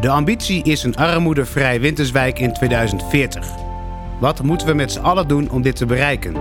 De 0.00 0.08
ambitie 0.08 0.62
is 0.62 0.82
een 0.82 0.96
armoedevrij 0.96 1.80
Winterswijk 1.80 2.38
in 2.38 2.52
2040. 2.52 3.48
Wat 4.20 4.42
moeten 4.42 4.66
we 4.66 4.74
met 4.74 4.92
z'n 4.92 5.00
allen 5.00 5.28
doen 5.28 5.50
om 5.50 5.62
dit 5.62 5.76
te 5.76 5.86
bereiken? 5.86 6.36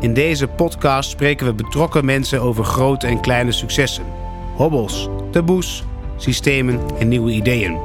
In 0.00 0.14
deze 0.14 0.48
podcast 0.48 1.10
spreken 1.10 1.46
we 1.46 1.52
betrokken 1.52 2.04
mensen 2.04 2.40
over 2.40 2.64
grote 2.64 3.06
en 3.06 3.20
kleine 3.20 3.52
successen, 3.52 4.04
hobbels, 4.56 5.08
taboes, 5.30 5.84
systemen 6.16 6.80
en 6.98 7.08
nieuwe 7.08 7.30
ideeën. 7.30 7.78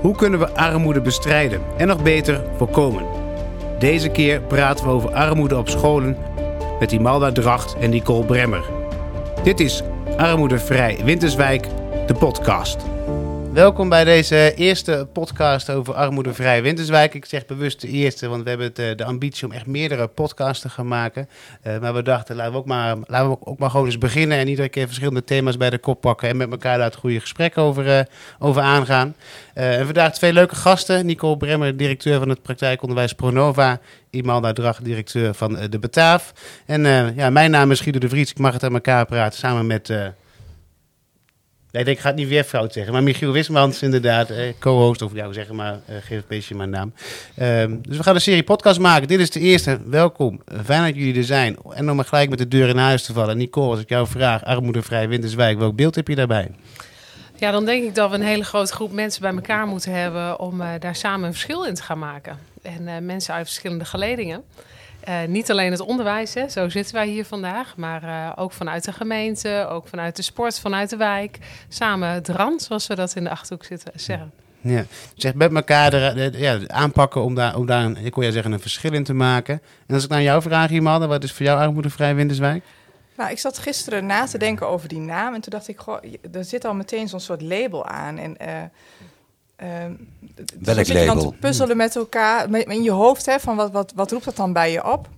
Hoe 0.00 0.16
kunnen 0.16 0.38
we 0.38 0.54
armoede 0.54 1.00
bestrijden 1.00 1.60
en 1.76 1.86
nog 1.86 2.02
beter 2.02 2.44
voorkomen? 2.56 3.04
Deze 3.78 4.08
keer 4.08 4.40
praten 4.40 4.84
we 4.84 4.90
over 4.90 5.12
armoede 5.12 5.56
op 5.56 5.68
scholen 5.68 6.16
met 6.80 6.92
Imalda 6.92 7.32
Dracht 7.32 7.76
en 7.80 7.90
Nicole 7.90 8.24
Bremmer. 8.24 8.62
Dit 9.42 9.60
is 9.60 9.82
Armoedevrij 10.16 10.98
Winterswijk, 11.04 11.66
de 12.06 12.14
podcast. 12.14 12.76
Welkom 13.52 13.88
bij 13.88 14.04
deze 14.04 14.54
eerste 14.54 15.08
podcast 15.12 15.70
over 15.70 15.94
armoedevrij 15.94 16.62
Winterswijk. 16.62 17.14
Ik 17.14 17.24
zeg 17.24 17.46
bewust 17.46 17.80
de 17.80 17.88
eerste, 17.88 18.28
want 18.28 18.42
we 18.42 18.48
hebben 18.48 18.66
het, 18.66 18.78
eh, 18.78 18.96
de 18.96 19.04
ambitie 19.04 19.46
om 19.46 19.52
echt 19.52 19.66
meerdere 19.66 20.06
podcasts 20.06 20.62
te 20.62 20.68
gaan 20.68 20.88
maken. 20.88 21.28
Uh, 21.66 21.78
maar 21.78 21.94
we 21.94 22.02
dachten, 22.02 22.36
laten 22.36 22.52
we, 22.52 22.58
ook 22.58 22.66
maar, 22.66 22.96
laten 23.06 23.28
we 23.28 23.36
ook 23.44 23.58
maar 23.58 23.70
gewoon 23.70 23.86
eens 23.86 23.98
beginnen 23.98 24.38
en 24.38 24.48
iedere 24.48 24.68
keer 24.68 24.86
verschillende 24.86 25.24
thema's 25.24 25.56
bij 25.56 25.70
de 25.70 25.78
kop 25.78 26.00
pakken 26.00 26.28
en 26.28 26.36
met 26.36 26.50
elkaar 26.50 26.76
daar 26.76 26.86
het 26.86 26.96
goede 26.96 27.20
gesprek 27.20 27.58
over, 27.58 27.86
uh, 27.86 28.00
over 28.38 28.62
aangaan. 28.62 29.14
en 29.54 29.84
vandaag 29.84 30.14
twee 30.14 30.32
leuke 30.32 30.54
gasten. 30.54 31.06
Nicole 31.06 31.36
Bremmer, 31.36 31.76
directeur 31.76 32.18
van 32.18 32.28
het 32.28 32.42
praktijkonderwijs 32.42 33.12
Pronova. 33.12 33.80
Imalda 34.10 34.52
Drag, 34.52 34.80
directeur 34.80 35.34
van 35.34 35.58
de 35.70 35.78
Bataaf. 35.78 36.32
En 36.66 36.84
ja, 37.16 37.30
mijn 37.30 37.50
naam 37.50 37.70
is 37.70 37.80
Guido 37.80 37.98
de 37.98 38.08
Vries. 38.08 38.30
Ik 38.30 38.38
mag 38.38 38.52
het 38.52 38.62
aan 38.62 38.74
elkaar 38.74 39.06
praten 39.06 39.38
samen 39.38 39.66
met... 39.66 39.92
Nee, 41.72 41.84
ik 41.84 41.98
ga 41.98 42.08
het 42.08 42.16
niet 42.16 42.28
weer 42.28 42.44
fout 42.44 42.72
zeggen. 42.72 42.92
Maar 42.92 43.02
Michiel 43.02 43.32
Wismans, 43.32 43.82
inderdaad, 43.82 44.30
eh, 44.30 44.52
co-host 44.58 45.02
over 45.02 45.16
jou 45.16 45.32
zeggen, 45.32 45.54
maar 45.54 45.72
eh, 45.72 45.96
geef 45.96 46.18
een 46.18 46.24
beetje 46.28 46.54
mijn 46.54 46.70
naam. 46.70 46.92
Um, 47.40 47.82
dus 47.82 47.96
we 47.96 48.02
gaan 48.02 48.14
een 48.14 48.20
serie 48.20 48.42
podcast 48.42 48.80
maken. 48.80 49.08
Dit 49.08 49.20
is 49.20 49.30
de 49.30 49.40
eerste. 49.40 49.80
Welkom. 49.86 50.42
Fijn 50.64 50.84
dat 50.84 50.94
jullie 50.94 51.16
er 51.16 51.24
zijn. 51.24 51.56
En 51.74 51.90
om 51.90 51.96
maar 51.96 52.04
gelijk 52.04 52.28
met 52.28 52.38
de 52.38 52.48
deur 52.48 52.68
in 52.68 52.76
huis 52.76 53.02
te 53.02 53.12
vallen. 53.12 53.36
Nicole, 53.36 53.70
als 53.70 53.80
ik 53.80 53.88
jou 53.88 54.06
vraag, 54.06 54.44
armoedevrij 54.44 55.08
Winterswijk, 55.08 55.58
welk 55.58 55.76
beeld 55.76 55.94
heb 55.94 56.08
je 56.08 56.14
daarbij? 56.14 56.50
Ja, 57.36 57.50
dan 57.50 57.64
denk 57.64 57.84
ik 57.84 57.94
dat 57.94 58.10
we 58.10 58.16
een 58.16 58.22
hele 58.22 58.44
grote 58.44 58.72
groep 58.72 58.92
mensen 58.92 59.22
bij 59.22 59.32
elkaar 59.32 59.66
moeten 59.66 59.92
hebben 59.92 60.38
om 60.38 60.60
uh, 60.60 60.68
daar 60.78 60.96
samen 60.96 61.26
een 61.26 61.32
verschil 61.32 61.64
in 61.64 61.74
te 61.74 61.82
gaan 61.82 61.98
maken. 61.98 62.38
En 62.62 62.82
uh, 62.82 62.92
mensen 63.00 63.34
uit 63.34 63.46
verschillende 63.46 63.84
geledingen. 63.84 64.42
Uh, 65.08 65.22
niet 65.26 65.50
alleen 65.50 65.70
het 65.70 65.80
onderwijs, 65.80 66.34
hè, 66.34 66.48
zo 66.48 66.68
zitten 66.68 66.94
wij 66.94 67.06
hier 67.06 67.24
vandaag, 67.24 67.76
maar 67.76 68.04
uh, 68.04 68.32
ook 68.36 68.52
vanuit 68.52 68.84
de 68.84 68.92
gemeente, 68.92 69.66
ook 69.70 69.88
vanuit 69.88 70.16
de 70.16 70.22
sport, 70.22 70.60
vanuit 70.60 70.90
de 70.90 70.96
wijk. 70.96 71.38
Samen 71.68 72.08
het 72.08 72.28
rand, 72.28 72.62
zoals 72.62 72.86
we 72.86 72.94
dat 72.94 73.16
in 73.16 73.24
de 73.24 73.30
achterhoek 73.30 73.64
zitten 73.64 73.92
zeggen. 73.94 74.32
Ja, 74.60 74.84
zeg 75.14 75.34
met 75.34 75.54
elkaar 75.54 75.90
de, 75.90 76.12
de, 76.14 76.38
ja, 76.38 76.58
aanpakken 76.66 77.22
om 77.22 77.34
daar, 77.34 77.56
om 77.56 77.66
daar 77.66 77.84
een, 77.84 77.96
ik 77.96 78.14
wil 78.14 78.24
jij 78.24 78.32
zeggen, 78.32 78.52
een 78.52 78.60
verschil 78.60 78.92
in 78.92 79.04
te 79.04 79.14
maken. 79.14 79.62
En 79.86 79.94
als 79.94 80.04
ik 80.04 80.10
naar 80.10 80.22
jou 80.22 80.42
vraag, 80.42 80.70
Iemand, 80.70 81.04
wat 81.04 81.24
is 81.24 81.32
voor 81.32 81.46
jou 81.46 81.60
armoedevrij 81.60 82.14
Winterswijk? 82.14 82.64
Nou, 83.16 83.30
ik 83.30 83.38
zat 83.38 83.58
gisteren 83.58 84.06
na 84.06 84.24
te 84.24 84.38
denken 84.38 84.68
over 84.68 84.88
die 84.88 84.98
naam 84.98 85.34
en 85.34 85.40
toen 85.40 85.52
dacht 85.52 85.68
ik, 85.68 85.78
goh, 85.78 85.98
er 86.32 86.44
zit 86.44 86.64
al 86.64 86.74
meteen 86.74 87.08
zo'n 87.08 87.20
soort 87.20 87.42
label 87.42 87.86
aan. 87.86 88.18
En 88.18 88.36
uh, 88.40 88.48
Uh, 89.62 89.68
Welk 90.60 90.88
label? 90.88 91.14
Dan 91.14 91.30
te 91.30 91.36
puzzelen 91.38 91.76
met 91.76 91.96
elkaar, 91.96 92.54
in 92.54 92.82
je 92.82 92.90
hoofd, 92.90 93.26
hè, 93.26 93.40
van 93.40 93.56
wat, 93.56 93.72
wat, 93.72 93.92
wat 93.94 94.10
roept 94.10 94.24
dat 94.24 94.36
dan 94.36 94.52
bij 94.52 94.72
je 94.72 94.92
op? 94.92 95.08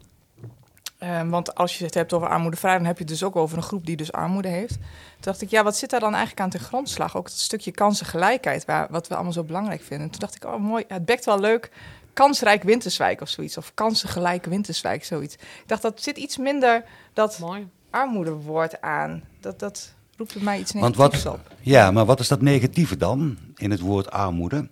Um, 1.02 1.30
want 1.30 1.54
als 1.54 1.78
je 1.78 1.84
het 1.84 1.94
hebt 1.94 2.12
over 2.12 2.28
armoedevrij, 2.28 2.76
dan 2.76 2.86
heb 2.86 2.96
je 2.96 3.02
het 3.02 3.12
dus 3.12 3.22
ook 3.22 3.36
over 3.36 3.56
een 3.56 3.62
groep 3.62 3.86
die 3.86 3.96
dus 3.96 4.12
armoede 4.12 4.48
heeft. 4.48 4.74
Toen 4.74 4.80
dacht 5.20 5.42
ik, 5.42 5.50
ja, 5.50 5.62
wat 5.62 5.76
zit 5.76 5.90
daar 5.90 6.00
dan 6.00 6.12
eigenlijk 6.12 6.40
aan 6.40 6.50
ten 6.50 6.60
grondslag? 6.60 7.16
Ook 7.16 7.26
het 7.26 7.38
stukje 7.38 7.70
kansengelijkheid, 7.70 8.64
waar, 8.64 8.86
wat 8.90 9.08
we 9.08 9.14
allemaal 9.14 9.32
zo 9.32 9.42
belangrijk 9.42 9.82
vinden. 9.82 10.10
Toen 10.10 10.20
dacht 10.20 10.34
ik, 10.34 10.44
oh 10.44 10.60
mooi, 10.60 10.84
het 10.88 11.04
bekt 11.04 11.24
wel 11.24 11.40
leuk. 11.40 11.70
Kansrijk 12.12 12.62
Winterswijk 12.62 13.20
of 13.20 13.28
zoiets. 13.28 13.56
Of 13.56 13.72
kansengelijk 13.74 14.44
Winterswijk, 14.44 15.04
zoiets. 15.04 15.34
Ik 15.34 15.64
dacht, 15.66 15.82
dat 15.82 16.02
zit 16.02 16.16
iets 16.16 16.36
minder 16.36 16.84
dat 17.12 17.38
mooi. 17.38 17.68
armoedewoord 17.90 18.80
aan. 18.80 19.22
Dat, 19.40 19.58
dat, 19.58 19.94
roept 20.16 20.34
het 20.34 20.42
mij 20.42 20.58
iets 20.58 20.72
negatiefs 20.72 21.22
wat, 21.22 21.34
op. 21.34 21.40
Ja, 21.60 21.90
maar 21.90 22.04
wat 22.04 22.20
is 22.20 22.28
dat 22.28 22.40
negatieve 22.40 22.96
dan 22.96 23.38
in 23.64 23.70
het 23.70 23.80
woord 23.80 24.10
armoede? 24.10 24.68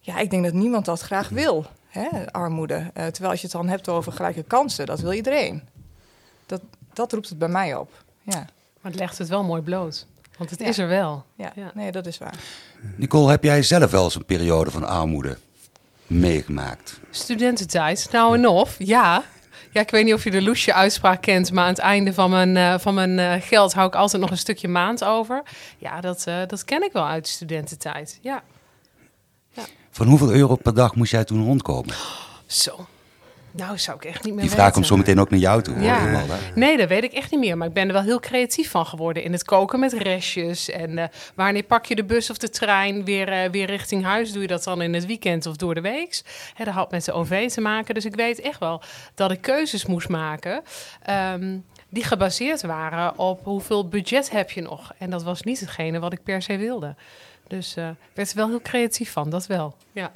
Ja, 0.00 0.18
ik 0.18 0.30
denk 0.30 0.44
dat 0.44 0.52
niemand 0.52 0.84
dat 0.84 1.00
graag 1.00 1.28
wil, 1.28 1.66
hè, 1.88 2.32
armoede. 2.32 2.74
Uh, 2.74 2.90
terwijl 2.92 3.30
als 3.30 3.40
je 3.40 3.46
het 3.46 3.56
dan 3.56 3.68
hebt 3.68 3.88
over 3.88 4.12
gelijke 4.12 4.42
kansen, 4.42 4.86
dat 4.86 5.00
wil 5.00 5.12
iedereen. 5.12 5.62
Dat, 6.46 6.60
dat 6.92 7.12
roept 7.12 7.28
het 7.28 7.38
bij 7.38 7.48
mij 7.48 7.74
op, 7.74 8.04
ja. 8.22 8.46
Maar 8.80 8.90
het 8.92 9.00
legt 9.00 9.18
het 9.18 9.28
wel 9.28 9.44
mooi 9.44 9.62
bloot. 9.62 10.06
Want 10.38 10.50
het 10.50 10.60
is 10.60 10.78
er 10.78 10.88
wel. 10.88 11.24
Ja. 11.34 11.52
ja, 11.54 11.70
nee, 11.74 11.92
dat 11.92 12.06
is 12.06 12.18
waar. 12.18 12.34
Nicole, 12.96 13.30
heb 13.30 13.42
jij 13.42 13.62
zelf 13.62 13.90
wel 13.90 14.04
eens 14.04 14.14
een 14.14 14.24
periode 14.24 14.70
van 14.70 14.84
armoede 14.84 15.38
meegemaakt? 16.06 17.00
Studententijd, 17.10 18.08
nou 18.12 18.34
en 18.34 18.46
of, 18.46 18.74
ja. 18.78 19.24
Ja, 19.72 19.80
ik 19.80 19.90
weet 19.90 20.04
niet 20.04 20.14
of 20.14 20.24
je 20.24 20.30
de 20.30 20.42
Loesje 20.42 20.74
uitspraak 20.74 21.22
kent, 21.22 21.52
maar 21.52 21.64
aan 21.64 21.70
het 21.70 21.78
einde 21.78 22.12
van 22.12 22.30
mijn, 22.30 22.56
uh, 22.56 22.78
van 22.78 22.94
mijn 22.94 23.18
uh, 23.18 23.32
geld 23.40 23.72
hou 23.72 23.86
ik 23.86 23.94
altijd 23.94 24.22
nog 24.22 24.30
een 24.30 24.38
stukje 24.38 24.68
maand 24.68 25.04
over. 25.04 25.42
Ja, 25.78 26.00
dat, 26.00 26.24
uh, 26.28 26.36
dat 26.46 26.64
ken 26.64 26.82
ik 26.82 26.92
wel 26.92 27.06
uit 27.06 27.24
de 27.24 27.30
studententijd. 27.30 28.18
Ja. 28.22 28.42
ja. 29.50 29.62
Van 29.90 30.06
hoeveel 30.06 30.32
euro 30.32 30.56
per 30.56 30.74
dag 30.74 30.94
moest 30.94 31.10
jij 31.10 31.24
toen 31.24 31.44
rondkomen? 31.44 31.94
Zo, 32.46 32.86
nou, 33.52 33.78
zou 33.78 33.96
ik 33.96 34.04
echt 34.04 34.24
niet 34.24 34.34
meer 34.34 34.42
Die 34.42 34.52
vraag 34.52 34.72
komt 34.72 34.86
zo 34.86 34.96
meteen 34.96 35.20
ook 35.20 35.30
naar 35.30 35.38
jou 35.38 35.62
toe. 35.62 35.80
Ja. 35.80 36.24
nee, 36.54 36.76
dat 36.76 36.88
weet 36.88 37.04
ik 37.04 37.12
echt 37.12 37.30
niet 37.30 37.40
meer. 37.40 37.56
Maar 37.56 37.68
ik 37.68 37.72
ben 37.72 37.86
er 37.86 37.92
wel 37.92 38.02
heel 38.02 38.20
creatief 38.20 38.70
van 38.70 38.86
geworden 38.86 39.22
in 39.22 39.32
het 39.32 39.44
koken 39.44 39.80
met 39.80 39.92
restjes. 39.92 40.70
En 40.70 40.90
uh, 40.90 41.04
wanneer 41.34 41.62
pak 41.62 41.84
je 41.86 41.94
de 41.94 42.04
bus 42.04 42.30
of 42.30 42.38
de 42.38 42.50
trein 42.50 43.04
weer, 43.04 43.44
uh, 43.44 43.50
weer 43.50 43.66
richting 43.66 44.04
huis? 44.04 44.32
Doe 44.32 44.42
je 44.42 44.48
dat 44.48 44.64
dan 44.64 44.82
in 44.82 44.94
het 44.94 45.06
weekend 45.06 45.46
of 45.46 45.56
door 45.56 45.74
de 45.74 45.80
week? 45.80 46.22
Hè, 46.54 46.64
dat 46.64 46.74
had 46.74 46.90
met 46.90 47.04
de 47.04 47.12
OV 47.12 47.48
te 47.48 47.60
maken. 47.60 47.94
Dus 47.94 48.04
ik 48.04 48.14
weet 48.14 48.40
echt 48.40 48.58
wel 48.58 48.82
dat 49.14 49.30
ik 49.30 49.40
keuzes 49.40 49.86
moest 49.86 50.08
maken. 50.08 50.62
Um, 51.32 51.64
die 51.88 52.04
gebaseerd 52.04 52.62
waren 52.62 53.18
op 53.18 53.44
hoeveel 53.44 53.88
budget 53.88 54.30
heb 54.30 54.50
je 54.50 54.62
nog. 54.62 54.92
En 54.98 55.10
dat 55.10 55.22
was 55.22 55.42
niet 55.42 55.60
hetgene 55.60 55.98
wat 55.98 56.12
ik 56.12 56.22
per 56.22 56.42
se 56.42 56.56
wilde. 56.56 56.94
Dus 57.46 57.76
uh, 57.76 57.88
ik 57.88 57.96
werd 58.14 58.30
er 58.30 58.36
wel 58.36 58.48
heel 58.48 58.60
creatief 58.60 59.12
van, 59.12 59.30
dat 59.30 59.46
wel. 59.46 59.76
Ja. 59.92 60.10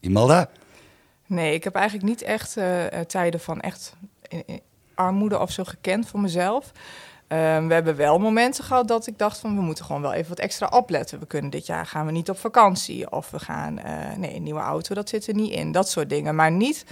Imelda? 0.00 0.48
Nee, 1.26 1.54
ik 1.54 1.64
heb 1.64 1.74
eigenlijk 1.74 2.08
niet 2.08 2.22
echt 2.22 2.56
uh, 2.56 2.84
tijden 3.06 3.40
van 3.40 3.60
echt 3.60 3.96
armoede 4.94 5.38
of 5.38 5.50
zo 5.50 5.64
gekend 5.64 6.08
voor 6.08 6.20
mezelf. 6.20 6.72
Um, 7.28 7.68
we 7.68 7.74
hebben 7.74 7.96
wel 7.96 8.18
momenten 8.18 8.64
gehad 8.64 8.88
dat 8.88 9.06
ik 9.06 9.18
dacht 9.18 9.38
van 9.38 9.56
we 9.56 9.62
moeten 9.62 9.84
gewoon 9.84 10.02
wel 10.02 10.12
even 10.12 10.28
wat 10.28 10.38
extra 10.38 10.66
opletten. 10.66 11.18
We 11.18 11.26
kunnen 11.26 11.50
dit 11.50 11.66
jaar 11.66 11.86
gaan 11.86 12.06
we 12.06 12.12
niet 12.12 12.30
op 12.30 12.38
vakantie 12.38 13.10
of 13.10 13.30
we 13.30 13.38
gaan 13.38 13.78
uh, 13.78 14.16
nee 14.16 14.34
een 14.34 14.42
nieuwe 14.42 14.60
auto 14.60 14.94
dat 14.94 15.08
zit 15.08 15.26
er 15.26 15.34
niet 15.34 15.52
in. 15.52 15.72
Dat 15.72 15.90
soort 15.90 16.08
dingen, 16.08 16.34
maar 16.34 16.50
niet 16.50 16.84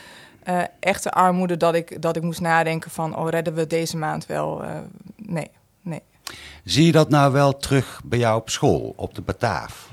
uh, 0.48 0.62
echte 0.80 1.10
armoede 1.10 1.56
dat 1.56 1.74
ik 1.74 2.02
dat 2.02 2.16
ik 2.16 2.22
moest 2.22 2.40
nadenken 2.40 2.90
van 2.90 3.16
oh 3.16 3.28
redden 3.28 3.54
we 3.54 3.66
deze 3.66 3.96
maand 3.96 4.26
wel? 4.26 4.62
nee, 5.16 5.50
nee. 5.82 6.02
Zie 6.64 6.86
je 6.86 6.92
dat 6.92 7.08
nou 7.08 7.32
wel 7.32 7.56
terug 7.56 8.00
bij 8.04 8.18
jou 8.18 8.40
op 8.40 8.50
school 8.50 8.92
op 8.96 9.14
de 9.14 9.22
Bataaf? 9.22 9.90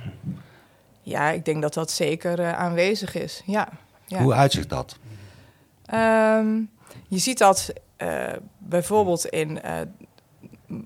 Ja, 1.02 1.30
ik 1.30 1.46
denk 1.46 1.62
dat 1.62 1.74
dat 1.74 1.92
zeker 1.92 2.54
aanwezig 2.54 3.16
is. 3.16 3.42
Ja. 3.46 3.70
Hoe 4.18 4.34
uitziet 4.34 4.70
dat? 4.70 4.98
Um, 5.94 6.70
je 7.08 7.18
ziet 7.18 7.38
dat 7.38 7.74
uh, 7.98 8.34
bijvoorbeeld 8.58 9.26
in. 9.26 9.60
Uh, 9.66 10.80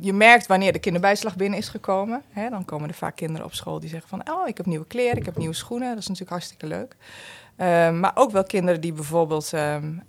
je 0.00 0.12
merkt 0.12 0.46
wanneer 0.46 0.72
de 0.72 0.78
kinderbijslag 0.78 1.36
binnen 1.36 1.58
is 1.58 1.68
gekomen. 1.68 2.22
Hè, 2.30 2.50
dan 2.50 2.64
komen 2.64 2.88
er 2.88 2.94
vaak 2.94 3.16
kinderen 3.16 3.46
op 3.46 3.54
school 3.54 3.80
die 3.80 3.88
zeggen 3.88 4.08
van... 4.08 4.30
oh, 4.30 4.48
ik 4.48 4.56
heb 4.56 4.66
nieuwe 4.66 4.86
kleren, 4.86 5.16
ik 5.16 5.24
heb 5.24 5.36
nieuwe 5.36 5.54
schoenen. 5.54 5.88
Dat 5.88 5.98
is 5.98 6.08
natuurlijk 6.08 6.30
hartstikke 6.30 6.66
leuk. 6.66 6.96
Uh, 7.56 7.90
maar 7.90 8.12
ook 8.14 8.30
wel 8.30 8.44
kinderen 8.44 8.80
die 8.80 8.92
bijvoorbeeld... 8.92 9.52
Um, 9.52 10.02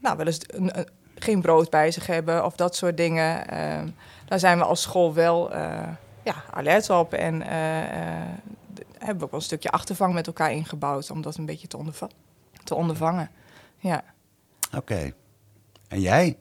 nou, 0.00 0.16
wel 0.16 0.26
eens 0.26 0.40
een, 0.46 0.78
een, 0.78 0.88
geen 1.14 1.40
brood 1.40 1.70
bij 1.70 1.90
zich 1.90 2.06
hebben 2.06 2.44
of 2.44 2.56
dat 2.56 2.76
soort 2.76 2.96
dingen. 2.96 3.46
daar 4.26 4.38
zijn 4.38 4.58
we 4.58 4.64
als 4.64 4.82
school 4.82 5.14
wel 5.14 5.54
ja, 6.22 6.34
alert 6.50 6.90
op. 6.90 7.12
En 7.12 7.42
hebben 8.98 9.18
we 9.18 9.24
ook 9.24 9.30
wel 9.30 9.40
een 9.40 9.46
stukje 9.46 9.70
achtervang 9.70 10.14
met 10.14 10.26
elkaar 10.26 10.52
ingebouwd 10.52 11.10
om 11.10 11.22
dat 11.22 11.36
een 11.36 11.46
beetje 11.46 11.68
te, 11.68 11.76
onderva 11.76 12.08
te 12.64 12.74
ondervangen. 12.74 13.30
Ja. 13.78 14.04
Oké. 14.76 15.12
En 15.88 16.00
jij? 16.00 16.36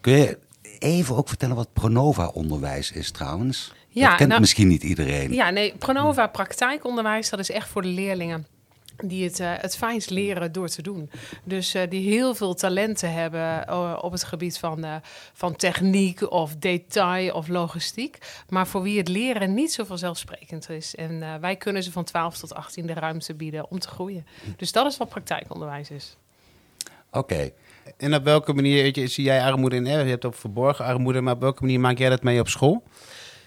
Kun 0.00 0.12
je 0.12 0.38
even 0.78 1.16
ook 1.16 1.28
vertellen 1.28 1.56
wat 1.56 1.72
Pronova-onderwijs 1.72 2.92
is 2.92 3.10
trouwens? 3.10 3.72
Ja, 3.88 4.08
dat 4.08 4.16
kent 4.16 4.28
nou, 4.28 4.40
misschien 4.40 4.68
niet 4.68 4.82
iedereen. 4.82 5.32
Ja, 5.32 5.50
nee, 5.50 5.76
Pronova 5.76 6.26
praktijkonderwijs, 6.26 7.30
dat 7.30 7.38
is 7.38 7.50
echt 7.50 7.68
voor 7.68 7.82
de 7.82 7.88
leerlingen 7.88 8.46
die 9.04 9.24
het, 9.24 9.40
uh, 9.40 9.52
het 9.56 9.76
fijnst 9.76 10.10
leren 10.10 10.52
door 10.52 10.68
te 10.68 10.82
doen. 10.82 11.10
Dus 11.44 11.74
uh, 11.74 11.82
die 11.88 12.10
heel 12.10 12.34
veel 12.34 12.54
talenten 12.54 13.12
hebben 13.12 13.66
uh, 13.68 13.98
op 14.00 14.12
het 14.12 14.24
gebied 14.24 14.58
van, 14.58 14.86
van 15.32 15.56
techniek 15.56 16.30
of 16.30 16.56
detail 16.56 17.34
of 17.34 17.48
logistiek. 17.48 18.18
Maar 18.48 18.66
voor 18.66 18.82
wie 18.82 18.98
het 18.98 19.08
leren 19.08 19.54
niet 19.54 19.72
zo 19.72 19.84
vanzelfsprekend 19.84 20.70
is. 20.70 20.94
En 20.94 21.40
wij 21.40 21.56
kunnen 21.56 21.82
ze 21.82 21.92
van 21.92 22.04
12 22.04 22.38
tot 22.38 22.54
18 22.54 22.86
de 22.86 22.92
ruimte 22.92 23.34
bieden 23.34 23.70
om 23.70 23.78
te 23.78 23.88
groeien. 23.88 24.26
Dus 24.56 24.72
dat 24.72 24.86
is 24.86 24.96
wat 24.96 25.08
praktijkonderwijs 25.08 25.90
is. 25.90 26.16
Oké. 27.10 27.50
En 27.96 28.14
op 28.14 28.24
welke 28.24 28.52
manier 28.52 29.08
zie 29.08 29.24
jij 29.24 29.42
armoede 29.42 29.76
in? 29.76 29.84
Je 29.84 29.90
hebt 29.90 30.24
ook 30.24 30.34
verborgen 30.34 30.84
armoede, 30.84 31.20
maar 31.20 31.34
op 31.34 31.40
welke 31.40 31.62
manier 31.62 31.80
maak 31.80 31.98
jij 31.98 32.08
dat 32.08 32.22
mee 32.22 32.40
op 32.40 32.48
school? 32.48 32.82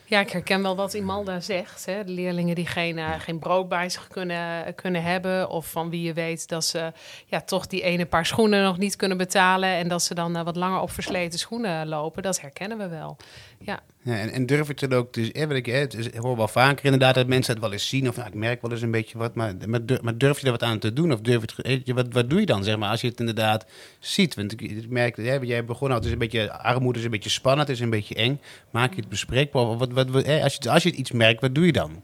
Ja, 0.09 0.19
ik 0.19 0.29
herken 0.29 0.61
wel 0.61 0.75
wat 0.75 0.93
Imalda 0.93 1.39
zegt. 1.39 1.85
Hè. 1.85 2.03
De 2.03 2.11
leerlingen 2.11 2.55
die 2.55 2.65
geen, 2.65 2.97
uh, 2.97 3.19
geen 3.19 3.39
brood 3.39 3.69
bij 3.69 3.89
zich 3.89 4.07
kunnen, 4.07 4.75
kunnen 4.75 5.03
hebben. 5.03 5.49
Of 5.49 5.71
van 5.71 5.89
wie 5.89 6.01
je 6.01 6.13
weet 6.13 6.47
dat 6.47 6.65
ze 6.65 6.91
ja, 7.25 7.41
toch 7.41 7.67
die 7.67 7.81
ene 7.81 8.05
paar 8.05 8.25
schoenen 8.25 8.63
nog 8.63 8.77
niet 8.77 8.95
kunnen 8.95 9.17
betalen. 9.17 9.69
En 9.69 9.87
dat 9.87 10.03
ze 10.03 10.13
dan 10.13 10.37
uh, 10.37 10.43
wat 10.43 10.55
langer 10.55 10.79
op 10.79 10.91
versleten 10.91 11.39
schoenen 11.39 11.87
lopen. 11.87 12.23
Dat 12.23 12.41
herkennen 12.41 12.77
we 12.77 12.87
wel. 12.87 13.17
Ja. 13.59 13.79
Ja, 14.03 14.17
en, 14.19 14.31
en, 14.31 14.45
durf 14.45 14.67
het 14.67 14.79
dan 14.79 14.93
ook, 14.93 15.13
dus, 15.13 15.31
eh, 15.31 15.49
ik, 15.49 15.67
ik 15.67 16.15
hoor 16.15 16.37
wel 16.37 16.47
vaker 16.47 16.85
inderdaad 16.85 17.15
dat 17.15 17.27
mensen 17.27 17.53
het 17.53 17.61
wel 17.61 17.71
eens 17.71 17.89
zien, 17.89 18.07
of 18.07 18.15
nou, 18.15 18.27
ik 18.27 18.33
merk 18.33 18.61
wel 18.61 18.71
eens 18.71 18.81
een 18.81 18.91
beetje 18.91 19.17
wat, 19.17 19.35
maar, 19.35 19.53
maar, 20.01 20.17
durf 20.17 20.39
je 20.39 20.45
er 20.45 20.51
wat 20.51 20.63
aan 20.63 20.79
te 20.79 20.93
doen? 20.93 21.11
Of 21.11 21.19
durf 21.21 21.41
het, 21.41 21.91
wat, 21.93 22.07
wat 22.11 22.29
doe 22.29 22.39
je 22.39 22.45
dan, 22.45 22.63
zeg 22.63 22.77
maar, 22.77 22.89
als 22.89 23.01
je 23.01 23.07
het 23.07 23.19
inderdaad 23.19 23.65
ziet? 23.99 24.35
Want 24.35 24.61
ik, 24.61 24.89
merk, 24.89 25.17
hè, 25.17 25.35
jij 25.35 25.65
begon 25.65 25.89
al, 25.89 25.95
het 25.95 26.05
is 26.05 26.11
een 26.11 26.17
beetje, 26.17 26.51
armoede 26.51 26.99
is 26.99 27.05
een 27.05 27.11
beetje 27.11 27.29
spannend, 27.29 27.67
het 27.67 27.77
is 27.77 27.83
een 27.83 27.89
beetje 27.89 28.15
eng. 28.15 28.41
Maak 28.71 28.93
je 28.93 28.99
het 28.99 29.09
bespreekbaar? 29.09 29.77
Wat, 29.77 29.91
wat, 30.07 30.27
als, 30.27 30.57
je, 30.59 30.69
als 30.69 30.83
je 30.83 30.91
iets 30.91 31.11
merkt, 31.11 31.41
wat 31.41 31.55
doe 31.55 31.65
je 31.65 31.71
dan? 31.71 32.03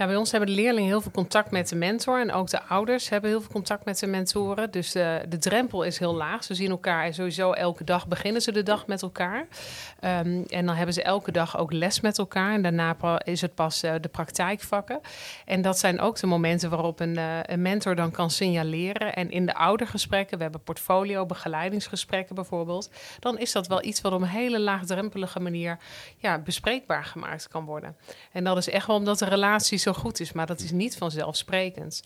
Ja, 0.00 0.06
bij 0.06 0.16
ons 0.16 0.30
hebben 0.30 0.48
de 0.48 0.54
leerlingen 0.54 0.88
heel 0.88 1.00
veel 1.00 1.10
contact 1.10 1.50
met 1.50 1.68
de 1.68 1.76
mentor. 1.76 2.20
En 2.20 2.32
ook 2.32 2.50
de 2.50 2.62
ouders 2.62 3.08
hebben 3.08 3.30
heel 3.30 3.40
veel 3.40 3.50
contact 3.50 3.84
met 3.84 3.98
de 3.98 4.06
mentoren. 4.06 4.70
Dus 4.70 4.92
de, 4.92 5.22
de 5.28 5.38
drempel 5.38 5.82
is 5.82 5.98
heel 5.98 6.14
laag. 6.14 6.44
Ze 6.44 6.54
zien 6.54 6.70
elkaar 6.70 7.14
sowieso 7.14 7.52
elke 7.52 7.84
dag 7.84 8.08
beginnen 8.08 8.42
ze 8.42 8.52
de 8.52 8.62
dag 8.62 8.86
met 8.86 9.02
elkaar. 9.02 9.38
Um, 9.38 10.44
en 10.48 10.66
dan 10.66 10.74
hebben 10.74 10.94
ze 10.94 11.02
elke 11.02 11.32
dag 11.32 11.58
ook 11.58 11.72
les 11.72 12.00
met 12.00 12.18
elkaar. 12.18 12.52
En 12.52 12.62
daarna 12.62 12.96
is 13.24 13.40
het 13.40 13.54
pas 13.54 13.84
uh, 13.84 13.94
de 14.00 14.08
praktijkvakken. 14.08 15.00
En 15.44 15.62
dat 15.62 15.78
zijn 15.78 16.00
ook 16.00 16.20
de 16.20 16.26
momenten 16.26 16.70
waarop 16.70 17.00
een, 17.00 17.16
uh, 17.16 17.38
een 17.42 17.62
mentor 17.62 17.94
dan 17.94 18.10
kan 18.10 18.30
signaleren. 18.30 19.14
En 19.14 19.30
in 19.30 19.46
de 19.46 19.54
oudergesprekken, 19.54 20.36
we 20.36 20.42
hebben 20.42 20.62
portfolio, 20.62 21.26
begeleidingsgesprekken 21.26 22.34
bijvoorbeeld. 22.34 22.90
Dan 23.18 23.38
is 23.38 23.52
dat 23.52 23.66
wel 23.66 23.84
iets 23.84 24.00
wat 24.00 24.12
op 24.12 24.20
een 24.20 24.28
hele 24.28 24.60
laagdrempelige 24.60 25.40
manier 25.40 25.78
ja, 26.16 26.38
bespreekbaar 26.38 27.04
gemaakt 27.04 27.48
kan 27.48 27.64
worden. 27.64 27.96
En 28.32 28.44
dat 28.44 28.56
is 28.56 28.68
echt 28.68 28.86
wel 28.86 28.96
omdat 28.96 29.18
de 29.18 29.28
relatie 29.28 29.78
goed 29.94 30.20
is, 30.20 30.32
maar 30.32 30.46
dat 30.46 30.60
is 30.60 30.70
niet 30.70 30.96
vanzelfsprekend. 30.96 32.02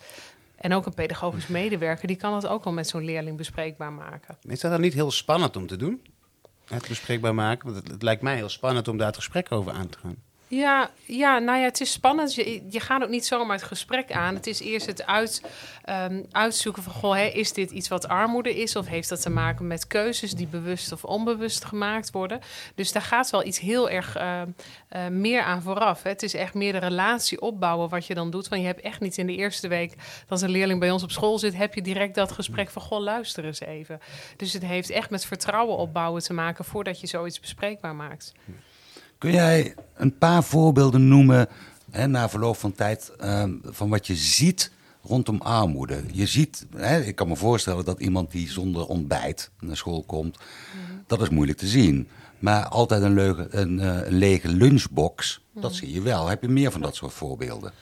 En 0.57 0.73
ook 0.73 0.87
een 0.87 0.95
pedagogisch 0.95 1.47
medewerker, 1.47 2.07
die 2.07 2.17
kan 2.17 2.35
het 2.35 2.47
ook 2.47 2.65
wel 2.65 2.73
met 2.73 2.89
zo'n 2.89 3.05
leerling 3.05 3.37
bespreekbaar 3.37 3.93
maken. 3.93 4.37
Is 4.43 4.61
dat 4.61 4.71
dan 4.71 4.81
niet 4.81 4.95
heel 4.95 5.11
spannend 5.11 5.57
om 5.57 5.67
te 5.67 5.77
doen? 5.77 6.03
Het 6.65 6.89
bespreekbaar 6.89 7.35
maken? 7.35 7.65
Want 7.65 7.83
het, 7.83 7.93
het 7.93 8.03
lijkt 8.03 8.23
mij 8.23 8.37
heel 8.37 8.49
spannend 8.49 8.89
om 8.89 8.97
daar 8.97 9.07
het 9.07 9.17
gesprek 9.17 9.53
over 9.53 9.73
aan 9.73 9.89
te 9.89 9.99
gaan. 9.99 10.17
Ja, 10.55 10.91
ja, 11.06 11.39
nou 11.39 11.59
ja, 11.59 11.65
het 11.65 11.81
is 11.81 11.93
spannend. 11.93 12.35
Je, 12.35 12.62
je 12.71 12.81
gaat 12.81 13.03
ook 13.03 13.09
niet 13.09 13.27
zomaar 13.27 13.56
het 13.56 13.67
gesprek 13.67 14.12
aan. 14.12 14.35
Het 14.35 14.47
is 14.47 14.61
eerst 14.61 14.87
het 14.87 15.06
uit, 15.06 15.43
um, 15.89 16.27
uitzoeken 16.31 16.83
van... 16.83 16.93
Goh, 16.93 17.15
hè, 17.15 17.25
is 17.25 17.53
dit 17.53 17.71
iets 17.71 17.89
wat 17.89 18.09
armoede 18.09 18.61
is? 18.61 18.77
Of 18.77 18.87
heeft 18.87 19.09
dat 19.09 19.23
te 19.23 19.31
maken 19.31 19.67
met 19.67 19.87
keuzes 19.87 20.33
die 20.33 20.47
bewust 20.47 20.93
of 20.93 21.05
onbewust 21.05 21.65
gemaakt 21.65 22.11
worden? 22.11 22.41
Dus 22.75 22.93
daar 22.93 23.03
gaat 23.03 23.31
wel 23.31 23.45
iets 23.45 23.59
heel 23.61 23.91
erg 23.91 24.19
uh, 24.19 24.43
uh, 24.97 25.06
meer 25.09 25.43
aan 25.43 25.62
vooraf. 25.62 26.03
Hè. 26.03 26.11
Het 26.11 26.23
is 26.23 26.35
echt 26.35 26.55
meer 26.55 26.73
de 26.73 26.79
relatie 26.79 27.41
opbouwen 27.41 27.89
wat 27.89 28.06
je 28.06 28.15
dan 28.15 28.31
doet. 28.31 28.49
Want 28.49 28.61
je 28.61 28.67
hebt 28.67 28.81
echt 28.81 29.01
niet 29.01 29.19
in 29.19 29.27
de 29.27 29.37
eerste 29.37 29.69
week... 29.69 29.95
dat 30.27 30.43
een 30.43 30.51
leerling 30.51 30.81
bij 30.81 30.91
ons 30.91 31.03
op 31.03 31.11
school 31.11 31.39
zit... 31.39 31.56
heb 31.56 31.75
je 31.75 31.83
direct 31.83 32.15
dat 32.15 32.33
gesprek 32.33 32.71
van... 32.71 32.83
Goh, 32.83 33.01
luister 33.01 33.45
eens 33.45 33.61
even. 33.61 34.01
Dus 34.37 34.53
het 34.53 34.65
heeft 34.65 34.91
echt 34.91 35.11
met 35.11 35.25
vertrouwen 35.25 35.77
opbouwen 35.77 36.23
te 36.23 36.33
maken... 36.33 36.65
voordat 36.65 37.01
je 37.01 37.06
zoiets 37.06 37.41
bespreekbaar 37.41 37.95
maakt. 37.95 38.33
Kun 39.25 39.32
jij 39.32 39.75
een 39.94 40.19
paar 40.19 40.44
voorbeelden 40.44 41.09
noemen, 41.09 41.49
hè, 41.91 42.06
na 42.06 42.29
verloop 42.29 42.56
van 42.56 42.73
tijd, 42.73 43.12
uh, 43.21 43.44
van 43.62 43.88
wat 43.88 44.06
je 44.06 44.15
ziet 44.15 44.73
rondom 45.03 45.41
armoede? 45.41 46.03
Je 46.12 46.26
ziet, 46.26 46.67
hè, 46.76 47.00
ik 47.00 47.15
kan 47.15 47.29
me 47.29 47.37
voorstellen 47.37 47.85
dat 47.85 48.00
iemand 48.00 48.31
die 48.31 48.50
zonder 48.50 48.87
ontbijt 48.87 49.50
naar 49.61 49.76
school 49.76 50.03
komt, 50.03 50.38
mm. 50.38 51.05
dat 51.06 51.21
is 51.21 51.29
moeilijk 51.29 51.59
te 51.59 51.67
zien. 51.67 52.09
Maar 52.38 52.69
altijd 52.69 53.03
een, 53.03 53.15
leuke, 53.15 53.47
een, 53.50 53.79
uh, 53.79 54.06
een 54.06 54.15
lege 54.15 54.49
lunchbox, 54.49 55.41
mm. 55.53 55.62
dat 55.62 55.75
zie 55.75 55.93
je 55.93 56.03
wel. 56.03 56.27
Heb 56.27 56.43
je 56.43 56.49
meer 56.49 56.70
van 56.70 56.81
dat 56.81 56.97
soort 56.97 57.12
voorbeelden? 57.12 57.73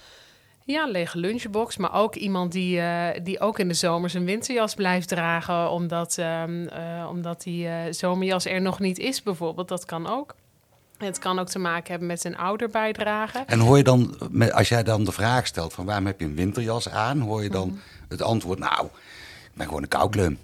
Ja, 0.65 0.85
een 0.85 0.91
lege 0.91 1.19
lunchbox, 1.19 1.77
maar 1.77 1.95
ook 1.95 2.15
iemand 2.15 2.53
die, 2.53 2.77
uh, 2.77 3.09
die 3.23 3.41
ook 3.41 3.59
in 3.59 3.69
de 3.69 3.75
zomer 3.75 4.11
zijn 4.11 4.25
winterjas 4.25 4.75
blijft 4.75 5.09
dragen, 5.09 5.71
omdat, 5.71 6.17
um, 6.19 6.63
uh, 6.63 7.07
omdat 7.11 7.43
die 7.43 7.69
zomerjas 7.91 8.47
er 8.47 8.61
nog 8.61 8.79
niet 8.79 8.99
is, 8.99 9.23
bijvoorbeeld. 9.23 9.69
Dat 9.69 9.85
kan 9.85 10.07
ook. 10.07 10.35
Het 11.03 11.19
kan 11.19 11.39
ook 11.39 11.49
te 11.49 11.59
maken 11.59 11.91
hebben 11.91 12.09
met 12.09 12.25
een 12.25 12.37
ouderbijdrage. 12.37 13.43
En 13.47 13.59
hoor 13.59 13.77
je 13.77 13.83
dan, 13.83 14.17
als 14.53 14.69
jij 14.69 14.83
dan 14.83 15.05
de 15.05 15.13
vraag 15.13 15.47
stelt 15.47 15.73
van 15.73 15.85
waarom 15.85 16.07
heb 16.07 16.21
je 16.21 16.27
een 16.27 16.35
winterjas 16.35 16.89
aan, 16.89 17.21
hoor 17.21 17.43
je 17.43 17.51
dan 17.51 17.69
mm. 17.69 17.81
het 18.09 18.23
antwoord, 18.23 18.59
nou, 18.59 18.85
ik 19.45 19.51
ben 19.55 19.67
gewoon 19.67 19.83
een 19.83 19.89
koukleum. 19.89 20.39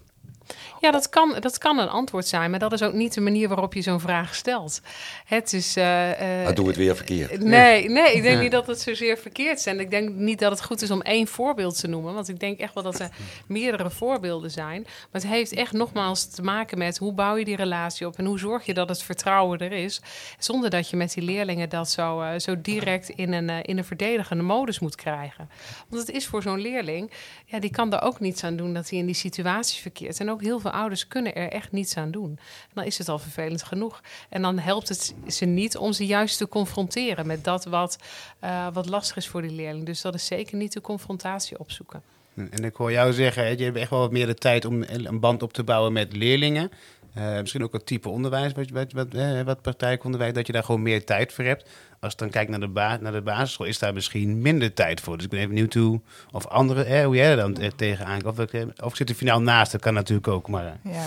Ja, 0.80 0.90
dat 0.90 1.08
kan, 1.08 1.36
dat 1.40 1.58
kan 1.58 1.78
een 1.78 1.88
antwoord 1.88 2.26
zijn, 2.26 2.50
maar 2.50 2.58
dat 2.58 2.72
is 2.72 2.82
ook 2.82 2.92
niet 2.92 3.14
de 3.14 3.20
manier 3.20 3.48
waarop 3.48 3.75
je 3.75 3.82
zo'n 3.82 4.00
vraag 4.00 4.34
stelt. 4.34 4.80
Het 5.25 5.52
is. 5.52 5.76
Uh, 5.76 6.48
doe 6.54 6.66
het 6.66 6.76
weer 6.76 6.96
verkeerd. 6.96 7.42
Nee, 7.42 7.88
nee, 7.88 8.12
ik 8.12 8.22
denk 8.22 8.40
niet 8.40 8.50
dat 8.50 8.66
het 8.66 8.80
zozeer 8.80 9.19
verkeerd 9.19 9.60
zijn. 9.60 9.80
Ik 9.80 9.90
denk 9.90 10.10
niet 10.14 10.38
dat 10.38 10.50
het 10.50 10.64
goed 10.64 10.82
is 10.82 10.90
om 10.90 11.02
één 11.02 11.26
voorbeeld 11.26 11.80
te 11.80 11.86
noemen, 11.86 12.14
want 12.14 12.28
ik 12.28 12.40
denk 12.40 12.58
echt 12.58 12.75
wel 12.75 12.82
dat 12.82 13.00
er 13.00 13.10
meerdere 13.46 13.90
voorbeelden 13.90 14.50
zijn. 14.50 14.82
Maar 14.82 15.22
het 15.22 15.26
heeft 15.26 15.52
echt 15.52 15.72
nogmaals 15.72 16.26
te 16.26 16.42
maken 16.42 16.78
met 16.78 16.98
hoe 16.98 17.12
bouw 17.12 17.36
je 17.36 17.44
die 17.44 17.56
relatie 17.56 18.06
op 18.06 18.16
en 18.19 18.25
hoe 18.25 18.38
zorg 18.38 18.66
je 18.66 18.75
dat 18.75 18.88
het 18.88 19.02
vertrouwen 19.02 19.58
er 19.58 19.72
is, 19.72 20.00
zonder 20.38 20.70
dat 20.70 20.90
je 20.90 20.96
met 20.96 21.12
die 21.12 21.22
leerlingen 21.22 21.69
dat 21.69 21.90
zo, 21.90 22.22
uh, 22.22 22.38
zo 22.38 22.60
direct 22.60 23.08
in 23.08 23.32
een, 23.32 23.48
in 23.48 23.78
een 23.78 23.84
verdedigende 23.84 24.42
modus 24.42 24.78
moet 24.78 24.94
krijgen. 24.94 25.50
Want 25.88 26.06
het 26.06 26.16
is 26.16 26.26
voor 26.26 26.42
zo'n 26.42 26.60
leerling, 26.60 27.10
ja, 27.44 27.58
die 27.58 27.70
kan 27.70 27.92
er 27.92 28.02
ook 28.02 28.20
niets 28.20 28.44
aan 28.44 28.56
doen 28.56 28.75
dat 28.75 28.90
hij 28.90 28.98
in 28.98 29.06
die 29.06 29.14
situatie 29.14 29.80
verkeert. 29.80 30.20
En 30.20 30.30
ook 30.30 30.42
heel 30.42 30.60
veel 30.60 30.67
ouders 30.70 31.08
kunnen 31.08 31.34
er 31.34 31.52
echt 31.52 31.72
niets 31.72 31.96
aan 31.96 32.10
doen. 32.10 32.30
En 32.38 32.74
dan 32.74 32.84
is 32.84 32.98
het 32.98 33.08
al 33.08 33.18
vervelend 33.18 33.62
genoeg. 33.62 34.00
En 34.28 34.42
dan 34.42 34.58
helpt 34.58 34.88
het 34.88 35.14
ze 35.26 35.44
niet 35.44 35.76
om 35.76 35.92
ze 35.92 36.06
juist 36.06 36.38
te 36.38 36.48
confronteren 36.48 37.26
met 37.26 37.44
dat 37.44 37.64
wat, 37.64 37.98
uh, 38.44 38.66
wat 38.72 38.88
lastig 38.88 39.16
is 39.16 39.28
voor 39.28 39.42
die 39.42 39.50
leerling. 39.50 39.86
Dus 39.86 40.00
dat 40.00 40.14
is 40.14 40.26
zeker 40.26 40.56
niet 40.56 40.72
de 40.72 40.80
confrontatie 40.80 41.58
opzoeken. 41.58 42.02
En 42.50 42.64
ik 42.64 42.76
hoor 42.76 42.92
jou 42.92 43.12
zeggen, 43.12 43.58
je 43.58 43.64
hebt 43.64 43.76
echt 43.76 43.90
wel 43.90 43.98
wat 43.98 44.12
meer 44.12 44.26
de 44.26 44.34
tijd 44.34 44.64
om 44.64 44.82
een 44.82 45.20
band 45.20 45.42
op 45.42 45.52
te 45.52 45.64
bouwen 45.64 45.92
met 45.92 46.16
leerlingen. 46.16 46.70
Uh, 47.16 47.40
misschien 47.40 47.62
ook 47.62 47.72
het 47.72 47.87
type 47.87 48.08
onderwijs, 48.08 48.52
wat, 48.52 48.93
wat, 48.93 49.14
eh, 49.14 49.43
wat 49.43 49.62
praktijkonderwijs, 49.62 50.32
dat 50.32 50.46
je 50.46 50.52
daar 50.52 50.64
gewoon 50.64 50.82
meer 50.82 51.05
tijd 51.05 51.32
voor 51.32 51.44
hebt. 51.44 51.70
Als 52.00 52.12
ik 52.12 52.19
dan 52.19 52.31
kijk 52.31 52.49
naar 52.49 52.60
de, 52.60 52.99
naar 53.00 53.12
de 53.12 53.22
basisschool, 53.22 53.66
is 53.66 53.78
daar 53.78 53.94
misschien 53.94 54.40
minder 54.40 54.75
tijd 54.75 55.00
voor. 55.00 55.14
Dus 55.16 55.25
ik 55.25 55.31
ben 55.31 55.38
even 55.38 55.55
benieuwd 55.55 55.75
hoe, 55.75 56.00
of 56.31 56.46
andere, 56.46 56.84
eh, 56.84 57.05
hoe 57.05 57.16
jij 57.16 57.31
er 57.31 57.37
dan 57.37 57.56
tegenaan 57.76 58.25
of, 58.25 58.38
of, 58.82 58.96
zit 58.96 59.08
er 59.08 59.14
finaal 59.14 59.40
naast, 59.40 59.72
dat 59.72 59.81
kan 59.81 59.94
natuurlijk 59.94 60.28
ook. 60.28 60.49
Maar, 60.49 60.66
eh. 60.66 60.93
ja. 60.93 61.06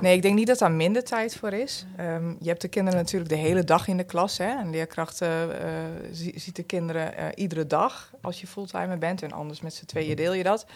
Nee, 0.00 0.16
ik 0.16 0.22
denk 0.22 0.34
niet 0.34 0.46
dat 0.46 0.58
daar 0.58 0.70
minder 0.70 1.04
tijd 1.04 1.36
voor 1.36 1.52
is. 1.52 1.86
Um, 2.00 2.36
je 2.40 2.48
hebt 2.48 2.60
de 2.60 2.68
kinderen 2.68 2.98
natuurlijk 3.00 3.30
de 3.30 3.36
hele 3.36 3.64
dag 3.64 3.88
in 3.88 3.96
de 3.96 4.04
klas. 4.04 4.38
Hè? 4.38 4.50
Een 4.60 4.70
leerkracht 4.70 5.22
uh, 5.22 5.28
ziet 6.12 6.56
de 6.56 6.62
kinderen 6.62 7.12
uh, 7.18 7.24
iedere 7.34 7.66
dag 7.66 8.12
als 8.20 8.40
je 8.40 8.46
fulltimer 8.46 8.98
bent. 8.98 9.22
En 9.22 9.32
anders 9.32 9.60
met 9.60 9.74
z'n 9.74 9.84
tweeën 9.84 10.16
deel 10.16 10.32
je 10.32 10.42
dat. 10.42 10.66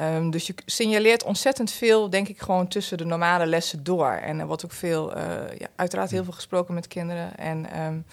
Um, 0.00 0.30
dus 0.30 0.46
je 0.46 0.54
signaleert 0.66 1.24
ontzettend 1.24 1.70
veel, 1.70 2.10
denk 2.10 2.28
ik, 2.28 2.40
gewoon 2.40 2.68
tussen 2.68 2.98
de 2.98 3.04
normale 3.04 3.46
lessen 3.46 3.84
door. 3.84 4.10
En 4.10 4.40
er 4.40 4.46
wordt 4.46 4.64
ook 4.64 4.72
veel, 4.72 5.18
ja, 5.58 5.68
uiteraard 5.76 6.10
heel 6.10 6.24
veel 6.24 6.32
gesproken 6.32 6.74
met 6.74 6.88
kinderen. 6.88 7.36
En 7.36 7.82
um, 7.82 8.04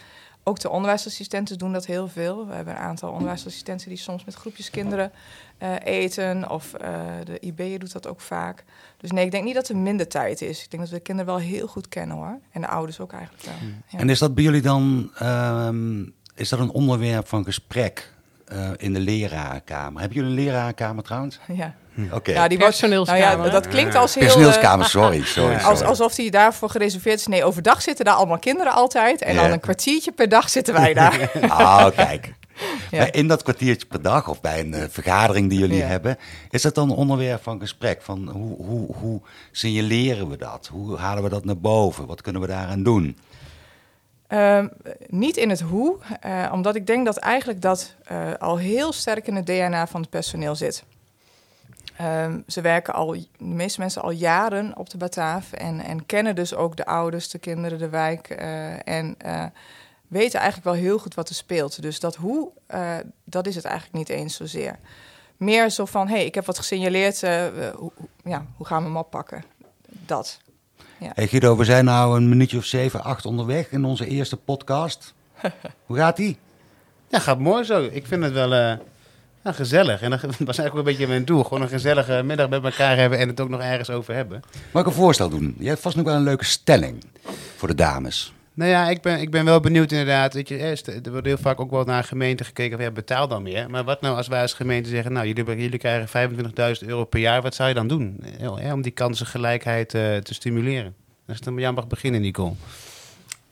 ook 0.44 0.60
de 0.60 0.70
onderwijsassistenten 0.70 1.58
doen 1.58 1.74
dat 1.74 1.86
heel 1.86 2.08
veel. 2.08 2.48
We 2.48 2.54
hebben 2.54 2.74
een 2.74 2.80
aantal 2.80 3.12
onderwijsassistenten 3.12 3.90
die 3.90 3.98
soms 3.98 4.26
met 4.26 4.36
groepjes 4.36 4.70
kinderen 4.70 5.12
uh, 5.64 5.76
eten. 5.84 6.50
Of 6.50 6.74
uh, 6.82 6.90
de 7.24 7.40
IB 7.40 7.80
doet 7.80 7.92
dat 7.92 8.08
ook 8.08 8.22
vaak. 8.22 8.64
Dus 8.98 9.12
nee, 9.12 9.26
ik 9.26 9.32
denk 9.32 9.44
niet 9.44 9.54
dat 9.54 9.70
er 9.70 9.78
minder 9.78 10.08
tijd 10.08 10.42
is. 10.42 10.64
Ik 10.64 10.72
denk 10.72 10.84
dat 10.84 10.92
we 10.92 10.98
de 10.98 11.04
kinderen 11.04 11.34
wel 11.34 11.44
heel 11.44 11.68
goed 11.68 11.88
kennen 11.88 12.18
hoor. 12.18 12.40
En 12.52 12.62
de 12.62 12.68
ouders 12.68 13.00
ook 13.00 13.14
eigenlijk 13.14 13.44
wel. 13.44 13.56
Hmm. 13.60 13.84
Ja. 13.88 14.00
En 14.00 14.10
is 14.10 14.20
dat 14.20 14.36
bij 14.36 14.44
jullie 14.44 14.62
dan 14.62 15.12
um, 15.22 16.14
is 16.36 16.50
dat 16.50 16.60
een 16.60 16.72
onderwerp 16.72 17.28
van 17.28 17.44
gesprek 17.44 18.14
uh, 18.54 18.70
in 18.78 18.94
de 18.94 19.00
lerarenkamer? 19.00 20.00
Hebben 20.02 20.18
jullie 20.18 20.38
een 20.38 20.44
lerarenkamer 20.46 21.04
trouwens? 21.04 21.40
Ja. 21.54 21.76
Hm. 21.94 22.14
Okay. 22.14 22.34
Ja, 22.34 22.48
die 22.48 22.58
personeelskamer. 22.58 23.28
Nou 23.28 23.46
ja, 23.46 23.50
dat 23.50 23.68
klinkt 23.68 23.96
als 23.96 24.16
heel... 24.16 24.24
Personeelskamer, 24.24 24.86
sorry. 24.86 25.24
sorry, 25.24 25.56
Als, 25.56 25.82
alsof 25.82 26.16
die 26.16 26.32
daarvoor 26.32 26.70
gereserveerd 26.70 27.20
is. 27.20 27.28
Nee, 27.28 27.44
overdag 27.44 27.82
zitten 27.82 28.06
daar 28.06 28.14
allemaal 28.14 28.40
kinderen 28.40 28.74
altijd. 28.74 29.22
En 29.22 29.36
dan 29.36 29.52
een 29.52 29.60
kwartiertje 29.60 30.12
per 30.12 30.30
dag 30.30 30.50
zitten 30.50 30.74
wij 30.74 30.94
daar. 30.94 31.32
Ah, 31.48 31.60
oh, 31.86 31.96
kijk. 31.96 32.34
Ja. 32.92 33.12
In 33.12 33.28
dat 33.28 33.44
kwartiertje 33.44 33.88
per 33.88 34.02
dag 34.02 34.30
of 34.30 34.42
bij 34.42 34.60
een 34.60 34.74
uh, 34.74 34.84
vergadering 34.90 35.50
die 35.50 35.60
jullie 35.60 35.78
ja. 35.78 35.86
hebben, 35.86 36.18
is 36.50 36.62
dat 36.62 36.76
dan 36.76 36.90
een 36.90 36.96
onderwerp 36.96 37.44
van 37.44 37.60
gesprek? 37.60 38.02
Van 38.02 38.30
hoe, 38.30 38.66
hoe, 38.66 38.96
hoe 38.96 39.22
signaleren 39.52 40.30
we 40.30 40.38
dat? 40.38 40.70
Hoe 40.72 40.98
halen 40.98 41.24
we 41.24 41.30
dat 41.30 41.46
naar 41.46 41.58
boven? 41.58 42.06
Wat 42.06 42.22
kunnen 42.22 42.42
we 42.42 42.48
daaraan 42.48 42.84
doen? 42.84 43.18
Uh, 44.34 44.66
niet 45.08 45.38
in 45.38 45.50
het 45.50 45.62
hoe, 45.62 45.98
uh, 46.26 46.50
omdat 46.54 46.76
ik 46.76 46.88
denk 46.88 47.06
dat 47.06 47.18
eigenlijk 47.18 47.62
dat 47.62 47.96
uh, 48.12 48.34
al 48.40 48.58
heel 48.58 48.92
sterk 48.92 49.28
in 49.28 49.36
het 49.36 49.46
DNA 49.46 49.88
van 49.88 50.02
het 50.02 50.10
personeel 50.10 50.56
zit. 50.56 50.84
Um, 52.02 52.44
ze 52.48 52.62
werken 52.62 52.94
al, 52.94 53.12
de 53.12 53.28
meeste 53.38 53.80
mensen 53.80 54.02
al 54.02 54.12
jaren 54.12 54.78
op 54.78 54.90
de 54.90 54.98
Bataaf 54.98 55.52
en, 55.52 55.80
en 55.80 56.06
kennen 56.06 56.36
dus 56.36 56.56
ook 56.56 56.76
de 56.76 56.86
ouders, 56.86 57.30
de 57.30 57.40
kinderen, 57.40 57.78
de 57.78 57.90
wijk. 57.90 58.42
Uh, 58.42 58.88
en 58.88 59.18
weten 60.08 60.40
eigenlijk 60.40 60.70
wel 60.76 60.84
heel 60.84 61.00
goed 61.00 61.14
wat 61.14 61.30
er 61.30 61.36
speelt. 61.36 61.82
Dus 61.82 62.00
dat 62.00 62.16
hoe, 62.16 62.52
dat 63.24 63.48
is 63.48 63.56
het 63.56 63.66
eigenlijk 63.66 63.96
niet 63.96 64.10
eens 64.10 64.36
zozeer. 64.36 64.80
Meer 65.38 65.70
zo 65.70 65.86
van, 65.86 66.08
hé, 66.08 66.16
hey, 66.16 66.26
ik 66.26 66.36
heb 66.36 66.46
wat 66.46 66.58
gesignaleerd, 66.58 67.20
ja, 68.24 68.46
hoe 68.58 68.66
gaan 68.66 68.82
we 68.82 68.88
hem 68.88 68.98
oppakken? 68.98 69.44
Dat. 69.90 70.40
Ja. 71.04 71.12
Hey 71.14 71.28
Guido, 71.28 71.58
we 71.58 71.64
zijn 71.64 71.86
nou 71.86 72.18
een 72.18 72.30
minuutje 72.30 72.58
of 72.58 72.66
zeven, 72.66 73.04
acht 73.04 73.26
onderweg 73.26 73.72
in 73.72 73.86
onze 73.86 74.08
eerste 74.08 74.38
podcast. 74.38 75.14
Hoe 75.86 75.98
gaat 75.98 76.18
die? 76.18 76.38
Ja, 77.08 77.20
gaat 77.20 77.40
mooi 77.40 77.64
zo. 77.64 77.88
Ik 77.92 78.08
vind 78.08 78.24
het 78.24 78.34
wel 78.34 78.54
eh, 78.54 78.78
nou, 79.44 79.56
gezellig. 79.56 80.02
En 80.02 80.10
dat 80.10 80.22
was 80.22 80.30
eigenlijk 80.38 80.70
ook 80.70 80.78
een 80.78 80.84
beetje 80.84 81.08
mijn 81.08 81.26
doel. 81.26 81.44
Gewoon 81.44 81.62
een 81.62 81.70
gezellige 81.70 82.22
middag 82.26 82.50
met 82.50 82.64
elkaar 82.64 82.98
hebben 82.98 83.20
en 83.20 83.28
het 83.28 83.40
ook 83.40 83.50
nog 83.50 83.62
ergens 83.62 83.90
over 83.90 84.14
hebben. 84.14 84.42
Mag 84.72 84.82
ik 84.82 84.88
een 84.88 84.94
voorstel 84.94 85.30
doen? 85.30 85.56
Je 85.60 85.68
hebt 85.68 85.82
vast 85.82 85.96
nog 85.96 86.06
wel 86.06 86.16
een 86.16 86.24
leuke 86.24 86.46
stelling 86.46 87.04
voor 87.56 87.68
de 87.68 87.76
dames. 87.76 88.34
Nou 88.56 88.70
ja, 88.70 88.90
ik 88.90 89.02
ben, 89.02 89.20
ik 89.20 89.32
ben 89.32 89.46
wel 89.46 89.60
benieuwd 89.60 89.92
inderdaad. 89.92 90.34
Weet 90.34 90.48
je, 90.48 90.58
er 91.04 91.12
wordt 91.12 91.26
heel 91.26 91.38
vaak 91.38 91.60
ook 91.60 91.72
wel 91.72 91.84
naar 91.84 92.04
gemeenten 92.04 92.46
gekeken 92.46 92.78
van 92.78 92.86
ja, 92.86 92.92
betaal 92.92 93.28
dan 93.28 93.44
meer. 93.44 93.70
Maar 93.70 93.84
wat 93.84 94.02
nou 94.02 94.18
als 94.18 94.28
wij 94.28 94.42
als 94.42 94.54
gemeente 94.54 94.90
zeggen, 94.90 95.14
nou 95.14 95.28
jullie, 95.28 95.58
jullie 95.58 95.80
krijgen 95.80 96.30
25.000 96.82 96.88
euro 96.88 97.06
per 97.06 97.20
jaar. 97.20 97.42
Wat 97.42 97.56
zou 97.56 97.70
je 97.70 97.76
dan 97.76 97.88
doen 97.88 98.20
eh, 98.40 98.74
om 98.74 98.82
die 98.82 98.92
kansengelijkheid 98.92 99.94
eh, 99.94 100.18
te 100.18 100.34
stimuleren? 100.34 100.96
Als 101.28 101.36
het 101.36 101.46
dan 101.46 101.58
jou 101.58 101.74
mag 101.74 101.88
beginnen, 101.88 102.22
Nicole. 102.22 102.54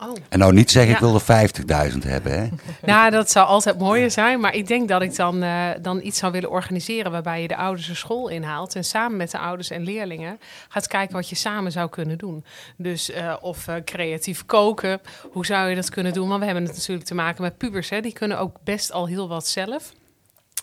Oh. 0.03 0.15
En 0.29 0.39
nou 0.39 0.53
niet 0.53 0.71
zeggen, 0.71 0.93
ik 0.93 0.99
wil 0.99 1.15
er 1.15 1.91
50.000 1.91 1.97
hebben, 1.99 2.39
hè? 2.39 2.49
Nou, 2.91 3.11
dat 3.11 3.31
zou 3.31 3.47
altijd 3.47 3.79
mooier 3.79 4.11
zijn. 4.11 4.39
Maar 4.39 4.55
ik 4.55 4.67
denk 4.67 4.87
dat 4.87 5.01
ik 5.01 5.15
dan, 5.15 5.43
eh, 5.43 5.69
dan 5.81 6.01
iets 6.03 6.19
zou 6.19 6.31
willen 6.31 6.49
organiseren 6.49 7.11
waarbij 7.11 7.41
je 7.41 7.47
de 7.47 7.55
ouders 7.55 7.87
een 7.87 7.95
school 7.95 8.27
inhaalt. 8.27 8.75
En 8.75 8.83
samen 8.83 9.17
met 9.17 9.31
de 9.31 9.37
ouders 9.37 9.69
en 9.69 9.83
leerlingen 9.83 10.39
gaat 10.69 10.87
kijken 10.87 11.15
wat 11.15 11.29
je 11.29 11.35
samen 11.35 11.71
zou 11.71 11.89
kunnen 11.89 12.17
doen. 12.17 12.45
Dus 12.77 13.11
eh, 13.11 13.35
of 13.41 13.67
eh, 13.67 13.75
creatief 13.85 14.45
koken, 14.45 15.01
hoe 15.31 15.45
zou 15.45 15.69
je 15.69 15.75
dat 15.75 15.89
kunnen 15.89 16.13
doen? 16.13 16.27
Want 16.27 16.39
we 16.39 16.45
hebben 16.45 16.65
het 16.65 16.75
natuurlijk 16.75 17.07
te 17.07 17.15
maken 17.15 17.41
met 17.41 17.57
pubers. 17.57 17.89
Hè? 17.89 18.01
Die 18.01 18.13
kunnen 18.13 18.39
ook 18.39 18.55
best 18.63 18.91
al 18.91 19.07
heel 19.07 19.27
wat 19.27 19.47
zelf. 19.47 19.93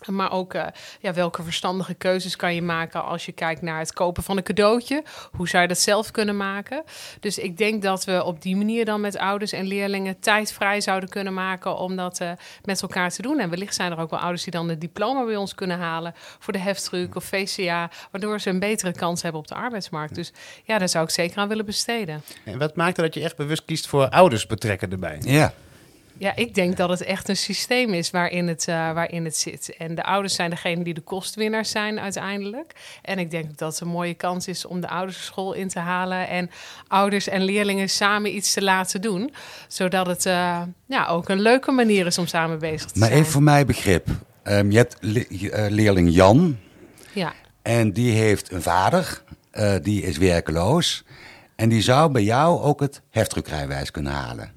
Maar 0.06 0.32
ook 0.32 0.54
eh, 0.54 0.66
ja, 1.00 1.12
welke 1.12 1.42
verstandige 1.42 1.94
keuzes 1.94 2.36
kan 2.36 2.54
je 2.54 2.62
maken 2.62 3.04
als 3.04 3.26
je 3.26 3.32
kijkt 3.32 3.62
naar 3.62 3.78
het 3.78 3.92
kopen 3.92 4.22
van 4.22 4.36
een 4.36 4.42
cadeautje? 4.42 5.02
Hoe 5.32 5.48
zou 5.48 5.62
je 5.62 5.68
dat 5.68 5.78
zelf 5.78 6.10
kunnen 6.10 6.36
maken? 6.36 6.84
Dus 7.20 7.38
ik 7.38 7.58
denk 7.58 7.82
dat 7.82 8.04
we 8.04 8.24
op 8.24 8.42
die 8.42 8.56
manier 8.56 8.84
dan 8.84 9.00
met 9.00 9.18
ouders 9.18 9.52
en 9.52 9.66
leerlingen 9.66 10.20
tijd 10.20 10.52
vrij 10.52 10.80
zouden 10.80 11.08
kunnen 11.08 11.34
maken 11.34 11.76
om 11.76 11.96
dat 11.96 12.20
eh, 12.20 12.30
met 12.64 12.82
elkaar 12.82 13.10
te 13.10 13.22
doen. 13.22 13.38
En 13.38 13.50
wellicht 13.50 13.74
zijn 13.74 13.92
er 13.92 13.98
ook 13.98 14.10
wel 14.10 14.18
ouders 14.18 14.42
die 14.42 14.52
dan 14.52 14.68
het 14.68 14.80
diploma 14.80 15.24
bij 15.24 15.36
ons 15.36 15.54
kunnen 15.54 15.78
halen 15.78 16.14
voor 16.38 16.52
de 16.52 16.58
heftruck 16.58 17.14
of 17.14 17.24
VCA, 17.24 17.90
waardoor 18.10 18.40
ze 18.40 18.50
een 18.50 18.58
betere 18.58 18.92
kans 18.92 19.22
hebben 19.22 19.40
op 19.40 19.48
de 19.48 19.54
arbeidsmarkt. 19.54 20.14
Dus 20.14 20.32
ja, 20.64 20.78
daar 20.78 20.88
zou 20.88 21.04
ik 21.04 21.10
zeker 21.10 21.38
aan 21.38 21.48
willen 21.48 21.64
besteden. 21.64 22.22
En 22.44 22.58
wat 22.58 22.76
maakt 22.76 22.96
er 22.96 23.02
dat 23.02 23.14
je 23.14 23.22
echt 23.22 23.36
bewust 23.36 23.64
kiest 23.64 23.86
voor 23.86 24.08
ouders 24.08 24.46
betrekken 24.46 24.90
erbij? 24.90 25.18
Ja. 25.20 25.52
Ja, 26.18 26.36
ik 26.36 26.54
denk 26.54 26.76
dat 26.76 26.88
het 26.88 27.02
echt 27.02 27.28
een 27.28 27.36
systeem 27.36 27.92
is 27.94 28.10
waarin 28.10 28.48
het, 28.48 28.68
eh, 28.68 28.92
waarin 28.92 29.24
het 29.24 29.36
zit. 29.36 29.74
En 29.78 29.94
de 29.94 30.02
ouders 30.04 30.34
zijn 30.34 30.50
degene 30.50 30.84
die 30.84 30.94
de 30.94 31.00
kostwinnaars 31.00 31.70
zijn 31.70 32.00
uiteindelijk. 32.00 32.72
En 33.02 33.18
ik 33.18 33.30
denk 33.30 33.58
dat 33.58 33.72
het 33.72 33.80
een 33.80 33.88
mooie 33.88 34.14
kans 34.14 34.48
is 34.48 34.64
om 34.66 34.80
de 34.80 34.88
ouders 34.88 35.24
school 35.24 35.52
in 35.52 35.68
te 35.68 35.78
halen 35.78 36.28
en 36.28 36.50
ouders 36.88 37.28
en 37.28 37.42
leerlingen 37.42 37.88
samen 37.88 38.34
iets 38.36 38.52
te 38.52 38.62
laten 38.62 39.00
doen. 39.00 39.32
Zodat 39.68 40.06
het 40.06 40.26
eh, 40.26 40.62
ja, 40.86 41.06
ook 41.06 41.28
een 41.28 41.40
leuke 41.40 41.70
manier 41.72 42.06
is 42.06 42.18
om 42.18 42.26
samen 42.26 42.58
bezig 42.58 42.90
te 42.90 42.98
Maar 42.98 43.08
zijn. 43.08 43.20
even 43.20 43.32
voor 43.32 43.42
mij 43.42 43.64
begrip. 43.66 44.06
Ehm, 44.42 44.70
je 44.70 44.76
hebt 44.76 44.96
le- 45.00 45.48
eh, 45.50 45.70
leerling 45.70 46.10
Jan 46.14 46.58
Ja. 47.12 47.32
en 47.62 47.92
die 47.92 48.12
heeft 48.12 48.52
een 48.52 48.62
vader, 48.62 49.22
die 49.82 50.02
is 50.02 50.16
werkeloos. 50.18 51.04
En 51.56 51.68
die 51.68 51.82
zou 51.82 52.12
bij 52.12 52.22
jou 52.22 52.60
ook 52.62 52.80
het 52.80 53.02
heftruckrijwijs 53.10 53.90
kunnen 53.90 54.12
halen. 54.12 54.52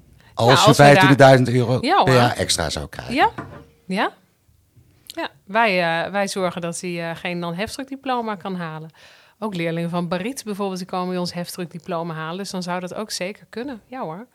Als 0.50 0.76
we 0.76 0.84
je 0.84 1.36
25.000 1.38 1.54
euro 1.54 1.78
Ja, 1.80 2.02
per 2.02 2.14
jaar 2.14 2.36
extra 2.36 2.70
zou 2.70 2.88
krijgen. 2.88 3.14
Ja? 3.14 3.30
Ja? 3.86 4.12
Ja, 5.06 5.30
wij, 5.44 6.04
eh, 6.04 6.10
wij 6.10 6.28
zorgen 6.28 6.60
dat 6.60 6.80
hij 6.80 7.10
eh, 7.10 7.16
geen 7.16 7.40
dan-heftruckdiploma 7.40 8.34
kan 8.34 8.54
halen. 8.54 8.90
Ook 9.38 9.54
leerlingen 9.54 9.90
van 9.90 10.08
Barit 10.08 10.44
bijvoorbeeld, 10.44 10.78
die 10.78 10.86
komen 10.86 11.08
bij 11.08 11.18
ons 11.18 11.32
heftruckdiploma 11.32 12.14
halen. 12.14 12.38
Dus 12.38 12.50
dan 12.50 12.62
zou 12.62 12.80
dat 12.80 12.94
ook 12.94 13.10
zeker 13.10 13.46
kunnen. 13.50 13.80
Ja 13.86 14.00
hoor. 14.00 14.26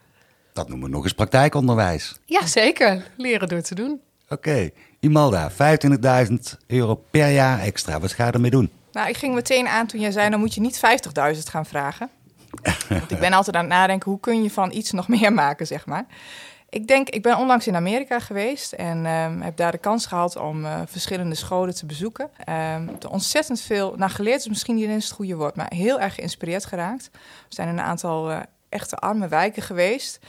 Dat 0.54 0.70
noemen 0.70 0.90
we 0.90 0.96
nog 0.96 1.04
eens 1.04 1.14
praktijkonderwijs. 1.14 2.20
Ja, 2.26 2.46
zeker. 2.46 3.06
Leren 3.18 3.48
door 3.48 3.62
te 3.62 3.76
doen. 3.76 4.02
Oké, 4.30 4.70
Imalda, 5.00 5.52
25.000 5.52 6.36
euro 6.68 6.96
per 7.12 7.30
jaar 7.32 7.60
extra. 7.60 8.00
Wat 8.00 8.14
ga 8.14 8.26
je 8.26 8.32
ermee 8.32 8.52
doen? 8.52 8.72
Nou, 8.92 9.10
ik 9.10 9.18
ging 9.18 9.34
meteen 9.34 9.68
aan 9.68 9.88
toen 9.88 10.00
jij 10.00 10.12
zei, 10.12 10.30
dan 10.30 10.40
moet 10.40 10.54
je 10.54 10.62
niet 10.62 10.80
50.000 11.36 11.40
gaan 11.50 11.66
vragen. 11.66 12.10
Ik 13.08 13.20
ben 13.20 13.34
altijd 13.34 13.56
aan 13.56 13.64
het 13.64 13.74
nadenken, 13.74 14.12
hoe 14.12 14.20
kun 14.20 14.44
je 14.44 14.52
van 14.52 14.72
iets 14.72 14.92
nog 14.92 15.08
meer 15.08 15.34
maken, 15.34 15.68
zeg 15.68 15.86
maar. 15.86 16.06
Ik 16.70 16.88
denk, 16.88 17.10
ik 17.10 17.22
ben 17.22 17.38
onlangs 17.38 17.68
in 17.68 17.76
Amerika 17.76 18.20
geweest 18.20 18.72
en 18.72 19.06
ehm, 19.06 19.42
heb 19.42 19.58
daar 19.58 19.72
de 19.72 19.78
kans 19.78 20.06
gehad 20.06 20.36
om 20.36 20.66
eh, 20.66 20.82
verschillende 20.86 21.36
scholen 21.36 21.76
te 21.76 21.86
bezoeken. 21.86 22.30
Ehm 22.44 22.88
er 23.00 23.10
ontzettend 23.10 23.62
veel, 23.62 23.94
nou 23.96 24.12
geleerd 24.12 24.40
is 24.40 24.48
misschien 24.48 24.76
niet 24.76 24.88
eens 24.88 25.06
het 25.06 25.14
goede 25.14 25.36
woord, 25.36 25.56
maar 25.56 25.72
heel 25.76 26.00
erg 26.00 26.16
geïnspireerd 26.16 26.66
geraakt. 26.66 27.10
We 27.14 27.56
zijn 27.56 27.68
in 27.68 27.78
een 27.78 27.84
aantal 27.84 28.32
eh, 28.32 28.40
echte 28.70 28.96
arme 28.96 29.28
wijken 29.28 29.62
geweest. 29.62 30.20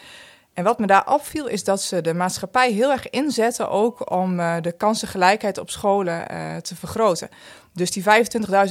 En 0.55 0.65
wat 0.65 0.79
me 0.79 0.87
daar 0.87 1.13
opviel 1.13 1.47
is 1.47 1.65
dat 1.65 1.83
ze 1.83 2.01
de 2.01 2.15
maatschappij 2.15 2.73
heel 2.73 2.91
erg 2.91 3.11
inzetten 3.11 3.71
ook 3.71 4.11
om 4.11 4.41
eh, 4.41 4.57
de 4.61 4.73
kansengelijkheid 4.73 5.59
op 5.59 5.71
scholen 5.71 6.27
te 6.63 6.77
vergroten. 6.77 7.29
Dus 7.73 7.91
die 7.91 8.03
25.000 8.03 8.11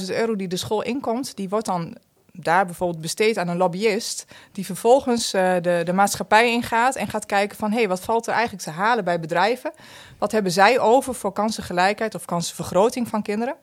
euro 0.08 0.36
die 0.36 0.48
de 0.48 0.56
school 0.56 0.82
inkomt, 0.82 1.36
die 1.36 1.48
wordt 1.48 1.66
dan 1.66 1.96
daar 2.40 2.66
bijvoorbeeld 2.66 3.00
besteed 3.00 3.38
aan 3.38 3.48
een 3.48 3.56
lobbyist, 3.56 4.24
die 4.52 4.66
vervolgens 4.66 5.32
eh, 5.32 5.54
de, 5.62 5.80
de 5.84 5.92
maatschappij 5.92 6.50
ingaat 6.50 6.96
en 6.96 7.08
gaat 7.08 7.26
kijken 7.26 7.56
van 7.56 7.70
hé, 7.70 7.78
hey, 7.78 7.88
wat 7.88 8.00
valt 8.00 8.26
er 8.26 8.32
eigenlijk 8.32 8.62
te 8.62 8.70
halen 8.70 9.04
bij 9.04 9.20
bedrijven? 9.20 9.72
Wat 10.18 10.32
hebben 10.32 10.52
zij 10.52 10.78
over 10.78 11.14
voor 11.14 11.32
kansengelijkheid 11.32 12.14
of 12.14 12.24
kansenvergroting 12.24 13.08
van 13.08 13.22
kinderen? 13.22 13.56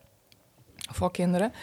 Voor 0.91 1.11
kinderen. 1.11 1.53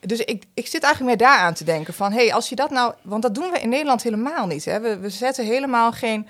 Dus 0.00 0.20
ik, 0.20 0.44
ik 0.54 0.66
zit 0.66 0.82
eigenlijk 0.82 1.18
meer 1.18 1.28
daaraan 1.28 1.54
te 1.54 1.64
denken 1.64 1.94
van 1.94 2.12
hé, 2.12 2.24
hey, 2.24 2.34
als 2.34 2.48
je 2.48 2.56
dat 2.56 2.70
nou, 2.70 2.94
want 3.02 3.22
dat 3.22 3.34
doen 3.34 3.50
we 3.50 3.60
in 3.60 3.68
Nederland 3.68 4.02
helemaal 4.02 4.46
niet. 4.46 4.64
Hè? 4.64 4.80
We, 4.80 4.98
we 4.98 5.10
zetten 5.10 5.44
helemaal 5.44 5.92
geen, 5.92 6.28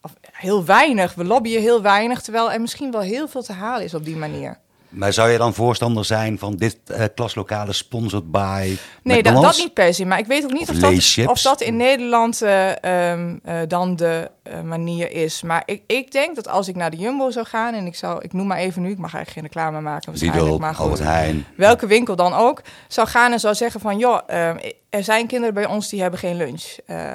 of 0.00 0.14
heel 0.32 0.64
weinig, 0.64 1.14
we 1.14 1.24
lobbyen 1.24 1.62
heel 1.62 1.82
weinig, 1.82 2.22
terwijl 2.22 2.52
er 2.52 2.60
misschien 2.60 2.90
wel 2.90 3.00
heel 3.00 3.28
veel 3.28 3.42
te 3.42 3.52
halen 3.52 3.84
is 3.84 3.94
op 3.94 4.04
die 4.04 4.16
manier. 4.16 4.58
Maar 4.88 5.12
zou 5.12 5.30
je 5.30 5.38
dan 5.38 5.54
voorstander 5.54 6.04
zijn 6.04 6.38
van 6.38 6.56
dit 6.56 6.78
eh 6.86 7.04
klaslokale 7.14 7.72
sponsored 7.72 8.30
by 8.30 8.76
Nee, 9.02 9.22
dat, 9.22 9.42
dat 9.42 9.56
niet 9.56 9.74
per 9.74 9.94
se. 9.94 10.04
Maar 10.04 10.18
ik 10.18 10.26
weet 10.26 10.44
ook 10.44 10.52
niet 10.52 10.68
Of 10.68 10.74
of 10.74 10.80
dat, 10.80 11.26
of 11.26 11.40
dat 11.40 11.60
in 11.60 11.76
Nederland 11.76 12.42
eh, 12.42 13.10
ehm, 13.10 13.36
eh, 13.42 13.60
dan 13.68 13.96
de 13.96 14.30
manier 14.64 15.10
is. 15.10 15.42
Maar 15.42 15.62
ik, 15.64 15.82
ik 15.86 16.12
denk 16.12 16.36
dat 16.36 16.48
als 16.48 16.68
ik 16.68 16.76
naar 16.76 16.90
de 16.90 16.96
Jumbo 16.96 17.30
zou 17.30 17.46
gaan... 17.46 17.74
en 17.74 17.86
ik 17.86 17.94
zou, 17.94 18.22
ik 18.22 18.32
noem 18.32 18.46
maar 18.46 18.58
even 18.58 18.82
nu, 18.82 18.90
ik 18.90 18.98
mag 18.98 19.14
eigenlijk 19.14 19.30
geen 19.30 19.42
reclame 19.42 19.80
maken 19.80 20.08
waarschijnlijk. 20.10 20.44
Lidl, 20.44 20.58
maar 20.60 20.74
goed, 20.74 20.98
Heijn. 20.98 21.46
welke 21.56 21.86
winkel 21.86 22.16
dan 22.16 22.34
ook, 22.34 22.62
zou 22.88 23.08
gaan 23.08 23.32
en 23.32 23.40
zou 23.40 23.54
zeggen 23.54 23.80
van... 23.80 23.98
joh, 23.98 24.20
ehm, 24.26 24.56
er 24.90 25.04
zijn 25.04 25.26
kinderen 25.26 25.54
bij 25.54 25.66
ons 25.66 25.88
die 25.88 26.00
hebben 26.00 26.20
geen 26.20 26.36
lunch. 26.36 26.76
Eh, 26.86 27.12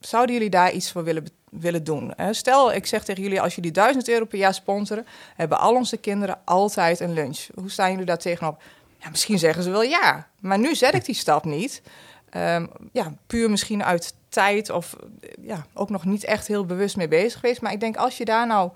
zouden 0.00 0.34
jullie 0.34 0.50
daar 0.50 0.72
iets 0.72 0.92
voor 0.92 1.04
willen, 1.04 1.24
willen 1.60 1.84
doen? 1.84 2.14
Stel, 2.30 2.72
ik 2.72 2.86
zeg 2.86 3.04
tegen 3.04 3.22
jullie, 3.22 3.40
als 3.40 3.54
jullie 3.54 3.70
1000 3.70 4.08
euro 4.08 4.24
per 4.24 4.38
jaar 4.38 4.54
sponsoren... 4.54 5.06
hebben 5.36 5.58
al 5.58 5.74
onze 5.74 5.96
kinderen 5.96 6.38
altijd 6.44 7.00
een 7.00 7.12
lunch. 7.12 7.46
Hoe 7.54 7.70
staan 7.70 7.90
jullie 7.90 8.06
daar 8.06 8.18
tegenop? 8.18 8.62
Ja, 8.98 9.10
misschien 9.10 9.38
zeggen 9.38 9.62
ze 9.62 9.70
wel 9.70 9.82
ja, 9.82 10.28
maar 10.40 10.58
nu 10.58 10.74
zet 10.74 10.94
ik 10.94 11.04
die 11.04 11.14
stap 11.14 11.44
niet. 11.44 11.82
Ehm, 12.30 12.66
ja, 12.92 13.12
puur 13.26 13.50
misschien 13.50 13.84
uit 13.84 14.14
tijd 14.28 14.70
of 14.70 14.96
eh, 15.20 15.30
ja, 15.46 15.66
ook 15.74 15.90
nog 15.90 16.04
niet 16.04 16.24
echt 16.24 16.46
heel 16.46 16.66
bewust 16.66 16.96
mee 16.96 17.08
bezig 17.08 17.40
geweest. 17.40 17.60
Maar 17.60 17.72
ik 17.72 17.80
denk 17.80 17.96
als 17.96 18.16
je 18.16 18.24
daar 18.24 18.46
nou... 18.46 18.70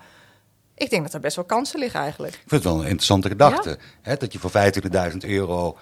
Ik 0.75 0.90
denk 0.90 1.02
dat 1.02 1.14
er 1.14 1.21
best 1.21 1.37
wel 1.37 1.45
kansen 1.45 1.78
liggen 1.78 2.00
eigenlijk. 2.00 2.35
Ik 2.35 2.38
vind 2.47 2.62
het 2.62 2.73
wel 2.73 2.80
een 2.80 2.88
interessante 2.88 3.28
gedachte. 3.28 3.78
Hè, 4.02 4.16
dat 4.16 4.33
je 4.33 4.38
voor 4.38 4.50
25.000 5.12 5.16
euro 5.18 5.76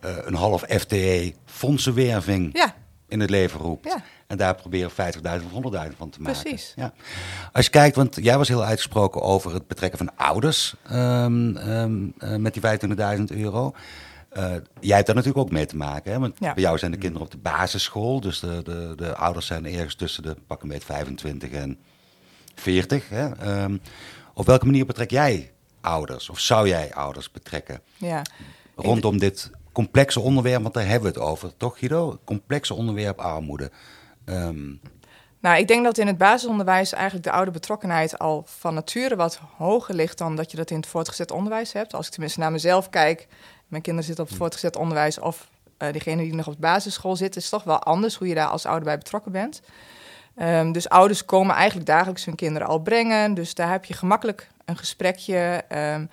eh, 0.00 0.16
een 0.24 0.34
half 0.34 0.64
FTE 0.68 1.34
fondsenwerving 1.44 2.56
Ja, 2.56 2.74
in 3.08 3.20
het 3.20 3.30
leven 3.30 3.60
roept. 3.60 3.84
Ja. 3.84 4.02
En 4.26 4.36
daar 4.36 4.54
proberen 4.54 4.90
50.000 4.90 4.96
of 5.52 5.72
100.000 5.90 5.96
van 5.96 6.10
te 6.10 6.20
maken. 6.20 6.40
Precies. 6.42 6.72
Ja. 6.76 6.92
Als 7.52 7.64
je 7.64 7.70
kijkt, 7.70 7.96
want 7.96 8.16
jij 8.20 8.38
was 8.38 8.48
heel 8.48 8.64
uitgesproken 8.64 9.22
over 9.22 9.52
het 9.54 9.66
betrekken 9.66 9.98
van 9.98 10.10
ouders 10.16 10.74
ehm, 10.82 11.56
ehm, 11.56 12.06
eh, 12.18 12.36
met 12.36 12.52
die 12.52 12.62
25.000 12.62 13.30
euro. 13.30 13.72
Eh, 14.28 14.42
jij 14.80 14.94
hebt 14.94 15.06
daar 15.06 15.16
natuurlijk 15.16 15.44
ook 15.46 15.50
mee 15.52 15.66
te 15.66 15.76
maken. 15.76 16.12
Hè? 16.12 16.18
Want 16.18 16.36
Ja. 16.38 16.54
bij 16.54 16.62
jou 16.62 16.78
zijn 16.78 16.90
de 16.90 16.96
kinderen 16.98 17.26
op 17.26 17.32
de 17.32 17.38
basisschool. 17.38 18.20
Dus 18.20 18.40
de, 18.40 18.60
de, 18.64 18.92
de 18.96 19.16
ouders 19.16 19.46
zijn 19.46 19.66
ergens 19.66 19.94
tussen 19.94 20.22
de 20.22 20.36
pak 20.46 20.62
een 20.62 20.68
beetje 20.68 20.86
25 20.86 21.50
en 21.50 21.78
40. 22.54 23.08
Hè? 23.08 23.28
Ehm, 23.34 23.76
op 24.34 24.46
welke 24.46 24.64
manier 24.64 24.86
betrek 24.86 25.10
jij 25.10 25.52
ouders? 25.80 26.28
Of 26.30 26.40
zou 26.40 26.68
jij 26.68 26.94
ouders 26.94 27.30
betrekken? 27.30 27.80
ja. 27.96 28.22
rondom 28.76 29.18
dit 29.18 29.50
complexe 29.74 30.20
onderwerp, 30.20 30.62
want 30.62 30.74
daar 30.74 30.86
hebben 30.86 31.12
we 31.12 31.18
het 31.18 31.28
over, 31.28 31.56
toch 31.56 31.78
Guido? 31.78 32.18
Complexe 32.24 32.74
onderwerp 32.74 33.18
armoede. 33.18 33.70
Ehm, 34.24 34.72
Nou, 35.40 35.58
ik 35.58 35.68
denk 35.68 35.84
dat 35.84 35.98
in 35.98 36.06
het 36.06 36.18
basisonderwijs 36.18 36.92
eigenlijk 36.92 37.24
de 37.24 37.30
oude 37.30 37.50
betrokkenheid 37.50 38.18
al 38.18 38.42
van 38.46 38.74
nature 38.74 39.16
wat 39.16 39.40
hoger 39.56 39.94
ligt 39.94 40.18
dan 40.18 40.36
dat 40.36 40.50
je 40.50 40.56
dat 40.56 40.70
in 40.70 40.76
het 40.76 40.86
voortgezet 40.86 41.30
onderwijs 41.30 41.72
hebt. 41.72 41.94
Als 41.94 42.06
ik 42.06 42.12
tenminste 42.12 42.40
naar 42.40 42.52
mezelf 42.52 42.90
kijk, 42.90 43.26
mijn 43.68 43.82
kinderen 43.82 44.06
zitten 44.06 44.24
op 44.24 44.30
het 44.30 44.38
voortgezet 44.38 44.76
onderwijs 44.76 45.18
of 45.18 45.48
eh 45.76 45.92
degene 45.92 46.22
die 46.22 46.34
nog 46.34 46.46
op 46.46 46.54
de 46.54 46.60
basisschool 46.60 47.16
zit, 47.16 47.36
is 47.36 47.48
toch 47.48 47.64
wel 47.64 47.78
anders 47.78 48.14
hoe 48.14 48.28
je 48.28 48.34
daar 48.34 48.48
als 48.48 48.66
ouder 48.66 48.84
bij 48.84 48.98
betrokken 48.98 49.32
bent. 49.32 49.62
Ehm, 50.36 50.72
dus 50.72 50.88
ouders 50.88 51.24
komen 51.24 51.54
eigenlijk 51.54 51.86
dagelijks 51.86 52.24
hun 52.24 52.34
kinderen 52.34 52.68
al 52.68 52.78
brengen, 52.78 53.34
dus 53.34 53.54
daar 53.54 53.70
heb 53.70 53.84
je 53.84 53.94
gemakkelijk 53.94 54.48
een 54.64 54.76
gesprekje. 54.76 55.64
Ehm, 55.68 56.06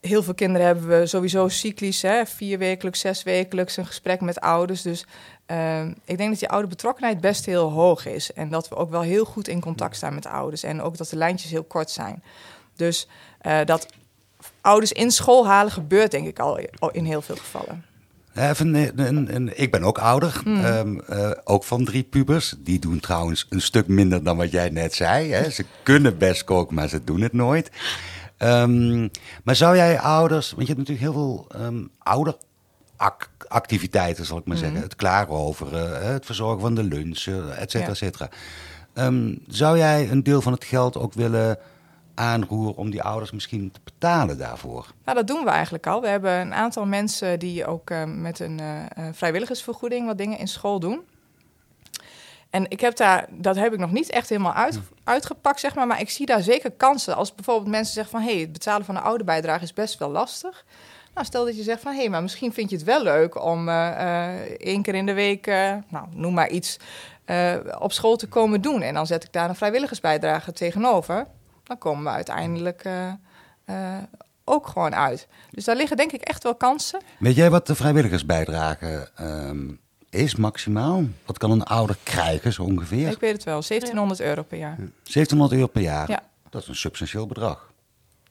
heel 0.00 0.22
veel 0.22 0.34
kinderen 0.34 0.66
hebben 0.66 0.88
we 0.88 1.06
sowieso 1.06 1.48
cyclisch, 1.48 2.02
hè, 2.02 2.26
vier 2.26 2.58
wekelijks, 2.58 3.00
zes 3.00 3.22
wekelijks 3.22 3.76
een 3.76 3.86
gesprek 3.86 4.20
met 4.20 4.40
ouders. 4.40 4.82
Dus 4.82 5.06
uh, 5.50 5.84
ik 5.84 6.16
denk 6.16 6.30
dat 6.30 6.38
die 6.38 6.48
ouderbetrokkenheid 6.48 7.20
best 7.20 7.46
heel 7.46 7.70
hoog 7.70 8.06
is. 8.06 8.32
En 8.32 8.48
dat 8.48 8.68
we 8.68 8.76
ook 8.76 8.90
wel 8.90 9.00
heel 9.00 9.24
goed 9.24 9.48
in 9.48 9.60
contact 9.60 9.96
staan 9.96 10.14
met 10.14 10.26
ouders. 10.26 10.62
En 10.62 10.82
ook 10.82 10.96
dat 10.96 11.08
de 11.08 11.16
lijntjes 11.16 11.50
heel 11.50 11.64
kort 11.64 11.90
zijn. 11.90 12.22
Dus 12.76 13.08
uh, 13.42 13.58
dat 13.64 13.86
ouders 14.60 14.92
in 14.92 15.10
school 15.10 15.46
halen 15.46 15.72
gebeurt 15.72 16.10
denk 16.10 16.26
ik 16.26 16.38
al 16.38 16.58
in 16.92 17.04
heel 17.04 17.22
veel 17.22 17.36
gevallen. 17.36 17.84
Even, 18.34 18.74
een, 18.74 19.34
een, 19.34 19.60
ik 19.60 19.70
ben 19.70 19.82
ook 19.82 19.98
ouder, 19.98 20.40
mm. 20.44 20.64
um, 20.64 21.02
uh, 21.10 21.30
ook 21.44 21.64
van 21.64 21.84
drie 21.84 22.02
pubers. 22.02 22.54
Die 22.58 22.78
doen 22.78 23.00
trouwens 23.00 23.46
een 23.48 23.60
stuk 23.60 23.86
minder 23.86 24.24
dan 24.24 24.36
wat 24.36 24.50
jij 24.50 24.68
net 24.68 24.94
zei. 24.94 25.32
Hè. 25.32 25.50
Ze 25.50 25.64
kunnen 25.82 26.18
best 26.18 26.44
koken, 26.44 26.74
maar 26.74 26.88
ze 26.88 27.04
doen 27.04 27.20
het 27.20 27.32
nooit. 27.32 27.70
Um, 28.42 29.10
maar 29.44 29.56
zou 29.56 29.76
jij 29.76 30.00
ouders, 30.00 30.50
want 30.50 30.66
je 30.66 30.74
hebt 30.74 30.88
natuurlijk 30.88 31.14
heel 31.14 31.22
veel 31.22 31.46
um, 31.66 31.90
ouderactiviteiten, 31.98 34.24
zal 34.24 34.38
ik 34.38 34.44
maar 34.44 34.56
mm. 34.56 34.62
zeggen. 34.62 34.80
Het 34.80 34.96
klaarroveren, 34.96 36.12
het 36.12 36.26
verzorgen 36.26 36.60
van 36.60 36.74
de 36.74 36.82
lunch, 36.82 37.26
et 37.56 37.70
cetera, 37.70 37.90
et 37.90 37.96
cetera. 37.96 38.28
zou 39.46 39.78
jij 39.78 40.10
een 40.10 40.22
deel 40.22 40.40
van 40.40 40.52
het 40.52 40.64
geld 40.64 40.96
ook 40.96 41.12
willen 41.12 41.58
aanroeren 42.14 42.76
om 42.76 42.90
die 42.90 43.02
ouders 43.02 43.30
misschien 43.30 43.70
te 43.70 43.80
betalen 43.84 44.38
daarvoor? 44.38 44.86
Nou, 45.04 45.16
dat 45.16 45.26
doen 45.26 45.44
we 45.44 45.50
eigenlijk 45.50 45.86
al. 45.86 46.00
We 46.00 46.08
hebben 46.08 46.40
een 46.40 46.54
aantal 46.54 46.86
mensen 46.86 47.38
die 47.38 47.66
ook 47.66 47.90
uh, 47.90 48.04
met 48.04 48.40
een 48.40 48.60
uh, 48.60 48.82
vrijwilligersvergoeding 49.12 50.06
wat 50.06 50.18
dingen 50.18 50.38
in 50.38 50.48
school 50.48 50.80
doen. 50.80 51.00
En 52.50 52.70
ik 52.70 52.80
heb 52.80 52.96
daar, 52.96 53.26
dat 53.30 53.56
heb 53.56 53.72
ik 53.72 53.78
nog 53.78 53.92
niet 53.92 54.10
echt 54.10 54.28
helemaal 54.28 54.52
uit, 54.52 54.74
hm. 54.74 54.80
uitgepakt, 55.04 55.60
zeg 55.60 55.74
maar. 55.74 55.86
Maar 55.86 56.00
ik 56.00 56.10
zie 56.10 56.26
daar 56.26 56.42
zeker 56.42 56.70
kansen. 56.70 57.16
Als 57.16 57.34
bijvoorbeeld 57.34 57.68
mensen 57.68 57.94
zeggen 57.94 58.12
van... 58.12 58.22
hé, 58.28 58.32
hey, 58.32 58.40
het 58.40 58.52
betalen 58.52 58.84
van 58.84 58.96
een 58.96 59.02
oude 59.02 59.24
bijdrage 59.24 59.62
is 59.62 59.72
best 59.72 59.98
wel 59.98 60.10
lastig. 60.10 60.64
Nou, 61.14 61.26
stel 61.26 61.44
dat 61.44 61.56
je 61.56 61.62
zegt 61.62 61.80
van... 61.80 61.92
hé, 61.92 61.98
hey, 61.98 62.08
maar 62.08 62.22
misschien 62.22 62.52
vind 62.52 62.70
je 62.70 62.76
het 62.76 62.84
wel 62.84 63.02
leuk 63.02 63.44
om 63.44 63.68
uh, 63.68 64.28
één 64.40 64.82
keer 64.82 64.94
in 64.94 65.06
de 65.06 65.14
week... 65.14 65.46
nou, 65.88 66.06
noem 66.10 66.34
maar 66.34 66.48
iets, 66.48 66.76
op 67.78 67.92
school 67.92 68.16
te 68.16 68.28
komen 68.28 68.60
doen. 68.60 68.82
En 68.82 68.94
dan 68.94 69.06
zet 69.06 69.24
ik 69.24 69.32
daar 69.32 69.48
een 69.48 69.56
vrijwilligersbijdrage 69.56 70.52
tegenover 70.52 71.26
dan 71.64 71.78
komen 71.78 72.04
we 72.04 72.10
uiteindelijk 72.10 72.88
ook 74.44 74.66
gewoon 74.66 74.94
uit. 74.94 75.28
Dus 75.50 75.64
daar 75.64 75.76
liggen 75.76 75.96
denk 75.96 76.12
ik 76.12 76.20
echt 76.20 76.42
wel 76.42 76.54
kansen. 76.54 77.00
Weet 77.18 77.36
jij 77.36 77.50
wat 77.50 77.66
de 77.66 77.74
vrijwilligersbijdrage 77.74 79.08
um, 79.20 79.80
is 80.10 80.36
maximaal? 80.36 81.04
Wat 81.26 81.38
kan 81.38 81.50
een 81.50 81.62
ouder 81.62 81.96
krijgen 82.02 82.52
zo 82.52 82.62
ongeveer? 82.62 83.08
Ik 83.08 83.20
weet 83.20 83.32
het 83.32 83.44
wel, 83.44 83.62
1700 83.68 84.20
euro 84.20 84.42
per 84.42 84.58
jaar. 84.58 84.76
1700 84.76 85.52
euro 85.52 85.66
per 85.66 85.82
jaar? 85.82 86.10
Ja. 86.10 86.22
Dat 86.50 86.62
is 86.62 86.68
een 86.68 86.74
substantieel 86.74 87.26
bedrag. 87.26 87.69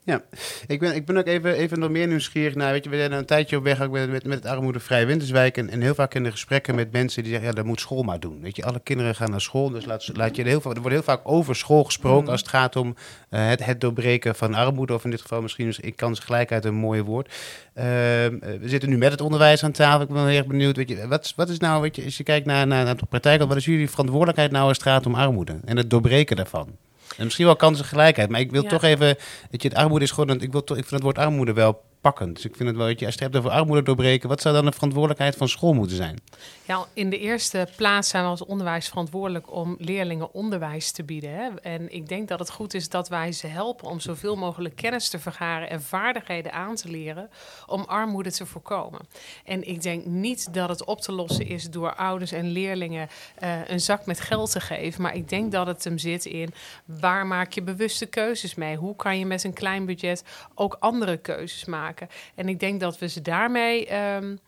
Ja, 0.09 0.21
ik 0.67 0.79
ben, 0.79 0.95
ik 0.95 1.05
ben 1.05 1.17
ook 1.17 1.25
even, 1.25 1.53
even 1.53 1.79
nog 1.79 1.89
meer 1.89 2.07
nieuwsgierig 2.07 2.55
naar. 2.55 2.71
Weet 2.71 2.83
je, 2.83 2.89
we 2.89 2.97
zijn 2.97 3.11
een 3.11 3.25
tijdje 3.25 3.57
op 3.57 3.63
weg 3.63 3.81
ook 3.81 3.91
met, 3.91 4.09
met, 4.09 4.25
met 4.25 4.43
het 4.43 4.53
armoedevrij 4.53 5.07
Winterswijk. 5.07 5.57
En, 5.57 5.69
en 5.69 5.81
heel 5.81 5.93
vaak 5.93 6.13
in 6.13 6.23
de 6.23 6.31
gesprekken 6.31 6.75
met 6.75 6.91
mensen 6.91 7.23
die 7.23 7.31
zeggen: 7.31 7.49
ja, 7.49 7.55
dat 7.55 7.65
moet 7.65 7.79
school 7.79 8.03
maar 8.03 8.19
doen. 8.19 8.41
Weet 8.41 8.55
je, 8.55 8.63
alle 8.63 8.79
kinderen 8.83 9.15
gaan 9.15 9.29
naar 9.29 9.41
school. 9.41 9.69
Dus 9.69 9.85
laat, 9.85 10.09
laat 10.13 10.35
je 10.35 10.43
heel, 10.43 10.57
er 10.57 10.61
wordt 10.61 10.89
heel 10.89 11.03
vaak 11.03 11.21
over 11.23 11.55
school 11.55 11.83
gesproken 11.83 12.23
mm. 12.23 12.29
als 12.29 12.39
het 12.39 12.49
gaat 12.49 12.75
om 12.75 12.87
uh, 12.87 13.47
het, 13.47 13.65
het 13.65 13.81
doorbreken 13.81 14.35
van 14.35 14.53
armoede. 14.53 14.93
Of 14.93 15.03
in 15.03 15.11
dit 15.11 15.21
geval 15.21 15.41
misschien 15.41 15.67
is 15.67 15.79
kansgelijkheid 15.95 16.65
een 16.65 16.75
mooi 16.75 17.01
woord. 17.01 17.27
Uh, 17.27 17.83
we 17.83 18.59
zitten 18.61 18.89
nu 18.89 18.97
met 18.97 19.11
het 19.11 19.21
onderwijs 19.21 19.63
aan 19.63 19.71
tafel. 19.71 20.01
Ik 20.01 20.07
ben 20.07 20.27
heel 20.27 20.37
erg 20.37 20.47
benieuwd. 20.47 20.75
Weet 20.75 20.89
je, 20.89 21.07
wat, 21.07 21.33
wat 21.35 21.49
is 21.49 21.57
nou, 21.57 21.81
weet 21.81 21.95
je, 21.95 22.03
als 22.03 22.17
je 22.17 22.23
kijkt 22.23 22.45
naar, 22.45 22.67
naar, 22.67 22.85
naar 22.85 22.97
de 22.97 23.05
praktijk, 23.05 23.43
wat 23.43 23.57
is 23.57 23.65
jullie 23.65 23.89
verantwoordelijkheid 23.89 24.51
nou 24.51 24.67
als 24.67 24.77
het 24.77 24.87
gaat 24.87 25.05
om 25.05 25.15
armoede 25.15 25.59
en 25.65 25.77
het 25.77 25.89
doorbreken 25.89 26.35
daarvan? 26.35 26.88
En 27.19 27.25
misschien 27.25 27.45
wel 27.45 27.55
kansengelijkheid. 27.55 28.29
Maar 28.29 28.39
ik 28.39 28.51
wil 28.51 28.63
toch 28.63 28.83
even. 28.83 29.17
Weet 29.51 29.61
je, 29.61 29.67
het 29.67 29.77
armoede 29.77 30.05
is 30.05 30.11
gewoon. 30.11 30.41
Ik, 30.41 30.51
wil 30.51 30.63
toch, 30.63 30.77
ik 30.77 30.85
vind 30.85 30.95
het 30.95 31.03
woord 31.03 31.17
armoede 31.17 31.53
wel 31.53 31.81
pakkend. 32.01 32.35
Dus 32.35 32.45
ik 32.45 32.55
vind 32.55 32.69
het 32.69 32.77
wel, 32.77 32.85
weet 32.85 32.99
je, 32.99 33.05
als 33.05 33.15
je 33.15 33.23
het 33.23 33.33
hebt 33.33 33.45
over 33.45 33.57
armoede 33.57 33.83
doorbreken, 33.83 34.29
wat 34.29 34.41
zou 34.41 34.55
dan 34.55 34.65
de 34.65 34.71
verantwoordelijkheid 34.71 35.35
van 35.35 35.47
school 35.47 35.73
moeten 35.73 35.95
zijn? 35.95 36.19
Ja, 36.65 36.85
in 36.93 37.09
de 37.09 37.19
eerste 37.19 37.67
plaats 37.75 38.09
zijn 38.09 38.23
we 38.23 38.29
als 38.29 38.45
onderwijs 38.45 38.87
verantwoordelijk 38.87 39.53
om 39.53 39.75
leerlingen 39.79 40.33
onderwijs 40.33 40.91
te 40.91 41.03
bieden. 41.03 41.33
Hè? 41.33 41.49
En 41.61 41.93
ik 41.93 42.07
denk 42.07 42.27
dat 42.27 42.39
het 42.39 42.49
goed 42.49 42.73
is 42.73 42.89
dat 42.89 43.09
wij 43.09 43.31
ze 43.31 43.47
helpen 43.47 43.87
om 43.87 43.99
zoveel 43.99 44.35
mogelijk 44.35 44.75
kennis 44.75 45.09
te 45.09 45.19
vergaren 45.19 45.69
en 45.69 45.81
vaardigheden 45.81 46.53
aan 46.53 46.75
te 46.75 46.89
leren 46.89 47.29
om 47.67 47.83
armoede 47.83 48.31
te 48.31 48.45
voorkomen. 48.45 49.01
En 49.45 49.67
ik 49.67 49.81
denk 49.81 50.05
niet 50.05 50.53
dat 50.53 50.69
het 50.69 50.85
op 50.85 51.01
te 51.01 51.11
lossen 51.11 51.47
is 51.47 51.69
door 51.69 51.95
ouders 51.95 52.31
en 52.31 52.51
leerlingen 52.51 53.07
uh, 53.43 53.67
een 53.67 53.79
zak 53.79 54.05
met 54.05 54.19
geld 54.19 54.51
te 54.51 54.59
geven. 54.59 55.01
Maar 55.01 55.15
ik 55.15 55.29
denk 55.29 55.51
dat 55.51 55.67
het 55.67 55.83
hem 55.83 55.97
zit 55.97 56.25
in 56.25 56.53
waar 56.85 57.27
maak 57.27 57.51
je 57.51 57.61
bewuste 57.61 58.05
keuzes 58.05 58.55
mee? 58.55 58.75
Hoe 58.75 58.95
kan 58.95 59.19
je 59.19 59.25
met 59.25 59.43
een 59.43 59.53
klein 59.53 59.85
budget 59.85 60.23
ook 60.55 60.77
andere 60.79 61.17
keuzes 61.17 61.65
maken? 61.65 61.88
En 62.35 62.49
ik 62.49 62.59
denk 62.59 62.79
dat 62.79 62.99
we 62.99 63.07
ze 63.07 63.21
daarmee 63.21 63.95
um, 63.95 64.39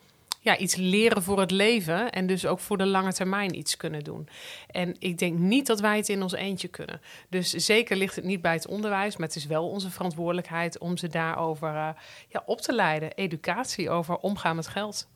ja, 0.41 0.58
iets 0.58 0.75
leren 0.75 1.23
voor 1.23 1.39
het 1.39 1.51
leven 1.51 2.12
en 2.12 2.27
dus 2.27 2.45
ook 2.45 2.60
voor 2.60 2.77
de 2.77 2.86
lange 2.86 3.13
termijn 3.13 3.58
iets 3.58 3.77
kunnen 3.77 4.04
doen. 4.04 4.27
En 4.71 4.95
ik 4.99 5.17
denk 5.17 5.38
niet 5.38 5.67
dat 5.67 5.80
wij 5.80 5.97
het 5.97 6.10
in 6.10 6.21
ons 6.21 6.34
eentje 6.34 6.67
kunnen. 6.67 7.01
Dus 7.30 7.49
zeker 7.49 7.97
ligt 7.97 8.15
het 8.15 8.25
niet 8.25 8.41
bij 8.41 8.54
het 8.54 8.67
onderwijs, 8.67 9.17
maar 9.17 9.27
het 9.27 9.36
is 9.36 9.45
wel 9.45 9.69
onze 9.69 9.91
verantwoordelijkheid 9.91 10.77
om 10.77 10.97
ze 10.97 11.08
daarover 11.08 11.73
uh, 11.73 11.89
ja, 12.27 12.43
op 12.45 12.62
te 12.62 12.73
leiden. 12.73 13.13
Educatie 13.13 13.89
over 13.89 14.17
omgaan 14.17 14.56
met 14.56 14.67
geld. 14.67 15.08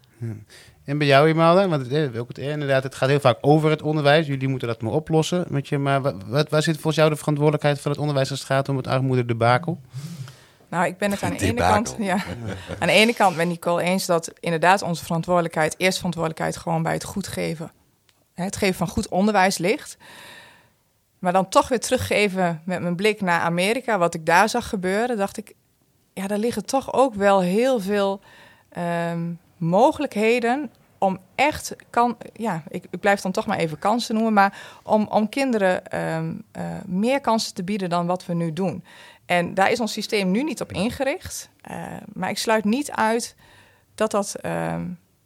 En 0.84 0.98
bij 0.98 1.08
jou, 1.08 1.30
Imelda? 1.30 1.68
Want 1.68 1.92
het, 1.92 2.18
ook 2.18 2.28
het, 2.28 2.38
inderdaad, 2.38 2.84
het 2.84 2.96
gaat 2.96 3.10
heel 3.10 3.20
vaak 3.20 3.38
over 3.42 3.70
het 3.70 3.82
onderwijs. 3.82 4.28
Jullie 4.28 4.48
moeten 4.48 4.68
dat 4.68 4.82
maar 4.82 4.92
oplossen. 4.92 5.46
Met 5.50 5.68
je, 5.68 5.78
maar 5.78 6.02
wat, 6.02 6.50
waar 6.50 6.64
zit 6.64 6.74
volgens 6.76 6.96
jou 6.96 7.10
de 7.10 7.16
verantwoordelijkheid 7.16 7.82
van 7.82 7.92
het 7.92 8.00
onderwijs 8.00 8.30
als 8.30 8.40
het 8.40 8.48
gaat 8.48 8.70
om 8.70 8.78
het 8.78 8.88
armoede 8.88 9.26
debakel? 9.26 9.82
Nou, 10.70 10.86
ik 10.86 10.98
ben 10.98 11.12
het 11.12 11.24
aan 11.24 11.34
de 11.34 11.46
ene 11.46 11.62
kant. 11.62 11.96
Ja, 12.00 12.14
aan 12.80 12.88
de 12.88 12.94
ene 12.94 13.14
kant 13.14 13.36
met 13.36 13.48
Nicole 13.48 13.84
eens 13.84 14.06
dat 14.06 14.32
inderdaad 14.40 14.82
onze 14.82 15.04
verantwoordelijkheid, 15.04 15.76
eerst 15.78 15.98
verantwoordelijkheid 15.98 16.58
gewoon 16.58 16.84
bij 16.84 16.94
het 16.94 17.04
goed 17.04 17.28
geven. 17.28 17.72
Het 18.34 18.56
geven 18.56 18.76
van 18.76 18.88
goed 18.88 19.10
onderwijs 19.10 19.58
ligt. 19.58 19.98
Maar 21.20 21.34
dan 21.34 21.50
toch 21.50 21.68
weer 21.68 21.80
teruggeven 21.80 22.62
met 22.66 22.82
mijn 22.82 22.96
blik 22.96 23.22
naar 23.22 23.40
Amerika, 23.40 23.98
wat 23.98 24.14
ik 24.14 24.26
daar 24.26 24.50
zag 24.50 24.70
gebeuren, 24.70 25.18
dacht 25.18 25.38
ik, 25.38 25.54
ja, 26.14 26.28
daar 26.28 26.38
liggen 26.38 26.66
toch 26.66 26.94
ook 26.94 27.14
wel 27.14 27.42
heel 27.42 27.80
veel 27.80 28.22
um, 29.12 29.40
mogelijkheden 29.58 30.72
om 30.98 31.20
echt 31.36 31.76
kan, 31.90 32.18
ja, 32.34 32.64
ik, 32.68 32.86
ik, 32.90 33.00
blijf 33.00 33.22
dan 33.22 33.32
toch 33.32 33.46
maar 33.46 33.58
even 33.58 33.80
kansen 33.80 34.16
noemen, 34.16 34.34
maar 34.34 34.58
om, 34.84 35.08
om 35.10 35.30
kinderen 35.30 36.00
um, 36.16 36.44
uh, 36.58 36.64
meer 36.86 37.22
kansen 37.22 37.54
te 37.54 37.64
bieden 37.64 37.90
dan 37.90 38.06
wat 38.06 38.26
we 38.26 38.34
nu 38.34 38.54
doen. 38.54 38.84
En 39.26 39.54
daar 39.54 39.72
is 39.72 39.80
ons 39.80 39.94
systeem 39.94 40.32
nu 40.32 40.44
niet 40.44 40.62
op 40.62 40.72
ingericht. 40.72 41.50
Uh, 41.72 41.86
maar 42.14 42.30
ik 42.30 42.38
sluit 42.38 42.64
niet 42.64 42.92
uit 42.92 43.36
dat 43.96 44.12
dat, 44.12 44.36
uh, 44.42 44.82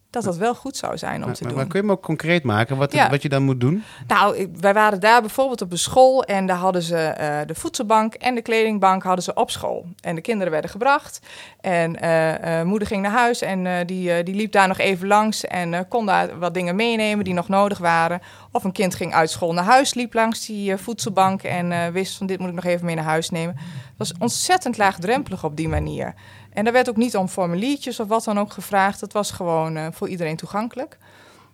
dat 0.10 0.24
dat 0.24 0.38
wel 0.38 0.56
goed 0.56 0.78
zou 0.78 0.98
zijn 0.98 1.20
om 1.20 1.26
maar, 1.26 1.36
te 1.36 1.44
maar, 1.44 1.52
doen. 1.52 1.62
Maar 1.62 1.70
kun 1.70 1.80
je 1.80 1.86
me 1.86 1.92
ook 1.92 2.04
concreet 2.04 2.44
maken 2.44 2.78
wat, 2.78 2.94
ja. 2.94 3.10
wat 3.10 3.22
je 3.22 3.30
dan 3.30 3.44
moet 3.44 3.60
doen? 3.60 3.84
Nou, 4.08 4.50
wij 4.60 4.74
waren 4.74 5.00
daar 5.00 5.22
bijvoorbeeld 5.22 5.62
op 5.62 5.72
een 5.72 5.78
school 5.78 6.24
en 6.24 6.46
daar 6.46 6.58
hadden 6.58 6.82
ze 6.82 7.16
uh, 7.20 7.48
de 7.48 7.56
voedselbank 7.56 8.14
en 8.14 8.36
de 8.36 8.42
kledingbank 8.42 9.04
hadden 9.04 9.24
ze 9.24 9.34
op 9.34 9.52
school. 9.52 9.86
En 10.02 10.16
de 10.16 10.22
kinderen 10.22 10.52
werden 10.52 10.70
gebracht 10.70 11.20
en 11.62 11.98
uh, 12.04 12.64
moeder 12.64 12.88
ging 12.88 13.02
naar 13.02 13.12
huis 13.12 13.42
en 13.42 13.88
die, 13.88 14.24
die 14.24 14.36
liep 14.36 14.52
daar 14.52 14.68
nog 14.68 14.78
even 14.78 15.08
langs 15.08 15.46
en 15.46 15.88
kon 15.88 16.06
daar 16.06 16.40
wat 16.40 16.54
dingen 16.54 16.76
meenemen 16.76 17.26
die 17.26 17.34
nog 17.34 17.48
nodig 17.48 17.78
waren. 17.78 18.22
Of 18.52 18.64
een 18.64 18.72
kind 18.72 18.96
ging 18.96 19.14
uit 19.14 19.30
school 19.30 19.54
naar 19.54 19.64
huis, 19.64 19.94
liep 19.94 20.14
langs 20.14 20.46
die 20.46 20.78
voedselbank 20.78 21.44
en 21.44 21.92
wist 21.94 22.18
van 22.18 22.28
dit 22.28 22.40
moet 22.40 22.50
ik 22.50 22.56
nog 22.56 22.64
even 22.64 22.86
mee 22.86 22.96
naar 22.96 23.04
huis 23.04 23.30
nemen. 23.30 23.56
Dat 23.98 24.08
was 24.08 24.14
ontzettend 24.20 24.78
laagdrempelig 24.78 25.44
op 25.44 25.58
die 25.58 25.68
manier. 25.68 26.14
En 26.60 26.66
er 26.66 26.72
werd 26.72 26.90
ook 26.90 26.96
niet 26.96 27.16
om 27.16 27.28
formuliertjes 27.28 28.00
of 28.00 28.08
wat 28.08 28.24
dan 28.24 28.40
ook 28.40 28.54
gevraagd. 28.54 29.02
Het 29.02 29.14
was 29.14 29.32
gewoon 29.32 29.78
uh, 29.78 29.88
voor 29.92 30.10
iedereen 30.10 30.36
toegankelijk. 30.36 30.98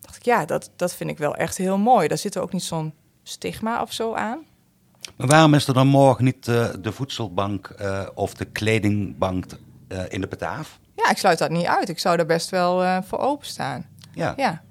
dacht 0.01 0.15
ik, 0.15 0.25
ja, 0.25 0.45
dat, 0.45 0.69
dat 0.75 0.95
vind 0.95 1.09
ik 1.09 1.17
wel 1.17 1.35
echt 1.35 1.57
heel 1.57 1.77
mooi. 1.77 2.07
Daar 2.07 2.17
zit 2.17 2.35
er 2.35 2.41
ook 2.41 2.53
niet 2.53 2.63
zo'n 2.63 2.93
stigma 3.23 3.81
of 3.81 3.93
zo 3.93 4.13
aan. 4.13 4.39
Maar 5.15 5.27
waarom 5.27 5.53
is 5.53 5.67
er 5.67 5.73
dan 5.73 5.87
morgen 5.87 6.23
niet 6.23 6.47
uh, 6.47 6.67
de 6.79 6.91
voedselbank 6.91 7.75
uh, 7.81 8.01
of 8.15 8.33
de 8.33 8.45
kledingbank 8.45 9.45
in 10.09 10.21
de 10.21 10.27
Bataaf? 10.27 10.79
Ja, 10.95 11.09
ik 11.09 11.17
sluit 11.17 11.37
dat 11.37 11.49
niet 11.49 11.65
uit. 11.65 11.89
Ik 11.89 11.99
zou 11.99 12.17
daar 12.17 12.25
best 12.25 12.49
wel 12.49 13.03
voor 13.03 13.19
openstaan. 13.19 13.85
Ja. 14.13 14.33
ja. 14.37 14.61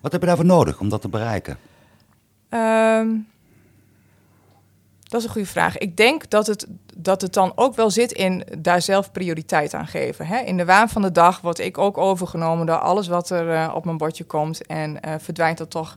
Wat 0.00 0.12
heb 0.12 0.20
je 0.20 0.26
daarvoor 0.26 0.44
nodig 0.44 0.80
om 0.80 0.88
dat 0.88 1.00
te 1.00 1.08
bereiken? 1.08 1.58
Um, 2.48 3.26
dat 5.04 5.20
is 5.20 5.26
een 5.26 5.32
goede 5.32 5.48
vraag. 5.48 5.78
Ik 5.78 5.96
denk 5.96 6.30
dat 6.30 6.46
het, 6.46 6.66
dat 6.96 7.20
het 7.20 7.32
dan 7.32 7.52
ook 7.54 7.74
wel 7.74 7.90
zit 7.90 8.12
in 8.12 8.46
daar 8.58 8.82
zelf 8.82 9.12
prioriteit 9.12 9.74
aan 9.74 9.86
geven. 9.86 10.26
Hè? 10.26 10.38
In 10.38 10.56
de 10.56 10.64
waan 10.64 10.88
van 10.88 11.02
de 11.02 11.12
dag 11.12 11.40
word 11.40 11.58
ik 11.58 11.78
ook 11.78 11.98
overgenomen 11.98 12.66
door 12.66 12.78
alles 12.78 13.08
wat 13.08 13.30
er 13.30 13.48
uh, 13.48 13.72
op 13.74 13.84
mijn 13.84 13.96
bordje 13.96 14.24
komt. 14.24 14.66
En 14.66 14.90
uh, 14.90 15.14
verdwijnt 15.18 15.60
er 15.60 15.68
toch 15.68 15.96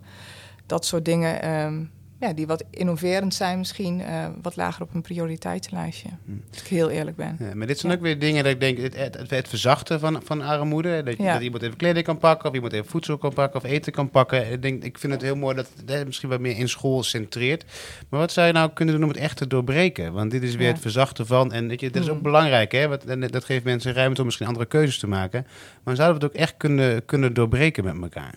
dat 0.65 0.85
soort 0.85 1.05
dingen 1.05 1.61
um, 1.61 1.91
ja, 2.19 2.33
die 2.33 2.47
wat 2.47 2.63
innoverend 2.71 3.33
zijn 3.33 3.57
misschien, 3.57 4.01
eh, 4.01 4.25
wat 4.41 4.55
lager 4.55 4.81
op 4.81 4.93
een 4.93 5.01
prioriteitenlijstje. 5.01 6.09
Als 6.51 6.61
ik 6.61 6.67
heel 6.67 6.89
eerlijk 6.89 7.17
ben. 7.17 7.35
Ja, 7.39 7.55
maar 7.55 7.67
dit 7.67 7.79
zijn 7.79 7.91
Ja. 7.91 7.97
ook 7.97 8.03
weer 8.03 8.19
dingen 8.19 8.43
dat 8.43 8.53
ik 8.53 8.59
denk, 8.59 8.77
het, 8.77 8.95
het, 8.95 9.29
het 9.29 9.47
verzachten 9.47 9.99
van, 9.99 10.21
van 10.23 10.41
armoede. 10.41 11.03
Dat, 11.03 11.17
je- 11.17 11.23
Ja. 11.23 11.33
dat 11.33 11.41
iemand 11.41 11.63
even 11.63 11.77
kleding 11.77 12.05
kan 12.05 12.17
pakken, 12.17 12.49
of 12.49 12.55
iemand 12.55 12.73
even 12.73 12.85
voedsel 12.85 13.17
kan 13.17 13.33
pakken, 13.33 13.59
of 13.63 13.65
eten 13.69 13.91
kan 13.91 14.09
pakken. 14.09 14.51
Ik, 14.51 14.61
denk, 14.61 14.83
ik 14.83 14.97
vind 14.97 15.13
het 15.13 15.21
heel 15.21 15.35
mooi 15.35 15.55
dat 15.55 15.69
het 15.85 16.05
misschien 16.05 16.29
wat 16.29 16.39
meer 16.39 16.57
in 16.57 16.69
school 16.69 17.03
centreert. 17.03 17.65
Maar 18.09 18.19
wat 18.19 18.31
zou 18.31 18.47
je 18.47 18.53
nou 18.53 18.69
kunnen 18.73 18.93
doen 18.95 19.03
om 19.03 19.09
het 19.09 19.17
echt 19.19 19.37
te 19.37 19.47
doorbreken? 19.47 20.13
Want 20.13 20.31
dit 20.31 20.43
is 20.43 20.55
weer 20.55 20.67
het 20.71 20.81
verzachten 20.81 21.25
van, 21.27 21.51
en 21.53 21.67
weet 21.67 21.79
je, 21.79 21.89
dat 21.89 22.03
is 22.03 22.09
ook 22.09 22.15
Mm. 22.17 22.21
belangrijk, 22.23 22.71
hè? 22.71 22.87
Want, 22.87 23.05
en 23.05 23.19
dat 23.19 23.45
geeft 23.45 23.63
mensen 23.63 23.93
ruimte 23.93 24.19
om 24.19 24.25
misschien 24.25 24.47
andere 24.47 24.65
keuzes 24.65 24.99
te 24.99 25.07
maken. 25.07 25.47
Maar 25.83 25.95
zouden 25.95 26.19
we 26.19 26.25
het 26.25 26.35
ook 26.35 26.41
echt 26.41 26.53
kunnen, 26.57 27.05
kunnen 27.05 27.33
doorbreken 27.33 27.83
met 27.83 28.01
elkaar? 28.01 28.33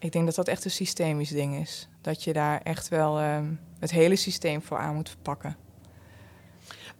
Ik 0.00 0.12
denk 0.12 0.26
dat 0.26 0.34
dat 0.34 0.48
echt 0.48 0.64
een 0.64 0.70
systemisch 0.70 1.28
ding 1.28 1.56
is. 1.56 1.88
Dat 2.00 2.24
je 2.24 2.32
daar 2.32 2.60
echt 2.62 2.88
wel 2.88 3.18
ehm, 3.18 3.52
het 3.78 3.90
hele 3.90 4.16
systeem 4.16 4.62
voor 4.62 4.78
aan 4.78 4.94
moet 4.94 5.16
pakken. 5.22 5.56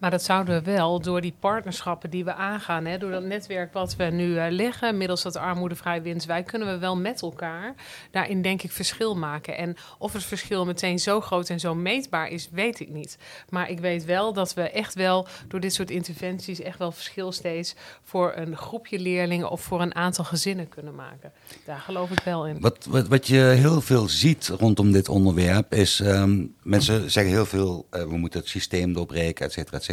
Maar 0.00 0.10
dat 0.10 0.22
zouden 0.22 0.54
we 0.54 0.70
wel 0.70 1.00
door 1.00 1.20
die 1.20 1.34
partnerschappen 1.40 2.10
die 2.10 2.24
we 2.24 2.34
aangaan, 2.34 2.84
hè, 2.84 2.98
door 2.98 3.10
dat 3.10 3.22
netwerk 3.22 3.72
wat 3.72 3.96
we 3.96 4.04
nu 4.04 4.38
eh, 4.38 4.50
leggen, 4.50 4.96
middels 4.96 5.22
dat 5.22 5.36
armoedevrij 5.36 6.02
winstwijk, 6.02 6.46
kunnen 6.46 6.68
we 6.68 6.78
wel 6.78 6.96
met 6.96 7.22
elkaar 7.22 7.74
daarin 8.10 8.42
denk 8.42 8.62
ik 8.62 8.72
verschil 8.72 9.16
maken. 9.16 9.56
En 9.56 9.76
of 9.98 10.12
het 10.12 10.24
verschil 10.24 10.64
meteen 10.64 10.98
zo 10.98 11.20
groot 11.20 11.48
en 11.48 11.60
zo 11.60 11.74
meetbaar 11.74 12.28
is, 12.28 12.48
weet 12.52 12.80
ik 12.80 12.88
niet. 12.88 13.18
Maar 13.48 13.70
ik 13.70 13.80
weet 13.80 14.04
wel 14.04 14.32
dat 14.32 14.54
we 14.54 14.70
echt 14.70 14.94
wel 14.94 15.26
door 15.48 15.60
dit 15.60 15.74
soort 15.74 15.90
interventies 15.90 16.60
echt 16.60 16.78
wel 16.78 16.92
verschil 16.92 17.32
steeds 17.32 17.74
voor 18.02 18.32
een 18.36 18.56
groepje 18.56 18.98
leerlingen 18.98 19.50
of 19.50 19.60
voor 19.60 19.80
een 19.80 19.94
aantal 19.94 20.24
gezinnen 20.24 20.68
kunnen 20.68 20.94
maken. 20.94 21.32
Daar 21.64 21.80
geloof 21.80 22.10
ik 22.10 22.20
wel 22.24 22.46
in. 22.46 22.60
Wat, 22.60 22.86
wat, 22.88 23.08
wat 23.08 23.26
je 23.26 23.38
heel 23.38 23.80
veel 23.80 24.08
ziet 24.08 24.48
rondom 24.48 24.92
dit 24.92 25.08
onderwerp 25.08 25.74
is, 25.74 26.00
ehm, 26.00 26.46
mensen 26.62 27.10
zeggen 27.10 27.32
heel 27.32 27.46
veel, 27.46 27.86
eh, 27.90 28.02
we 28.02 28.16
moeten 28.16 28.40
het 28.40 28.48
systeem 28.48 28.92
doorbreken, 28.92 29.46
et 29.46 29.52
cetera, 29.52 29.76
et 29.76 29.82
cetera. 29.82 29.89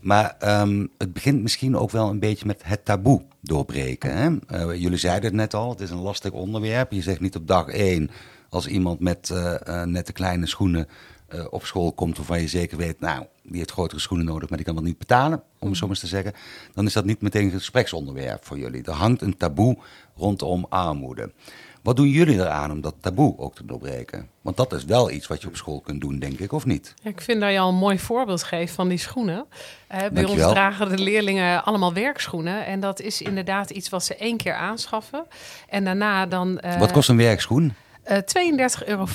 Maar 0.00 0.36
ehm, 0.38 0.86
het 0.98 1.12
begint 1.12 1.42
misschien 1.42 1.76
ook 1.76 1.90
wel 1.90 2.08
een 2.08 2.18
beetje 2.18 2.46
met 2.46 2.60
het 2.64 2.84
taboe 2.84 3.22
doorbreken. 3.40 4.16
Hè? 4.16 4.36
Eh, 4.46 4.80
jullie 4.80 4.98
zeiden 4.98 5.24
het 5.24 5.34
net 5.34 5.54
al, 5.54 5.70
het 5.70 5.80
is 5.80 5.90
een 5.90 6.00
lastig 6.00 6.30
onderwerp. 6.30 6.92
Je 6.92 7.02
zegt 7.02 7.20
niet 7.20 7.36
op 7.36 7.46
dag 7.46 7.68
één, 7.68 8.10
als 8.48 8.66
iemand 8.66 9.00
met 9.00 9.30
eh 9.30 9.54
eh, 9.66 9.88
nette 9.88 10.12
kleine 10.12 10.46
schoenen 10.46 10.88
op 11.50 11.64
school 11.64 11.92
komt 11.92 12.16
waarvan 12.16 12.40
je 12.40 12.48
zeker 12.48 12.76
weet, 12.76 13.00
nou, 13.00 13.26
die 13.42 13.56
heeft 13.56 13.70
grotere 13.70 14.00
schoenen 14.00 14.26
nodig, 14.26 14.48
maar 14.48 14.58
die 14.58 14.66
kan 14.66 14.74
dat 14.74 14.84
niet 14.84 14.98
betalen, 14.98 15.42
om 15.58 15.68
het 15.68 15.76
zo 15.76 15.86
maar 15.86 15.90
eens 15.90 16.04
te 16.04 16.06
zeggen. 16.06 16.32
Dan 16.74 16.86
is 16.86 16.92
dat 16.92 17.04
niet 17.04 17.20
meteen 17.20 17.44
een 17.44 17.50
gespreksonderwerp 17.50 18.44
voor 18.44 18.58
jullie. 18.58 18.82
Er 18.82 18.92
hangt 18.92 19.22
een 19.22 19.36
taboe 19.36 19.78
rondom 20.16 20.66
armoede. 20.68 21.32
Wat 21.84 21.96
doen 21.96 22.08
jullie 22.08 22.34
eraan 22.38 22.70
om 22.70 22.80
dat 22.80 22.94
taboe 23.00 23.38
ook 23.38 23.54
te 23.54 23.64
doorbreken? 23.64 24.28
Want 24.42 24.56
dat 24.56 24.72
is 24.72 24.84
wel 24.84 25.10
iets 25.10 25.26
wat 25.26 25.42
je 25.42 25.48
op 25.48 25.56
school 25.56 25.80
kunt 25.80 26.00
doen, 26.00 26.18
denk 26.18 26.38
ik, 26.38 26.52
of 26.52 26.66
niet? 26.66 26.94
Ja, 27.02 27.10
ik 27.10 27.20
vind 27.20 27.40
dat 27.40 27.50
je 27.52 27.58
al 27.58 27.68
een 27.68 27.74
mooi 27.74 27.98
voorbeeld 27.98 28.42
geeft 28.42 28.74
van 28.74 28.88
die 28.88 28.98
schoenen. 28.98 29.44
Eh, 29.86 30.00
bij 30.12 30.24
ons 30.24 30.40
dragen 30.40 30.88
de 30.88 30.98
leerlingen 31.02 31.64
allemaal 31.64 31.92
werkschoenen. 31.92 32.66
En 32.66 32.80
dat 32.80 33.00
is 33.00 33.22
inderdaad 33.22 33.70
iets 33.70 33.88
wat 33.88 34.04
ze 34.04 34.16
één 34.16 34.36
keer 34.36 34.54
aanschaffen. 34.54 35.26
En 35.68 35.84
daarna 35.84 36.26
dan... 36.26 36.58
eh, 36.60 36.78
Wat 36.78 36.92
kost 36.92 37.08
een 37.08 37.16
werkschoen? 37.16 37.74
Eh, 38.04 38.18
32,50 38.18 38.86
euro. 38.86 39.06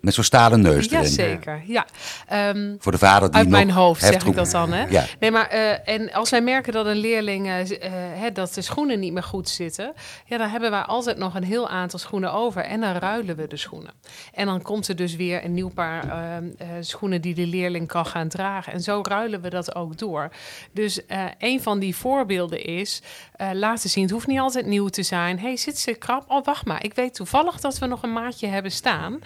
Met 0.00 0.14
zo'n 0.14 0.24
stalen 0.24 0.60
neus 0.60 0.86
erin. 0.86 1.00
Jazeker, 1.02 1.62
ja. 1.66 1.86
Ehm, 2.28 2.74
Voor 2.78 2.92
de 2.92 2.98
vader 2.98 3.28
die 3.28 3.36
uit 3.38 3.48
nog 3.48 3.56
mijn 3.56 3.70
hoofd 3.70 4.00
zeg 4.00 4.24
ik 4.24 4.34
dat 4.34 4.50
dan, 4.50 4.72
hè? 4.72 4.84
Ja. 4.84 5.04
Nee, 5.20 5.30
maar 5.30 5.48
eh, 5.48 5.88
en 5.94 6.12
als 6.12 6.30
wij 6.30 6.40
merken 6.40 6.72
dat 6.72 6.86
een 6.86 6.96
leerling 6.96 7.46
eh, 7.46 7.60
eh, 7.60 7.92
hè, 7.92 8.32
dat 8.32 8.54
de 8.54 8.62
schoenen 8.62 9.00
niet 9.00 9.12
meer 9.12 9.22
goed 9.22 9.48
zitten, 9.48 9.92
ja, 10.24 10.38
dan 10.38 10.48
hebben 10.48 10.70
wij 10.70 10.80
altijd 10.80 11.16
nog 11.16 11.34
een 11.34 11.44
heel 11.44 11.68
aantal 11.68 11.98
schoenen 11.98 12.32
over 12.32 12.62
en 12.62 12.80
dan 12.80 12.92
ruilen 12.96 13.36
we 13.36 13.46
de 13.46 13.56
schoenen. 13.56 13.92
En 14.34 14.46
dan 14.46 14.62
komt 14.62 14.88
er 14.88 14.96
dus 14.96 15.16
weer 15.16 15.44
een 15.44 15.54
nieuw 15.54 15.68
paar 15.68 16.08
eh, 16.08 16.36
eh, 16.36 16.68
schoenen 16.80 17.20
die 17.20 17.34
de 17.34 17.46
leerling 17.46 17.88
kan 17.88 18.06
gaan 18.06 18.28
dragen. 18.28 18.72
En 18.72 18.80
zo 18.80 19.00
ruilen 19.02 19.40
we 19.40 19.50
dat 19.50 19.74
ook 19.74 19.98
door. 19.98 20.28
Dus 20.72 21.06
eh, 21.06 21.24
een 21.38 21.62
van 21.62 21.78
die 21.78 21.96
voorbeelden 21.96 22.64
is 22.64 23.02
eh, 23.32 23.48
laten 23.52 23.90
zien. 23.90 24.02
Het 24.02 24.12
hoeft 24.12 24.26
niet 24.26 24.38
altijd 24.38 24.66
nieuw 24.66 24.88
te 24.88 25.02
zijn. 25.02 25.38
hey, 25.38 25.56
zit 25.56 25.78
ze 25.78 25.94
krap? 25.94 26.24
Oh, 26.28 26.44
wacht 26.44 26.64
maar. 26.66 26.84
Ik 26.84 26.94
weet 26.94 27.14
toevallig 27.14 27.60
dat 27.60 27.78
we 27.78 27.86
nog 27.86 27.95
een 28.02 28.12
maatje 28.12 28.46
hebben 28.46 28.72
staan. 28.72 29.18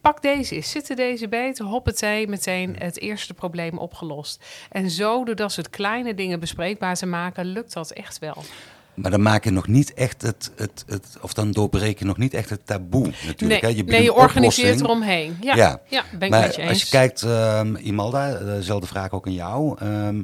Pak 0.00 0.22
deze 0.22 0.54
eens. 0.54 0.70
Zitten 0.70 0.96
deze 0.96 1.28
beter? 1.28 1.64
Hoppatee, 1.64 2.28
meteen 2.28 2.76
het 2.78 2.98
eerste 2.98 3.34
probleem 3.34 3.78
opgelost. 3.78 4.44
En 4.70 4.90
zo, 4.90 5.24
door 5.24 5.36
dat 5.36 5.52
soort 5.52 5.70
kleine 5.70 6.14
dingen 6.14 6.40
bespreekbaar 6.40 6.94
te 6.94 7.06
maken, 7.06 7.44
lukt 7.44 7.72
dat 7.72 7.90
echt 7.90 8.18
wel. 8.18 8.44
Maar 8.94 9.10
dan 9.10 9.22
maak 9.22 9.44
je 9.44 9.50
nog 9.50 9.66
niet 9.66 9.94
echt 9.94 10.22
het, 10.22 10.52
het, 10.56 10.84
het 10.86 11.16
of 11.20 11.32
dan 11.32 11.50
doorbreken 11.50 11.98
je 11.98 12.04
nog 12.04 12.16
niet 12.16 12.34
echt 12.34 12.50
het 12.50 12.66
taboe 12.66 13.06
natuurlijk. 13.26 13.62
Nee, 13.62 13.72
hè? 13.72 13.76
Je, 13.76 13.84
nee, 13.84 14.02
je 14.02 14.14
organiseert 14.14 14.80
eromheen. 14.80 15.36
Ja, 15.40 15.54
Ja. 15.54 15.80
ja. 15.88 16.04
ben 16.12 16.22
ik 16.22 16.30
maar 16.30 16.40
met 16.40 16.54
je 16.54 16.60
eens. 16.60 16.70
als 16.70 16.82
je 16.82 16.88
kijkt, 16.88 17.22
ehm, 17.22 17.76
Imalda, 17.76 18.34
eh, 18.34 18.44
dezelfde 18.44 18.86
vraag 18.86 19.10
ook 19.10 19.26
aan 19.26 19.32
jou. 19.32 19.78
Ehm, 19.78 20.22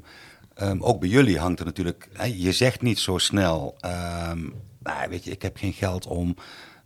ehm, 0.54 0.80
ook 0.80 1.00
bij 1.00 1.08
jullie 1.08 1.38
hangt 1.38 1.58
er 1.58 1.66
natuurlijk, 1.66 2.08
hè, 2.12 2.24
je 2.37 2.52
zegt 2.52 2.82
niet 2.82 2.98
zo 2.98 3.18
snel, 3.18 3.76
nou, 4.82 5.08
weet 5.08 5.24
je, 5.24 5.30
ik 5.30 5.42
heb 5.42 5.56
geen 5.56 5.72
geld 5.72 6.06
om 6.06 6.37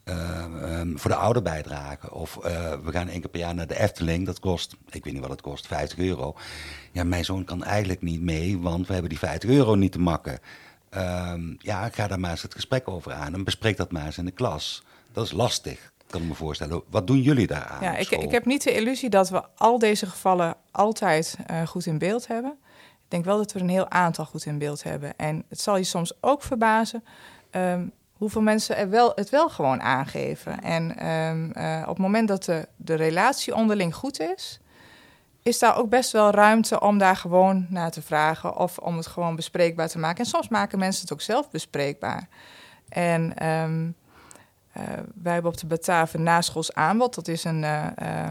ehm, 0.04 0.58
ehm, 0.58 0.96
voor 0.96 1.10
de 1.10 1.16
ouderbijdrage. 1.16 2.14
Of 2.14 2.36
eh, 2.36 2.74
we 2.84 2.92
gaan 2.92 3.08
één 3.08 3.20
keer 3.20 3.30
per 3.30 3.40
jaar 3.40 3.54
naar 3.54 3.66
de 3.66 3.78
Efteling, 3.78 4.26
dat 4.26 4.40
kost, 4.40 4.76
ik 4.90 5.04
weet 5.04 5.12
niet 5.12 5.22
wat 5.22 5.30
het 5.30 5.40
kost, 5.40 5.66
50 5.66 5.98
euro. 5.98 6.34
Ja, 6.92 7.04
mijn 7.04 7.24
zoon 7.24 7.44
kan 7.44 7.64
eigenlijk 7.64 8.02
niet 8.02 8.20
mee, 8.20 8.58
want 8.58 8.86
we 8.86 8.92
hebben 8.92 9.10
die 9.10 9.18
50 9.18 9.50
euro 9.50 9.74
niet 9.74 9.92
te 9.92 9.98
makken. 9.98 10.38
Ehm, 10.90 11.54
ja, 11.58 11.88
ga 11.88 12.06
daar 12.06 12.20
maar 12.20 12.30
eens 12.30 12.42
het 12.42 12.54
gesprek 12.54 12.88
over 12.88 13.12
aan 13.12 13.34
en 13.34 13.44
bespreek 13.44 13.76
dat 13.76 13.92
maar 13.92 14.06
eens 14.06 14.18
in 14.18 14.24
de 14.24 14.30
klas. 14.30 14.82
Dat 15.12 15.24
is 15.24 15.32
lastig, 15.32 15.92
kan 16.06 16.22
ik 16.22 16.28
me 16.28 16.34
voorstellen. 16.34 16.82
Wat 16.90 17.06
doen 17.06 17.20
jullie 17.20 17.46
daaraan? 17.46 17.82
Ja, 17.82 17.96
ik, 17.96 18.10
ik 18.10 18.30
heb 18.30 18.44
niet 18.44 18.62
de 18.62 18.74
illusie 18.74 19.10
dat 19.10 19.28
we 19.28 19.42
al 19.56 19.78
deze 19.78 20.06
gevallen 20.06 20.54
altijd 20.70 21.36
eh, 21.46 21.66
goed 21.66 21.86
in 21.86 21.98
beeld 21.98 22.26
hebben. 22.26 22.50
Ik 23.04 23.08
denk 23.08 23.24
wel 23.24 23.36
dat 23.36 23.52
we 23.52 23.58
er 23.58 23.64
een 23.64 23.70
heel 23.70 23.90
aantal 23.90 24.24
goed 24.24 24.44
in 24.44 24.58
beeld 24.58 24.82
hebben. 24.82 25.16
En 25.16 25.44
het 25.48 25.60
zal 25.60 25.76
je 25.76 25.84
soms 25.84 26.12
ook 26.20 26.42
verbazen 26.42 27.04
ehm, 27.50 27.86
hoeveel 28.22 28.42
mensen 28.42 28.76
er 28.76 28.90
wel, 28.90 29.12
het 29.14 29.30
wel 29.30 29.48
gewoon 29.48 29.80
aangeven. 29.80 30.60
En 30.60 30.96
ehm, 30.98 31.50
eh, 31.50 31.80
op 31.82 31.88
het 31.88 31.98
moment 31.98 32.28
dat 32.28 32.44
de, 32.44 32.68
de 32.76 32.94
relatie 32.94 33.54
onderling 33.54 33.94
goed 33.94 34.20
is, 34.20 34.60
is 35.42 35.58
daar 35.58 35.76
ook 35.76 35.88
best 35.88 36.12
wel 36.12 36.30
ruimte 36.30 36.80
om 36.80 36.98
daar 36.98 37.16
gewoon 37.16 37.66
naar 37.68 37.90
te 37.90 38.02
vragen 38.02 38.56
of 38.56 38.78
om 38.78 38.96
het 38.96 39.06
gewoon 39.06 39.36
bespreekbaar 39.36 39.88
te 39.88 39.98
maken. 39.98 40.24
En 40.24 40.30
soms 40.30 40.48
maken 40.48 40.78
mensen 40.78 41.02
het 41.02 41.12
ook 41.12 41.20
zelf 41.20 41.50
bespreekbaar. 41.50 42.28
En 42.88 43.36
ehm, 43.36 43.90
eh, 44.72 44.82
wij 45.22 45.32
hebben 45.32 45.52
op 45.52 45.58
de 45.58 45.66
Bataven 45.66 46.22
naschools 46.22 46.74
aanbod. 46.74 47.14
Dat 47.14 47.28
is 47.28 47.44
een, 47.44 47.64
eh, 47.64 48.30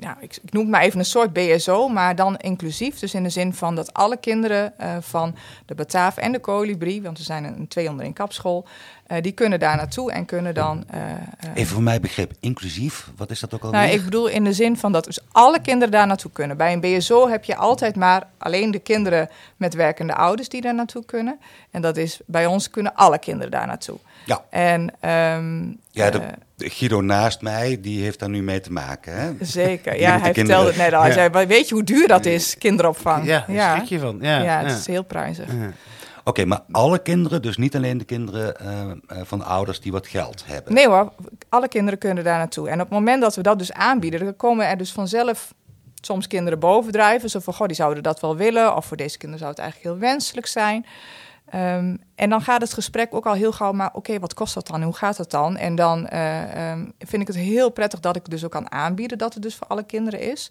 ja, 0.00 0.16
ik, 0.20 0.36
ik 0.42 0.52
noem 0.52 0.62
het 0.62 0.70
maar 0.72 0.80
even 0.82 0.98
een 0.98 1.04
soort 1.04 1.32
BSO, 1.32 1.88
maar 1.88 2.16
dan 2.16 2.36
inclusief. 2.36 2.98
Dus 2.98 3.14
in 3.14 3.22
de 3.22 3.28
zin 3.30 3.54
van 3.54 3.74
dat 3.74 3.94
alle 3.94 4.16
kinderen 4.16 4.78
eh, 4.78 4.96
van 5.00 5.36
de 5.66 5.74
Bataaf 5.74 6.16
en 6.16 6.32
de 6.32 6.40
Colibri, 6.40 7.02
want 7.02 7.18
we 7.18 7.24
zijn 7.24 7.44
een 7.44 7.68
twee 7.68 7.88
onder 7.88 8.04
één 8.04 8.12
kapschool, 8.14 8.66
eh, 9.06 9.22
die 9.22 9.32
kunnen 9.32 9.58
daar 9.60 9.76
naartoe 9.76 10.12
en 10.12 10.24
kunnen 10.24 10.54
dan... 10.54 10.84
eh, 10.90 11.00
Even 11.54 11.74
voor 11.74 11.82
mij 11.82 12.00
begrip, 12.00 12.32
inclusief, 12.40 13.10
wat 13.16 13.30
is 13.30 13.40
dat 13.40 13.54
ook 13.54 13.62
alweer? 13.62 13.80
nou, 13.80 13.92
ik 13.92 14.04
bedoel 14.04 14.26
in 14.26 14.44
de 14.44 14.52
zin 14.52 14.76
van 14.76 14.92
dat 14.92 15.04
dus 15.04 15.18
alle 15.32 15.60
kinderen 15.60 15.92
daar 15.92 16.06
naartoe 16.06 16.30
kunnen. 16.30 16.56
Bij 16.56 16.72
een 16.72 16.80
BSO 16.80 17.28
heb 17.28 17.44
je 17.44 17.56
altijd 17.56 17.96
maar 17.96 18.26
alleen 18.38 18.70
de 18.70 18.78
kinderen 18.78 19.28
met 19.56 19.74
werkende 19.74 20.14
ouders 20.14 20.48
die 20.48 20.60
daar 20.60 20.74
naartoe 20.74 21.04
kunnen. 21.04 21.38
En 21.70 21.82
dat 21.82 21.96
is 21.96 22.20
bij 22.26 22.46
ons 22.46 22.70
kunnen 22.70 22.94
alle 22.94 23.18
kinderen 23.18 23.50
daar 23.50 23.66
naartoe. 23.66 23.98
Ja. 24.24 24.44
En 24.50 24.92
ehm, 25.00 25.64
Ja, 25.90 26.10
de 26.10 26.20
Guido 26.56 27.00
naast 27.00 27.40
mij, 27.40 27.78
die 27.80 28.02
heeft 28.02 28.18
daar 28.18 28.28
nu 28.28 28.42
mee 28.42 28.60
te 28.60 28.72
maken. 28.72 29.14
Hè? 29.16 29.30
zeker. 29.40 29.92
Die 29.92 30.00
Ja, 30.00 30.10
hij 30.10 30.32
kinderen. 30.32 30.34
vertelde 30.46 30.66
het 30.68 30.76
net 30.76 30.92
al. 30.92 31.00
Hij 31.00 31.08
Ja. 31.08 31.14
zei, 31.14 31.28
"Maar 31.28 31.46
weet 31.46 31.68
je 31.68 31.74
hoe 31.74 31.84
duur 31.84 32.08
dat 32.08 32.24
is, 32.26 32.58
kinderopvang? 32.58 33.24
Ja, 33.26 33.44
daar 33.46 33.56
ja. 33.56 33.74
schrik 33.76 33.88
je 33.88 33.98
van. 33.98 34.18
Ja, 34.20 34.38
Ja, 34.38 34.60
ja. 34.60 34.66
het 34.68 34.78
is 34.78 34.86
heel 34.86 35.04
prijzig. 35.04 35.46
Ja. 35.52 35.72
Oké, 36.24 36.44
maar 36.44 36.60
alle 36.70 36.98
kinderen, 36.98 37.42
dus 37.42 37.56
niet 37.56 37.76
alleen 37.76 37.98
de 37.98 38.04
kinderen 38.04 38.56
eh, 38.60 38.80
eh, 38.90 38.96
van 39.24 39.44
ouders 39.44 39.80
die 39.80 39.92
wat 39.92 40.06
geld 40.06 40.42
hebben. 40.46 40.74
Nee 40.74 40.86
hoor, 40.88 41.12
alle 41.48 41.68
kinderen 41.68 41.98
kunnen 41.98 42.24
daar 42.24 42.38
naartoe. 42.38 42.68
En 42.68 42.74
op 42.74 42.80
het 42.80 42.90
moment 42.98 43.20
dat 43.22 43.34
we 43.36 43.42
dat 43.42 43.58
dus 43.58 43.72
aanbieden, 43.72 44.24
dan 44.24 44.36
komen 44.36 44.68
er 44.68 44.76
dus 44.76 44.92
vanzelf 44.92 45.54
soms 46.00 46.26
kinderen 46.26 46.58
bovendrijven. 46.58 47.30
Zo 47.30 47.40
van, 47.40 47.54
goh, 47.54 47.66
die 47.66 47.76
zouden 47.76 48.02
dat 48.02 48.20
wel 48.20 48.36
willen. 48.36 48.76
Of 48.76 48.86
voor 48.86 48.96
deze 48.96 49.18
kinderen 49.18 49.38
zou 49.38 49.50
het 49.50 49.60
eigenlijk 49.60 49.90
heel 49.92 50.08
wenselijk 50.10 50.46
zijn. 50.46 50.86
Ehm, 51.56 51.96
en 52.14 52.30
dan 52.30 52.40
gaat 52.40 52.60
het 52.60 52.72
gesprek 52.72 53.14
ook 53.14 53.26
al 53.26 53.32
heel 53.32 53.52
gauw, 53.52 53.72
maar 53.72 53.90
oké, 53.92 54.18
wat 54.18 54.34
kost 54.34 54.54
dat 54.54 54.66
dan? 54.66 54.82
Hoe 54.82 54.96
gaat 54.96 55.16
dat 55.16 55.30
dan? 55.30 55.56
En 55.56 55.74
dan 55.74 56.06
eh, 56.06 56.70
ehm, 56.70 56.84
vind 56.98 57.22
ik 57.22 57.26
het 57.28 57.36
heel 57.36 57.70
prettig 57.70 58.00
dat 58.00 58.16
ik 58.16 58.30
dus 58.30 58.44
ook 58.44 58.50
kan 58.50 58.70
aanbieden 58.70 59.18
dat 59.18 59.34
het 59.34 59.42
dus 59.42 59.54
voor 59.54 59.66
alle 59.66 59.82
kinderen 59.82 60.20
is. 60.20 60.50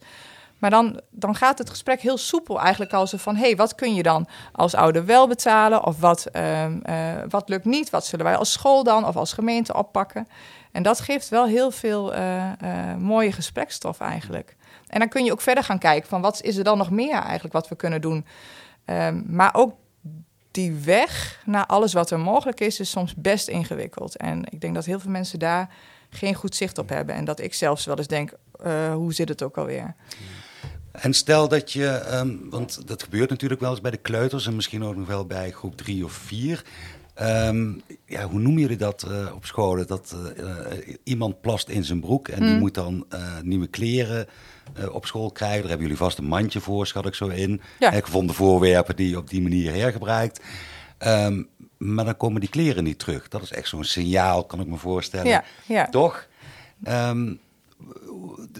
Maar 0.59 0.69
dan, 0.69 1.01
dan 1.09 1.35
gaat 1.35 1.57
het 1.57 1.69
gesprek 1.69 2.01
heel 2.01 2.17
soepel 2.17 2.59
eigenlijk 2.59 2.93
als 2.93 3.13
van... 3.17 3.35
hé, 3.35 3.41
hey, 3.41 3.55
wat 3.55 3.75
kun 3.75 3.93
je 3.93 4.03
dan 4.03 4.27
als 4.51 4.75
ouder 4.75 5.05
wel 5.05 5.27
betalen? 5.27 5.85
Of 5.85 5.99
wat, 5.99 6.25
ehm, 6.25 6.79
eh, 6.81 6.95
wat 7.29 7.49
lukt 7.49 7.65
niet? 7.65 7.89
Wat 7.89 8.05
zullen 8.05 8.25
wij 8.25 8.35
als 8.35 8.51
school 8.51 8.83
dan 8.83 9.07
of 9.07 9.15
als 9.15 9.33
gemeente 9.33 9.73
oppakken? 9.73 10.27
En 10.71 10.83
dat 10.83 10.99
geeft 10.99 11.29
wel 11.29 11.45
heel 11.45 11.71
veel 11.71 12.13
eh, 12.13 12.51
mooie 12.97 13.31
gesprekstof 13.31 13.99
eigenlijk. 13.99 14.55
En 14.87 14.99
dan 14.99 15.09
kun 15.09 15.25
je 15.25 15.31
ook 15.31 15.41
verder 15.41 15.63
gaan 15.63 15.79
kijken 15.79 16.09
van... 16.09 16.21
wat 16.21 16.41
is 16.41 16.57
er 16.57 16.63
dan 16.63 16.77
nog 16.77 16.89
meer 16.89 17.19
eigenlijk 17.21 17.53
wat 17.53 17.67
we 17.67 17.75
kunnen 17.75 18.01
doen? 18.01 18.25
Maar 19.25 19.53
ook 19.53 19.73
die 20.55 20.73
weg 20.73 21.41
naar 21.45 21.65
alles 21.65 21.93
wat 21.93 22.11
er 22.11 22.19
mogelijk 22.19 22.59
is... 22.59 22.79
is 22.79 22.89
soms 22.89 23.15
best 23.15 23.47
ingewikkeld. 23.47 24.17
En 24.17 24.43
ik 24.49 24.61
denk 24.61 24.75
dat 24.75 24.85
heel 24.85 24.99
veel 24.99 25.11
mensen 25.11 25.39
daar 25.39 25.69
geen 26.09 26.35
goed 26.35 26.55
zicht 26.55 26.77
op 26.77 26.89
hebben. 26.89 27.15
En 27.15 27.25
dat 27.25 27.39
ik 27.39 27.53
zelfs 27.53 27.85
wel 27.85 27.97
eens 27.97 28.07
denk, 28.07 28.33
eh, 28.63 28.93
hoe 28.93 29.13
zit 29.13 29.29
het 29.29 29.43
ook 29.43 29.57
alweer? 29.57 29.95
En 30.91 31.13
stel 31.13 31.47
dat 31.47 31.71
je, 31.71 31.87
ehm, 31.87 32.35
want 32.49 32.87
dat 32.87 33.03
gebeurt 33.03 33.29
natuurlijk 33.29 33.61
wel 33.61 33.69
eens 33.69 33.81
bij 33.81 33.91
de 33.91 33.97
kleuters 33.97 34.47
en 34.47 34.55
misschien 34.55 34.83
ook 34.83 34.95
nog 34.95 35.07
wel 35.07 35.25
bij 35.25 35.51
groep 35.51 35.77
drie 35.77 36.05
of 36.05 36.11
vier. 36.11 36.63
Ehm, 37.15 37.71
ja, 38.05 38.27
hoe 38.27 38.39
noemen 38.39 38.61
jullie 38.61 38.77
dat 38.77 39.03
eh, 39.03 39.35
op 39.35 39.45
scholen? 39.45 39.87
Dat 39.87 40.15
eh, 40.37 40.71
eh, 40.71 40.95
iemand 41.03 41.41
plast 41.41 41.69
in 41.69 41.83
zijn 41.83 41.99
broek 41.99 42.27
en 42.27 42.39
die 42.39 42.49
Hmm. 42.49 42.59
moet 42.59 42.73
dan 42.73 43.05
nieuwe 43.43 43.67
kleren 43.67 44.27
op 44.91 45.05
school 45.05 45.31
krijgen. 45.31 45.59
Daar 45.59 45.69
hebben 45.69 45.87
jullie 45.87 46.01
vast 46.01 46.17
een 46.17 46.25
mandje 46.25 46.59
voor, 46.59 46.87
schat 46.87 47.05
ik 47.05 47.13
zo 47.13 47.27
in. 47.27 47.61
Ja. 47.79 47.91
Eh, 47.93 48.03
gevonden 48.03 48.35
voorwerpen 48.35 48.95
die 48.95 49.09
je 49.09 49.17
op 49.17 49.29
die 49.29 49.41
manier 49.41 49.73
hergebruikt. 49.73 50.41
Ehm, 50.97 51.43
maar 51.77 52.05
dan 52.05 52.17
komen 52.17 52.39
die 52.39 52.49
kleren 52.49 52.83
niet 52.83 52.99
terug. 52.99 53.27
Dat 53.27 53.41
is 53.41 53.51
echt 53.51 53.67
zo'n 53.67 53.83
signaal, 53.83 54.43
kan 54.45 54.59
ik 54.59 54.67
me 54.67 54.77
voorstellen. 54.77 55.27
Ja, 55.27 55.43
ja. 55.67 55.85
Toch? 55.89 56.27
Ehm, 56.83 57.33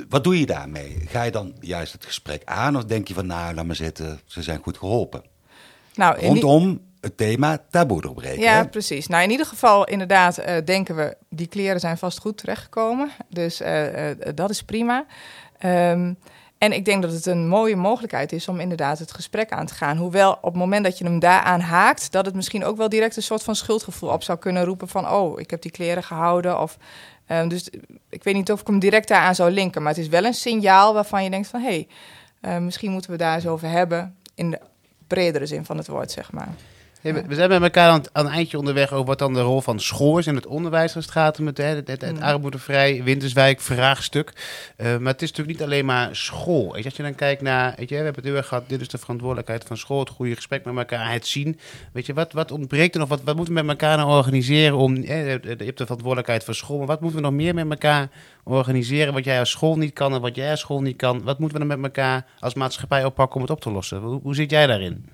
wat 0.10 0.24
doe 0.24 0.40
je 0.40 0.46
daarmee? 0.46 0.98
Ga 1.08 1.24
je 1.24 1.32
dan 1.32 1.54
juist 1.60 1.94
het 1.94 2.06
gesprek 2.06 2.42
aan 2.46 2.78
of 2.78 2.86
denk 2.86 3.08
je 3.08 3.14
van 3.14 3.26
nou, 3.26 3.56
laat 3.56 3.66
maar 3.66 3.76
zitten, 3.76 4.20
ze 4.26 4.44
zijn 4.44 4.60
goed 4.64 4.78
geholpen? 4.78 5.24
Nou, 5.96 6.20
Rondom 6.20 6.82
het 7.06 7.18
thema 7.18 7.58
taboe 7.70 8.02
doorbreken. 8.02 8.42
Ja, 8.42 8.56
hè? 8.56 8.68
precies. 8.68 9.08
Nou, 9.08 9.24
in 9.24 9.32
ieder 9.32 9.46
geval, 9.46 9.86
inderdaad, 9.86 10.38
eh, 10.38 10.56
denken 10.66 10.96
we, 10.96 11.18
die 11.30 11.48
kleren 11.48 11.80
zijn 11.80 11.98
vast 11.98 12.20
goed 12.20 12.38
terechtgekomen. 12.38 13.12
Dus 13.30 13.62
eh, 13.62 14.10
eh, 14.10 14.18
dat 14.36 14.50
is 14.50 14.64
prima. 14.64 15.06
Ehm, 15.58 16.14
en 16.58 16.72
ik 16.72 16.86
denk 16.86 17.02
dat 17.02 17.12
het 17.12 17.26
een 17.26 17.48
mooie 17.48 17.76
mogelijkheid 17.76 18.32
is 18.32 18.48
om 18.48 18.60
inderdaad 18.60 19.00
het 19.00 19.14
gesprek 19.14 19.52
aan 19.52 19.66
te 19.66 19.74
gaan. 19.74 19.98
Hoewel 19.98 20.32
op 20.32 20.44
het 20.44 20.56
moment 20.56 20.84
dat 20.84 20.98
je 20.98 21.04
hem 21.04 21.20
daaraan 21.20 21.60
haakt, 21.60 22.12
dat 22.12 22.26
het 22.26 22.36
misschien 22.36 22.66
ook 22.66 22.78
wel 22.78 22.90
direct 22.90 23.16
een 23.16 23.24
soort 23.24 23.44
van 23.44 23.56
schuldgevoel 23.56 24.10
op 24.10 24.24
zou 24.24 24.38
kunnen 24.38 24.64
roepen 24.64 24.88
van, 24.88 25.10
oh, 25.10 25.40
ik 25.40 25.50
heb 25.50 25.62
die 25.62 25.72
kleren 25.72 26.04
gehouden. 26.04 26.62
Of, 26.62 26.78
ehm, 27.26 27.48
dus 27.48 27.70
ik 28.10 28.24
weet 28.24 28.34
niet 28.36 28.52
of 28.52 28.62
ik 28.62 28.68
hem 28.68 28.80
direct 28.80 29.08
daaraan 29.08 29.36
zou 29.36 29.52
linken, 29.52 29.82
maar 29.82 29.94
het 29.94 30.02
is 30.02 30.08
wel 30.08 30.26
een 30.26 30.34
signaal 30.34 30.94
waarvan 30.94 31.24
je 31.24 31.30
denkt 31.30 31.48
van, 31.48 31.62
hé, 31.62 31.88
hey, 32.42 32.60
misschien 32.60 32.92
moeten 32.92 33.12
we 33.12 33.18
daar 33.18 33.36
eens 33.36 33.48
over 33.48 33.70
hebben 33.70 34.16
in 34.36 34.52
de 34.52 34.60
bredere 35.08 35.46
zin 35.46 35.66
van 35.66 35.78
het 35.78 35.88
woord, 35.88 36.12
zeg 36.12 36.32
maar. 36.32 36.54
We, 37.14 37.36
zijn 37.36 37.50
met 37.50 37.62
elkaar 37.62 37.90
aan, 37.90 37.98
het- 38.00 38.10
aan 38.14 38.30
eindje 38.30 38.58
onderweg 38.58 38.92
over 38.92 39.06
wat 39.06 39.20
dan 39.20 39.34
de 39.34 39.42
rol 39.42 39.62
van 39.62 39.80
school 39.80 40.18
is 40.18 40.28
in 40.28 40.36
het 40.36 40.46
onderwijs 40.48 40.96
als 40.96 41.04
het 41.06 41.14
gaat 41.14 41.40
om 41.40 41.46
het, 41.46 41.58
het, 41.58 41.88
het, 41.88 42.02
het 42.02 42.16
Mm. 42.16 42.22
armoedevrij 42.22 43.04
Winterswijk 43.04 43.62
vraagstuk. 43.62 44.32
Eh, 44.76 44.98
maar 44.98 45.12
het 45.14 45.22
is 45.22 45.30
natuurlijk 45.30 45.58
niet 45.60 45.68
alleen 45.68 45.86
maar 45.86 46.16
school. 46.16 46.72
Weet 46.72 46.84
je, 46.84 46.90
als 46.90 46.98
je 46.98 47.04
dan 47.04 47.16
kijkt 47.16 47.42
naar, 47.42 47.74
weet 47.78 47.90
je, 47.90 47.96
we 47.96 48.04
hebben 48.04 48.16
het 48.16 48.26
heel 48.26 48.36
erg 48.36 48.48
gehad, 48.48 48.64
dit 48.70 48.82
is 48.82 48.88
de 48.88 48.98
verantwoordelijkheid 48.98 49.64
van 49.64 49.78
school, 49.78 50.00
het 50.00 50.10
goede 50.10 50.36
gesprek 50.36 50.66
met 50.66 50.78
elkaar, 50.78 51.12
het 51.12 51.28
zien. 51.28 51.60
Weet 51.94 52.06
je, 52.06 52.14
wat, 52.14 52.34
wat 52.34 52.52
ontbreekt 52.52 52.94
er 52.94 53.00
nog? 53.00 53.10
Wat, 53.10 53.22
wat 53.24 53.36
moeten 53.36 53.54
we 53.54 53.62
met 53.62 53.70
elkaar 53.82 53.98
nou 53.98 54.10
organiseren 54.10 54.78
om, 54.78 54.96
eh, 54.96 55.26
je 55.26 55.40
hebt 55.48 55.78
de 55.78 55.84
verantwoordelijkheid 55.84 56.44
van 56.44 56.54
school, 56.54 56.78
maar 56.78 56.88
wat 56.88 57.02
moeten 57.02 57.20
we 57.20 57.26
nog 57.26 57.36
meer 57.36 57.54
met 57.54 57.70
elkaar 57.70 58.10
organiseren 58.44 59.14
wat 59.14 59.24
jij 59.26 59.40
als 59.40 59.50
school 59.52 59.78
niet 59.78 59.94
kan 59.94 60.14
en 60.14 60.22
wat 60.22 60.36
jij 60.36 60.52
als 60.52 60.60
school 60.60 60.82
niet 60.82 60.98
kan? 60.98 61.24
Wat 61.24 61.40
moeten 61.40 61.60
we 61.62 61.68
dan 61.68 61.80
met 61.82 61.86
elkaar 61.96 62.26
als 62.40 62.54
maatschappij 62.54 63.06
oppakken 63.06 63.36
om 63.36 63.42
het 63.42 63.52
op 63.52 63.62
te 63.62 63.72
lossen? 63.72 64.00
Hoe, 64.00 64.20
hoe 64.24 64.36
zit 64.36 64.50
jij 64.52 64.68
daarin? 64.68 65.06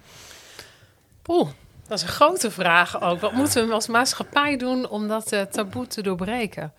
Poeh, 1.22 1.48
dat 1.92 2.00
is 2.00 2.06
een 2.06 2.14
grote 2.14 2.52
vraag 2.52 3.02
ook. 3.02 3.20
Wat 3.20 3.32
moeten 3.32 3.68
we 3.68 3.74
als 3.74 3.88
maatschappij 3.88 4.58
doen 4.58 4.90
om 4.90 5.08
dat 5.08 5.32
eh, 5.32 5.42
taboe 5.42 5.88
te 5.88 6.02
doorbreken? 6.02 6.74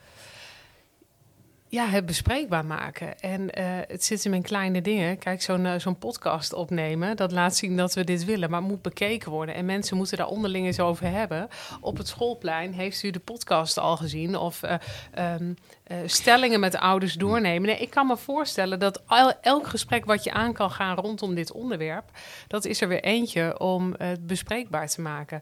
Ja, 1.72 1.86
het 1.86 2.06
bespreekbaar 2.06 2.64
maken. 2.64 3.20
En 3.20 3.50
eh, 3.50 3.64
het 3.88 4.04
zit 4.04 4.24
hem 4.24 4.34
in 4.34 4.42
kleine 4.42 4.82
dingen. 4.82 5.18
Kijk, 5.18 5.42
zo'n 5.42 5.66
eh, 5.66 5.78
zo'n 5.78 5.98
podcast 5.98 6.52
opnemen, 6.52 7.16
dat 7.16 7.32
laat 7.32 7.56
zien 7.56 7.76
dat 7.76 7.94
we 7.94 8.04
dit 8.04 8.24
willen. 8.24 8.50
Maar 8.50 8.60
het 8.60 8.68
moet 8.68 8.82
bekeken 8.82 9.30
worden. 9.30 9.54
En 9.54 9.64
mensen 9.64 9.96
moeten 9.96 10.16
daar 10.16 10.26
onderling 10.26 10.66
eens 10.66 10.80
over 10.80 11.06
hebben. 11.06 11.48
Op 11.80 11.96
het 11.96 12.08
schoolplein 12.08 12.72
heeft 12.72 13.02
u 13.02 13.10
de 13.10 13.18
podcast 13.18 13.78
al 13.78 13.96
gezien? 13.96 14.36
Of 14.36 14.62
eh, 14.62 14.74
ehm, 15.12 15.54
eh, 15.84 15.96
stellingen 16.06 16.60
met 16.60 16.76
ouders 16.76 17.14
doornemen. 17.14 17.68
Nee, 17.68 17.78
ik 17.78 17.90
kan 17.90 18.06
me 18.06 18.16
voorstellen 18.16 18.78
dat 18.78 19.02
el- 19.08 19.40
elk 19.40 19.66
gesprek 19.66 20.04
wat 20.04 20.24
je 20.24 20.32
aan 20.32 20.52
kan 20.52 20.70
gaan 20.70 20.96
rondom 20.96 21.34
dit 21.34 21.52
onderwerp... 21.52 22.10
dat 22.48 22.64
is 22.64 22.80
er 22.80 22.88
weer 22.88 23.02
eentje 23.04 23.58
om 23.60 23.94
het 23.98 24.26
bespreekbaar 24.26 24.88
te 24.88 25.00
maken. 25.00 25.40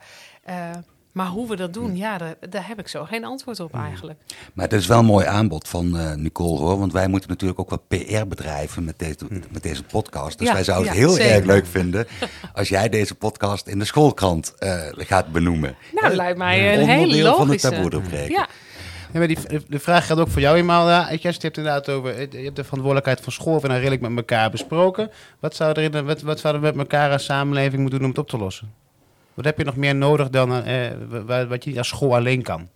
Eh, 1.11 1.16
maar 1.16 1.27
hoe 1.27 1.49
we 1.49 1.57
dat 1.57 1.73
doen, 1.75 1.96
ja, 1.96 2.18
daar, 2.18 2.35
daar 2.51 2.66
heb 2.68 2.79
ik 2.79 2.88
zo 2.88 3.05
geen 3.05 3.25
antwoord 3.25 3.61
op 3.61 3.75
eigenlijk. 3.75 4.18
Maar 4.55 4.64
het 4.64 4.75
is 4.75 4.87
wel 4.87 4.99
een 4.99 5.05
mooi 5.05 5.27
aanbod 5.27 5.68
van 5.68 5.96
eh, 5.99 6.14
Nicole 6.14 6.59
hoor. 6.59 6.79
Want 6.79 6.92
wij 6.92 7.09
moeten 7.09 7.29
natuurlijk 7.29 7.61
ook 7.61 7.70
wat 7.70 7.88
PR 7.88 8.27
bedrijven 8.29 8.85
met 8.85 8.99
deze, 8.99 9.16
met 9.51 9.62
deze 9.62 9.83
podcast. 9.83 10.38
Dus 10.38 10.46
Ja, 10.49 10.53
wij 10.55 10.64
zouden 10.64 10.88
het 10.88 10.99
heel 10.99 11.11
zeker. 11.11 11.31
erg 11.33 11.44
leuk 11.44 11.66
vinden 11.66 12.07
als 12.55 12.68
jij 12.68 12.88
deze 12.88 13.14
podcast 13.14 13.66
in 13.66 13.79
de 13.79 13.85
schoolkrant 13.85 14.55
eh, 14.59 14.81
gaat 14.96 15.33
benoemen. 15.33 15.77
Nou, 15.92 16.07
Hè? 16.09 16.14
lijkt 16.14 16.38
mij 16.38 16.75
een 16.79 16.87
hele 16.88 17.01
Onderdeel 17.03 17.25
van 17.37 17.38
het 17.40 17.46
logische. 17.49 17.68
taboe 17.70 17.90
doorbreken. 17.90 18.31
Ja, 18.33 18.49
Ja, 19.12 19.18
maar 19.18 19.29
die, 19.29 19.38
de 19.68 19.79
vraag 19.79 20.07
geldt 20.07 20.23
ook 20.23 20.29
voor 20.29 20.40
jou, 20.40 20.59
Imelda. 20.59 21.07
Het 21.09 21.23
hebt 21.23 21.57
inderdaad 21.57 21.88
over... 21.88 22.20
Je 22.20 22.44
hebt 22.44 22.57
de 22.57 22.64
verantwoordelijkheid 22.64 23.20
van 23.20 23.33
school... 23.33 23.55
en 23.62 23.68
dan 23.68 23.77
redelijk 23.79 24.01
met 24.03 24.16
elkaar 24.16 24.51
besproken. 24.51 25.11
Wat, 25.40 25.55
zou 25.55 25.70
er 25.73 25.94
in, 25.94 26.05
wat, 26.05 26.20
wat 26.23 26.40
zouden 26.40 26.62
we 26.62 26.68
met 26.68 26.77
elkaar 26.77 27.12
als 27.12 27.25
samenleving 27.25 27.81
moeten 27.81 27.99
doen 27.99 28.09
om 28.09 28.14
het 28.14 28.25
op 28.25 28.29
te 28.29 28.38
lossen? 28.38 28.73
Wat 29.40 29.48
heb 29.48 29.59
je 29.59 29.64
nog 29.64 29.76
meer 29.76 29.94
nodig 29.94 30.31
dan 30.31 30.53
eh, 30.64 30.90
wa- 31.09 31.46
wat 31.46 31.64
je 31.64 31.79
als 31.79 31.88
school 31.88 32.14
alleen 32.14 32.42
kan? 32.42 32.68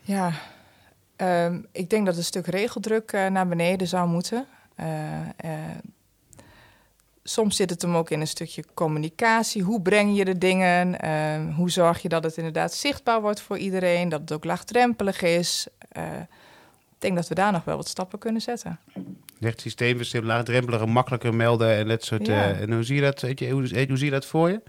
Ja, 0.00 0.32
ehm, 1.16 1.60
ik 1.72 1.90
denk 1.90 2.06
dat 2.06 2.16
een 2.16 2.24
stuk 2.24 2.46
regeldruk 2.46 3.12
eh, 3.12 3.26
naar 3.26 3.48
beneden 3.48 3.86
zou 3.88 4.08
moeten. 4.08 4.46
Eh, 4.74 5.20
eh, 5.20 5.76
soms 7.22 7.56
zit 7.56 7.70
het 7.70 7.82
hem 7.82 7.96
ook 7.96 8.10
in 8.10 8.20
een 8.20 8.26
stukje 8.26 8.64
communicatie. 8.74 9.62
Hoe 9.62 9.82
breng 9.82 10.16
je 10.16 10.24
de 10.24 10.38
dingen? 10.38 11.00
Ehm, 11.00 11.50
hoe 11.50 11.70
zorg 11.70 12.02
je 12.02 12.08
dat 12.08 12.24
het 12.24 12.36
inderdaad 12.36 12.72
zichtbaar 12.72 13.20
wordt 13.20 13.40
voor 13.40 13.58
iedereen? 13.58 14.08
Dat 14.08 14.20
het 14.20 14.32
ook 14.32 14.44
laagdrempelig 14.44 15.22
is? 15.22 15.66
Eh, 15.88 16.02
ik 16.90 16.98
denk 17.02 17.14
dat 17.16 17.28
we 17.28 17.34
daar 17.34 17.52
nog 17.52 17.64
wel 17.64 17.76
wat 17.76 17.88
stappen 17.88 18.18
kunnen 18.18 18.40
zetten. 18.42 18.78
Echt 19.40 19.60
systeemverschil, 19.60 20.22
laagdrempeliger, 20.22 20.88
makkelijker 20.88 21.34
melden 21.34 21.74
en 21.76 21.88
dat 21.88 22.04
soort... 22.04 22.26
Ja. 22.26 22.50
eh, 22.50 22.60
en 22.60 22.72
hoe 22.72 22.82
zie 22.82 22.94
je 22.96 23.02
dat, 23.02 23.20
weet 23.20 23.38
je, 23.38 23.50
hoe, 23.50 23.60
hoe 23.88 23.96
zie 23.96 24.04
je 24.04 24.10
dat 24.10 24.26
voor 24.26 24.50
je? 24.50 24.60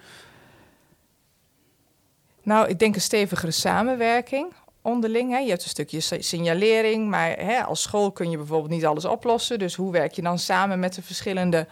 Nou, 2.44 2.68
ik 2.68 2.80
denk 2.80 2.96
een 2.96 3.02
stevigere 3.02 3.52
samenwerking 3.52 4.54
onderling. 4.82 5.32
Hè. 5.32 5.38
Je 5.38 5.50
hebt 5.50 5.64
een 5.64 5.70
stukje 5.70 6.00
si- 6.00 6.22
signalering, 6.22 7.10
maar 7.10 7.30
hè, 7.40 7.64
als 7.64 7.82
school 7.82 8.12
kun 8.12 8.30
je 8.30 8.38
bijvoorbeeld 8.38 8.72
niet 8.72 8.86
alles 8.86 9.06
oplossen. 9.06 9.60
Dus 9.60 9.76
hoe 9.76 9.92
werk 9.92 10.12
je 10.14 10.22
dan 10.22 10.40
samen 10.40 10.80
met 10.80 10.94
de 10.96 11.02
verschillende 11.02 11.68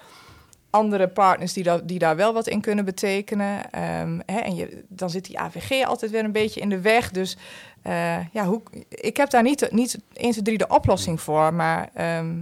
andere 0.70 1.08
partners 1.08 1.54
die, 1.54 1.64
da- 1.64 1.82
die 1.84 2.00
daar 2.00 2.16
wel 2.16 2.34
wat 2.34 2.48
in 2.48 2.62
kunnen 2.62 2.86
betekenen? 2.86 3.72
Ehm, 3.72 4.20
hè, 4.26 4.40
en 4.40 4.56
je, 4.56 4.84
dan 4.88 5.10
zit 5.10 5.26
die 5.26 5.40
AVG 5.40 5.86
altijd 5.86 6.12
weer 6.12 6.24
een 6.24 6.32
beetje 6.32 6.62
in 6.62 6.70
de 6.70 6.82
weg. 6.82 7.12
Dus 7.12 7.38
eh, 7.82 8.26
ja, 8.32 8.46
hoe, 8.46 8.62
ik 8.90 9.18
heb 9.18 9.30
daar 9.30 9.44
niet, 9.44 9.72
niet 9.72 9.98
1, 10.14 10.32
2, 10.32 10.44
3 10.44 10.58
de 10.58 10.68
oplossing 10.68 11.22
voor, 11.22 11.54
maar 11.54 11.90
ehm, 11.94 12.34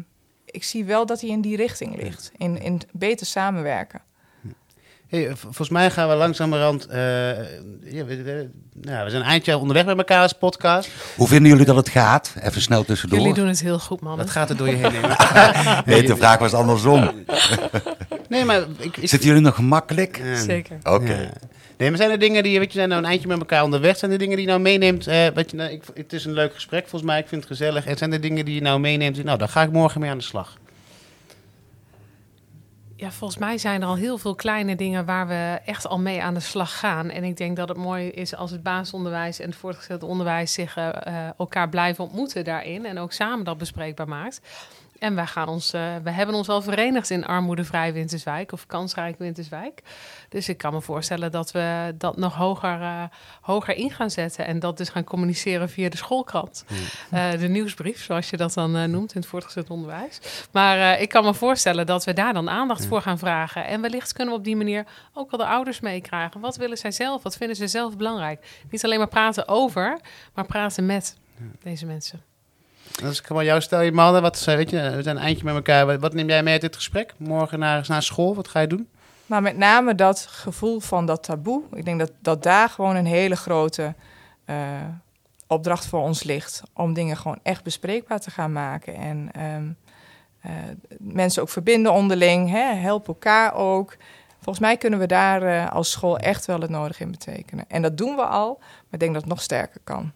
ik 0.53 0.63
zie 0.63 0.85
wel 0.85 1.05
dat 1.05 1.21
hij 1.21 1.29
in 1.29 1.41
die 1.41 1.55
richting 1.55 2.01
ligt. 2.03 2.31
In, 2.37 2.61
in 2.61 2.81
beter 2.91 3.25
samenwerken. 3.25 4.01
Hey, 5.07 5.35
v- 5.35 5.39
volgens 5.41 5.69
mij 5.69 5.91
gaan 5.91 6.09
we 6.09 6.15
langzamerhand... 6.15 6.85
eh 6.85 6.97
ja, 7.93 8.05
we, 8.05 8.23
we- 8.23 8.49
nou, 8.73 9.03
we 9.03 9.09
zijn 9.09 9.21
een 9.21 9.27
eindje 9.29 9.57
onderweg 9.57 9.85
met 9.85 9.97
elkaar 9.97 10.21
als 10.21 10.33
podcast. 10.33 10.89
Hoe 11.15 11.27
vinden 11.27 11.51
jullie 11.51 11.65
dat 11.65 11.75
het 11.75 11.89
gaat? 11.89 12.33
Even 12.41 12.61
snel 12.61 12.83
tussendoor. 12.85 13.19
jullie 13.19 13.33
doen 13.33 13.47
het 13.47 13.59
heel 13.61 13.79
goed, 13.79 14.01
man. 14.01 14.17
Wat 14.17 14.29
gaat 14.29 14.49
er 14.49 14.57
door 14.57 14.69
je 14.69 14.75
heen? 14.75 14.91
Nee, 15.93 16.03
de 16.03 16.15
vraag 16.15 16.37
was 16.39 16.53
andersom. 16.53 17.11
nee 18.29 18.45
maar 18.45 18.61
ik, 18.77 18.97
ik, 18.97 19.09
Zitten 19.09 19.27
jullie 19.29 19.43
nog 19.43 19.55
gemakkelijk? 19.55 20.21
Zeker. 20.35 20.77
Oké. 20.83 21.13
Ja. 21.13 21.29
Nee, 21.83 21.91
maar 21.91 22.01
zijn 22.01 22.11
er 22.11 22.19
dingen 22.19 22.43
die, 22.43 22.59
weet 22.59 22.71
je, 22.71 22.77
zijn 22.77 22.89
nou 22.89 23.01
een 23.01 23.09
eindje 23.09 23.27
met 23.27 23.39
elkaar 23.39 23.63
onderweg? 23.63 23.97
Zijn 23.97 24.11
er 24.11 24.17
dingen 24.17 24.35
die 24.35 24.45
je 24.45 24.51
nou 24.51 24.61
meeneemt? 24.61 25.07
eh, 25.07 25.27
wat 25.33 25.51
je, 25.51 25.57
nou, 25.57 25.71
ik, 25.71 25.83
het 25.93 26.13
is 26.13 26.25
een 26.25 26.33
leuk 26.33 26.53
gesprek 26.53 26.81
volgens 26.81 27.11
mij, 27.11 27.19
ik 27.19 27.27
vind 27.27 27.41
het 27.41 27.51
gezellig. 27.51 27.85
En 27.85 27.97
zijn 27.97 28.13
er 28.13 28.21
dingen 28.21 28.45
die 28.45 28.55
je 28.55 28.61
nou 28.61 28.79
meeneemt? 28.79 29.23
Nou, 29.23 29.37
daar 29.37 29.47
ga 29.47 29.61
ik 29.61 29.71
morgen 29.71 30.01
mee 30.01 30.09
aan 30.09 30.17
de 30.17 30.23
slag. 30.23 30.57
Ja, 32.95 33.11
volgens 33.11 33.39
mij 33.39 33.57
zijn 33.57 33.81
er 33.81 33.87
al 33.87 33.95
heel 33.95 34.17
veel 34.17 34.35
kleine 34.35 34.75
dingen 34.75 35.05
waar 35.05 35.27
we 35.27 35.59
echt 35.65 35.87
al 35.87 35.99
mee 35.99 36.21
aan 36.21 36.33
de 36.33 36.39
slag 36.39 36.79
gaan. 36.79 37.09
En 37.09 37.23
ik 37.23 37.37
denk 37.37 37.57
dat 37.57 37.69
het 37.69 37.77
mooi 37.77 38.09
is 38.09 38.35
als 38.35 38.51
het 38.51 38.63
basisonderwijs 38.63 39.39
en 39.39 39.49
het 39.49 39.57
voortgezet 39.57 40.03
onderwijs 40.03 40.53
zich 40.53 40.77
eh, 40.77 40.87
eh, 40.87 41.29
elkaar 41.37 41.69
blijven 41.69 42.03
ontmoeten 42.03 42.43
daarin. 42.43 42.85
En 42.85 42.97
ook 42.97 43.11
samen 43.11 43.45
dat 43.45 43.57
bespreekbaar 43.57 44.07
maakt. 44.07 44.41
En 45.03 45.15
wij 45.15 45.25
gaan 45.25 45.47
ons, 45.47 45.73
eh, 45.73 45.95
we 46.03 46.09
hebben 46.09 46.35
ons 46.35 46.49
al 46.49 46.61
verenigd 46.61 47.09
in 47.09 47.25
armoedevrij 47.25 47.93
Winterswijk 47.93 48.51
of 48.51 48.65
kansrijk 48.65 49.17
Winterswijk. 49.17 49.81
Dus 50.29 50.49
ik 50.49 50.57
kan 50.57 50.73
me 50.73 50.81
voorstellen 50.81 51.31
dat 51.31 51.51
we 51.51 51.95
dat 51.97 52.17
nog 52.17 52.35
hoger, 52.35 52.81
eh, 52.81 53.03
hoger 53.41 53.75
in 53.75 53.91
gaan 53.91 54.09
zetten. 54.09 54.45
En 54.45 54.59
dat 54.59 54.77
dus 54.77 54.89
gaan 54.89 55.03
communiceren 55.03 55.69
via 55.69 55.89
de 55.89 55.97
schoolkrant. 55.97 56.65
Eh, 57.09 57.31
de 57.31 57.47
nieuwsbrief, 57.47 58.03
zoals 58.03 58.29
je 58.29 58.37
dat 58.37 58.53
dan 58.53 58.71
noemt 58.71 59.13
in 59.13 59.19
het 59.19 59.29
voortgezet 59.29 59.69
onderwijs. 59.69 60.19
Maar 60.51 60.99
ik 60.99 61.09
kan 61.09 61.23
me 61.23 61.33
voorstellen 61.33 61.85
dat 61.85 62.03
we 62.03 62.13
daar 62.13 62.33
dan 62.33 62.49
aandacht 62.49 62.85
voor 62.85 63.01
gaan 63.01 63.17
vragen. 63.17 63.65
En 63.65 63.81
wellicht 63.81 64.13
kunnen 64.13 64.33
we 64.33 64.39
op 64.39 64.45
die 64.45 64.55
manier 64.55 64.85
ook 65.13 65.31
wel 65.31 65.39
de 65.39 65.51
ouders 65.51 65.79
meekrijgen. 65.79 66.39
Wat 66.41 66.55
willen 66.55 66.77
zij 66.77 66.91
zelf? 66.91 67.23
Wat 67.23 67.37
vinden 67.37 67.55
ze 67.55 67.67
zelf 67.67 67.97
belangrijk? 67.97 68.61
Niet 68.69 68.83
alleen 68.83 68.97
maar 68.97 69.07
praten 69.07 69.47
over, 69.47 69.99
maar 70.33 70.45
praten 70.45 70.85
met 70.85 71.17
deze 71.63 71.85
mensen. 71.85 72.32
Als 73.03 73.19
ik 73.19 73.29
maar 73.29 73.43
jou 73.43 73.61
stel, 73.61 73.81
je 73.81 73.91
mannen, 73.91 74.21
wat, 74.21 74.43
weet 74.43 74.69
je, 74.69 74.77
we 74.95 75.03
zijn 75.03 75.15
een 75.15 75.23
eindje 75.23 75.43
met 75.43 75.55
elkaar. 75.55 75.99
Wat, 75.99 76.13
neem 76.13 76.27
jij 76.27 76.43
mee 76.43 76.53
uit 76.53 76.61
dit 76.61 76.75
gesprek? 76.75 77.13
Morgen 77.17 77.59
naar, 77.59 77.85
naar 77.87 78.03
school, 78.03 78.35
wat 78.35 78.47
ga 78.47 78.59
je 78.59 78.67
doen? 78.67 78.89
Maar 79.25 79.41
met 79.41 79.57
name 79.57 79.95
dat 79.95 80.25
gevoel 80.29 80.79
van 80.79 81.05
dat 81.05 81.23
taboe. 81.23 81.63
Ik 81.73 81.85
denk 81.85 81.99
dat, 81.99 82.11
dat 82.21 82.43
daar 82.43 82.69
gewoon 82.69 82.95
een 82.95 83.05
hele 83.05 83.35
grote 83.35 83.95
eh, 84.45 84.55
opdracht 85.47 85.85
voor 85.85 86.01
ons 86.01 86.23
ligt 86.23 86.61
om 86.73 86.93
dingen 86.93 87.17
gewoon 87.17 87.39
echt 87.43 87.63
bespreekbaar 87.63 88.19
te 88.19 88.31
gaan 88.31 88.51
maken. 88.51 88.95
En 88.95 89.29
ehm, 89.31 89.71
eh, 90.41 90.51
mensen 90.99 91.41
ook 91.41 91.49
verbinden 91.49 91.91
onderling, 91.91 92.49
hè, 92.49 92.73
help 92.73 93.07
elkaar 93.07 93.53
ook. 93.53 93.97
Volgens 94.35 94.59
mij 94.59 94.77
kunnen 94.77 94.99
we 94.99 95.05
daar 95.05 95.41
eh, 95.41 95.71
als 95.71 95.91
school 95.91 96.17
echt 96.17 96.45
wel 96.45 96.59
het 96.59 96.69
nodige 96.69 97.03
in 97.03 97.11
betekenen. 97.11 97.65
En 97.67 97.81
dat 97.81 97.97
doen 97.97 98.15
we 98.15 98.25
al, 98.25 98.57
maar 98.59 98.91
ik 98.91 98.99
denk 98.99 99.13
dat 99.13 99.21
het 99.21 99.31
nog 99.31 99.41
sterker 99.41 99.81
kan. 99.83 100.11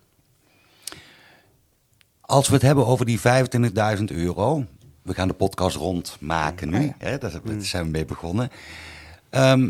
Als 2.29 2.47
we 2.47 2.53
het 2.53 2.61
hebben 2.61 2.85
over 2.85 3.05
die 3.05 3.19
25.000 3.19 4.03
euro. 4.05 4.65
We 5.01 5.13
gaan 5.13 5.27
de 5.27 5.33
podcast 5.33 5.75
rondmaken 5.75 6.69
nu. 6.69 6.93
Hè, 6.97 7.17
daar 7.17 7.31
zijn 7.59 7.83
we 7.83 7.89
mee 7.89 8.05
begonnen. 8.05 8.49
Ehm, 9.29 9.69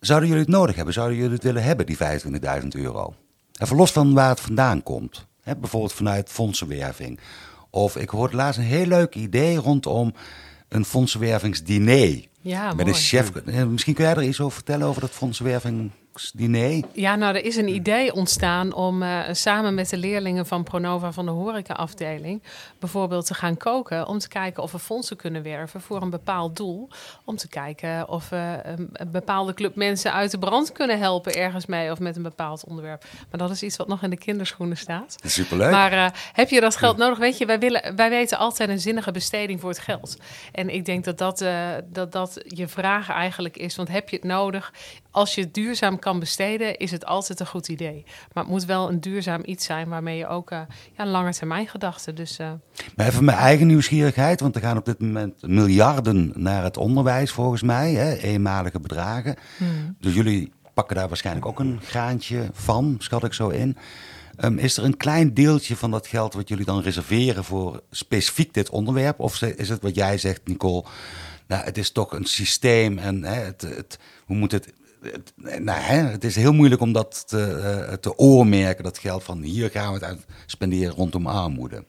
zouden 0.00 0.28
jullie 0.28 0.44
het 0.44 0.52
nodig 0.52 0.76
hebben? 0.76 0.94
Zouden 0.94 1.16
jullie 1.16 1.32
het 1.32 1.42
willen 1.42 1.62
hebben, 1.62 1.86
die 1.86 1.96
25.000 1.96 2.74
euro? 2.74 3.14
Even 3.58 3.76
los 3.76 3.92
van 3.92 4.14
waar 4.14 4.28
het 4.28 4.40
vandaan 4.40 4.82
komt. 4.82 5.26
Hè, 5.42 5.56
bijvoorbeeld 5.56 5.92
vanuit 5.92 6.28
fondsenwerving. 6.30 7.18
Of 7.70 7.96
ik 7.96 8.08
hoorde 8.08 8.36
laatst 8.36 8.58
een 8.58 8.66
heel 8.66 8.86
leuk 8.86 9.14
idee 9.14 9.56
rondom 9.56 10.14
een 10.68 10.84
fondsenwervingsdiner. 10.84 12.24
Ja, 12.40 12.66
Met 12.66 12.76
mooi. 12.76 12.88
een 12.88 12.94
chef. 12.94 13.30
Eh, 13.34 13.64
Misschien 13.64 13.94
kun 13.94 14.04
jij 14.04 14.14
er 14.14 14.22
iets 14.22 14.40
over 14.40 14.54
vertellen 14.54 14.86
over 14.86 15.00
dat 15.00 15.10
fondsenwervingsdiner? 16.20 16.84
Ja, 16.92 17.16
nou, 17.16 17.34
er 17.34 17.44
is 17.44 17.56
een 17.56 17.68
idee 17.68 18.14
ontstaan 18.14 18.72
om 18.72 19.02
eh, 19.02 19.20
samen 19.32 19.74
met 19.74 19.88
de 19.88 19.96
leerlingen 19.96 20.46
van 20.46 20.62
Pronova 20.62 21.12
van 21.12 21.24
de 21.24 21.30
horecaafdeling 21.30 22.42
bijvoorbeeld 22.78 23.26
te 23.26 23.34
gaan 23.34 23.56
koken. 23.56 24.06
Om 24.06 24.18
te 24.18 24.28
kijken 24.28 24.62
of 24.62 24.72
we 24.72 24.78
fondsen 24.78 25.16
kunnen 25.16 25.42
werven 25.42 25.80
voor 25.80 26.02
een 26.02 26.10
bepaald 26.10 26.56
doel. 26.56 26.88
Om 27.24 27.36
te 27.36 27.48
kijken 27.48 28.08
of 28.08 28.28
we 28.28 28.60
een, 28.62 28.88
een 28.92 29.10
bepaalde 29.10 29.54
club 29.54 29.74
mensen 29.74 30.12
uit 30.12 30.30
de 30.30 30.38
brand 30.38 30.72
kunnen 30.72 30.98
helpen 30.98 31.34
ergens 31.34 31.66
mee 31.66 31.90
of 31.90 31.98
met 31.98 32.16
een 32.16 32.22
bepaald 32.22 32.64
onderwerp. 32.64 33.04
Maar 33.30 33.40
dat 33.40 33.50
is 33.50 33.62
iets 33.62 33.76
wat 33.76 33.88
nog 33.88 34.02
in 34.02 34.10
de 34.10 34.18
kinderschoenen 34.18 34.76
staat. 34.76 35.16
Superleuk. 35.24 35.70
Maar 35.70 35.92
eh, 35.92 36.06
heb 36.32 36.48
je 36.48 36.60
dat 36.60 36.76
geld 36.76 36.96
nodig? 36.96 37.18
Weet 37.18 37.38
je, 37.38 37.46
wij, 37.46 37.58
willen, 37.58 37.96
wij 37.96 38.10
weten 38.10 38.38
altijd 38.38 38.68
een 38.68 38.80
zinnige 38.80 39.10
besteding 39.10 39.60
voor 39.60 39.70
het 39.70 39.78
geld. 39.78 40.16
En 40.52 40.68
ik 40.68 40.84
denk 40.84 41.04
dat 41.04 41.18
dat, 41.18 41.40
eh, 41.40 41.68
dat 41.92 42.12
dat 42.12 42.42
je 42.44 42.68
vraag 42.68 43.08
eigenlijk 43.08 43.56
is. 43.56 43.76
Want 43.76 43.88
heb 43.88 44.08
je 44.08 44.16
het 44.16 44.24
nodig? 44.24 44.72
Als 45.16 45.34
je 45.34 45.40
het 45.40 45.54
duurzaam 45.54 45.98
kan 45.98 46.18
besteden, 46.18 46.76
is 46.76 46.90
het 46.90 47.04
altijd 47.04 47.40
een 47.40 47.46
goed 47.46 47.68
idee. 47.68 48.04
Maar 48.32 48.42
het 48.42 48.52
moet 48.52 48.64
wel 48.64 48.88
een 48.88 49.00
duurzaam 49.00 49.42
iets 49.44 49.64
zijn 49.64 49.88
waarmee 49.88 50.18
je 50.18 50.26
ook 50.26 50.50
uh, 50.50 50.60
ja, 50.96 51.06
lange 51.06 51.32
termijn 51.32 51.68
gedachten. 51.68 52.14
Dus, 52.14 52.38
uh, 52.38 52.52
maar 52.96 53.06
even 53.06 53.24
mijn 53.24 53.38
eigen 53.38 53.66
nieuwsgierigheid, 53.66 54.40
want 54.40 54.54
er 54.54 54.60
gaan 54.60 54.76
op 54.76 54.84
dit 54.84 55.00
moment 55.00 55.42
miljarden 55.42 56.32
naar 56.34 56.62
het 56.62 56.76
onderwijs 56.76 57.30
volgens 57.30 57.62
mij, 57.62 57.92
hè, 57.92 58.16
eenmalige 58.16 58.80
bedragen. 58.80 59.36
Hmm. 59.56 59.96
Dus 60.00 60.14
jullie 60.14 60.52
pakken 60.74 60.96
daar 60.96 61.08
waarschijnlijk 61.08 61.46
ook 61.46 61.60
een 61.60 61.80
graantje 61.82 62.48
van, 62.52 62.96
schat 62.98 63.24
ik 63.24 63.32
zo 63.32 63.48
in. 63.48 63.76
Um, 64.44 64.58
is 64.58 64.76
er 64.76 64.84
een 64.84 64.96
klein 64.96 65.34
deeltje 65.34 65.76
van 65.76 65.90
dat 65.90 66.06
geld 66.06 66.34
wat 66.34 66.48
jullie 66.48 66.64
dan 66.64 66.80
reserveren 66.80 67.44
voor 67.44 67.82
specifiek 67.90 68.54
dit 68.54 68.70
onderwerp? 68.70 69.20
Of 69.20 69.42
is 69.42 69.68
het 69.68 69.82
wat 69.82 69.94
jij 69.94 70.18
zegt, 70.18 70.46
Nicole? 70.46 70.84
Nou, 71.46 71.64
het 71.64 71.78
is 71.78 71.90
toch 71.90 72.12
een 72.12 72.24
systeem 72.24 72.98
en 72.98 73.24
hè, 73.24 73.40
het, 73.40 73.60
het, 73.60 73.98
hoe 74.26 74.36
moet 74.36 74.52
het. 74.52 74.72
Het, 75.12 75.32
nou, 75.62 75.80
hè, 75.80 75.96
het 75.96 76.24
is 76.24 76.36
heel 76.36 76.52
moeilijk 76.52 76.80
om 76.80 76.92
dat 76.92 77.28
te, 77.28 77.86
uh, 77.88 77.92
te 77.92 78.18
oormerken, 78.18 78.84
dat 78.84 78.98
geld 78.98 79.24
van 79.24 79.42
hier 79.42 79.70
gaan 79.70 79.88
we 79.88 79.94
het 79.94 80.04
uit 80.04 80.24
spenderen 80.46 80.94
rondom 80.94 81.26
armoede. 81.26 81.84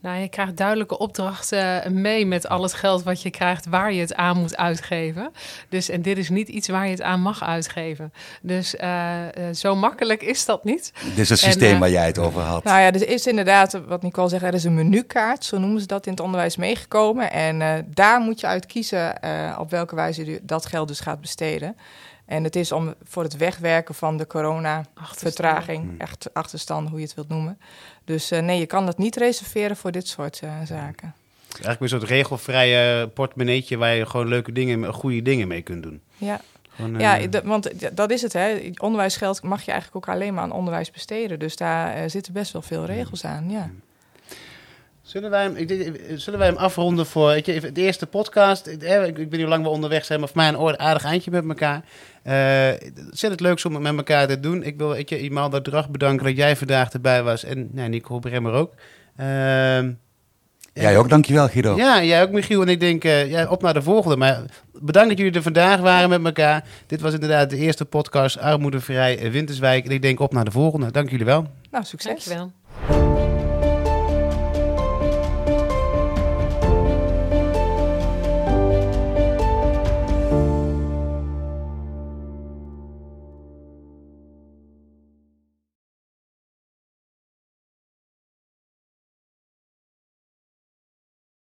Nou, 0.00 0.20
je 0.20 0.28
krijgt 0.28 0.56
duidelijke 0.56 0.98
opdrachten 0.98 2.00
mee 2.00 2.26
met 2.26 2.48
al 2.48 2.62
het 2.62 2.72
geld 2.72 3.02
wat 3.02 3.22
je 3.22 3.30
krijgt, 3.30 3.66
waar 3.66 3.92
je 3.92 4.00
het 4.00 4.14
aan 4.14 4.38
moet 4.38 4.56
uitgeven. 4.56 5.32
Dus, 5.68 5.88
en 5.88 6.02
dit 6.02 6.18
is 6.18 6.28
niet 6.28 6.48
iets 6.48 6.68
waar 6.68 6.84
je 6.84 6.90
het 6.90 7.02
aan 7.02 7.20
mag 7.20 7.42
uitgeven. 7.44 8.12
Dus 8.42 8.74
uh, 8.74 9.16
uh, 9.38 9.54
zo 9.54 9.76
makkelijk 9.76 10.22
is 10.22 10.44
dat 10.44 10.64
niet. 10.64 10.92
Dit 11.04 11.18
is 11.18 11.28
het 11.28 11.38
systeem 11.38 11.68
en, 11.68 11.74
uh, 11.74 11.80
waar 11.80 11.90
jij 11.90 12.06
het 12.06 12.18
over 12.18 12.40
had. 12.40 12.64
Nou 12.64 12.80
ja, 12.80 12.86
er 12.86 13.08
is 13.08 13.26
inderdaad, 13.26 13.80
wat 13.86 14.02
Nicole 14.02 14.28
zegt, 14.28 14.42
er 14.42 14.54
is 14.54 14.64
een 14.64 14.74
menukaart, 14.74 15.44
zo 15.44 15.58
noemen 15.58 15.80
ze 15.80 15.86
dat 15.86 16.06
in 16.06 16.12
het 16.12 16.20
onderwijs, 16.20 16.56
meegekomen. 16.56 17.32
En 17.32 17.60
uh, 17.60 17.74
daar 17.86 18.20
moet 18.20 18.40
je 18.40 18.46
uit 18.46 18.66
kiezen 18.66 19.20
op 19.58 19.70
welke 19.70 19.94
wijze 19.94 20.24
je 20.24 20.40
dat 20.42 20.66
geld 20.66 20.88
dus 20.88 21.00
gaat 21.00 21.20
besteden. 21.20 21.76
En 22.28 22.44
het 22.44 22.56
is 22.56 22.72
om 22.72 22.94
voor 23.04 23.22
het 23.22 23.36
wegwerken 23.36 23.94
van 23.94 24.16
de 24.16 24.26
corona-vertraging, 24.26 26.00
echt 26.00 26.28
achterstand, 26.32 26.88
hoe 26.88 26.98
je 26.98 27.04
het 27.04 27.14
wilt 27.14 27.28
noemen. 27.28 27.58
Dus 28.04 28.32
uh, 28.32 28.38
nee, 28.38 28.58
je 28.58 28.66
kan 28.66 28.86
dat 28.86 28.98
niet 28.98 29.16
reserveren 29.16 29.76
voor 29.76 29.92
dit 29.92 30.08
soort 30.08 30.40
uh, 30.44 30.50
zaken. 30.64 31.14
Eigenlijk 31.48 31.80
een 31.80 31.88
soort 31.88 32.02
regelvrije 32.02 33.08
portemonneetje 33.08 33.76
waar 33.76 33.94
je 33.94 34.06
gewoon 34.06 34.28
leuke 34.28 34.52
dingen, 34.52 34.92
goede 34.92 35.22
dingen 35.22 35.48
mee 35.48 35.62
kunt 35.62 35.82
doen. 35.82 36.00
Ja. 36.16 36.40
Gewoon, 36.68 36.94
uh... 36.94 37.00
Ja, 37.00 37.28
d- 37.28 37.42
want 37.44 37.96
dat 37.96 38.10
is 38.10 38.22
het. 38.22 38.32
Hè. 38.32 38.70
Onderwijsgeld 38.78 39.42
mag 39.42 39.62
je 39.62 39.70
eigenlijk 39.70 40.06
ook 40.06 40.14
alleen 40.14 40.34
maar 40.34 40.42
aan 40.42 40.52
onderwijs 40.52 40.90
besteden. 40.90 41.38
Dus 41.38 41.56
daar 41.56 42.10
zitten 42.10 42.32
best 42.32 42.52
wel 42.52 42.62
veel 42.62 42.84
regels 42.84 43.24
aan. 43.24 43.50
Ja. 43.50 43.70
Zullen 45.08 45.30
wij, 45.30 45.42
hem, 45.42 45.56
ik, 45.56 46.00
zullen 46.16 46.38
wij 46.38 46.48
hem 46.48 46.56
afronden 46.56 47.06
voor 47.06 47.28
weet 47.28 47.46
je, 47.46 47.72
de 47.72 47.80
eerste 47.80 48.06
podcast? 48.06 48.66
Ik, 48.66 48.82
ik 49.16 49.30
ben 49.30 49.38
nu 49.38 49.46
lang 49.46 49.62
wel 49.62 49.72
onderweg, 49.72 50.04
zijn, 50.04 50.20
maar 50.20 50.28
voor 50.28 50.36
mij 50.36 50.48
een 50.48 50.78
aardig 50.78 51.04
eindje 51.04 51.30
met 51.30 51.48
elkaar. 51.48 51.84
Uh, 52.24 52.90
zit 53.10 53.30
het 53.30 53.40
leuk 53.40 53.64
om 53.64 53.74
het 53.74 53.82
met 53.82 53.96
elkaar 53.96 54.26
te 54.26 54.40
doen. 54.40 54.62
Ik 54.62 54.76
wil 54.76 54.88
weet 54.88 55.08
je, 55.08 55.20
Imalda 55.20 55.60
Drag 55.60 55.90
bedanken 55.90 56.26
dat 56.26 56.36
jij 56.36 56.56
vandaag 56.56 56.90
erbij 56.90 57.22
was. 57.22 57.44
En 57.44 57.68
nou, 57.72 57.88
Nico 57.88 58.18
Bremmer 58.18 58.52
ook. 58.52 58.74
Uh, 59.20 59.26
jij 60.72 60.96
ook, 60.98 61.08
dankjewel 61.08 61.48
Guido. 61.48 61.76
Ja, 61.76 62.02
jij 62.02 62.22
ook 62.22 62.30
Michiel. 62.30 62.62
En 62.62 62.68
ik 62.68 62.80
denk, 62.80 63.04
uh, 63.04 63.30
ja, 63.30 63.48
op 63.48 63.62
naar 63.62 63.74
de 63.74 63.82
volgende. 63.82 64.16
Maar 64.16 64.42
bedankt 64.72 65.08
dat 65.08 65.18
jullie 65.18 65.34
er 65.34 65.42
vandaag 65.42 65.80
waren 65.80 66.08
met 66.08 66.24
elkaar. 66.24 66.64
Dit 66.86 67.00
was 67.00 67.12
inderdaad 67.12 67.50
de 67.50 67.56
eerste 67.56 67.84
podcast 67.84 68.38
Armoedevrij 68.38 69.30
Winterswijk. 69.30 69.84
En 69.84 69.90
ik 69.90 70.02
denk 70.02 70.20
op 70.20 70.32
naar 70.32 70.44
de 70.44 70.50
volgende. 70.50 70.90
Dank 70.90 71.10
jullie 71.10 71.26
wel. 71.26 71.46
Nou, 71.70 71.84
succes. 71.84 72.24
Dankjewel. 72.24 72.52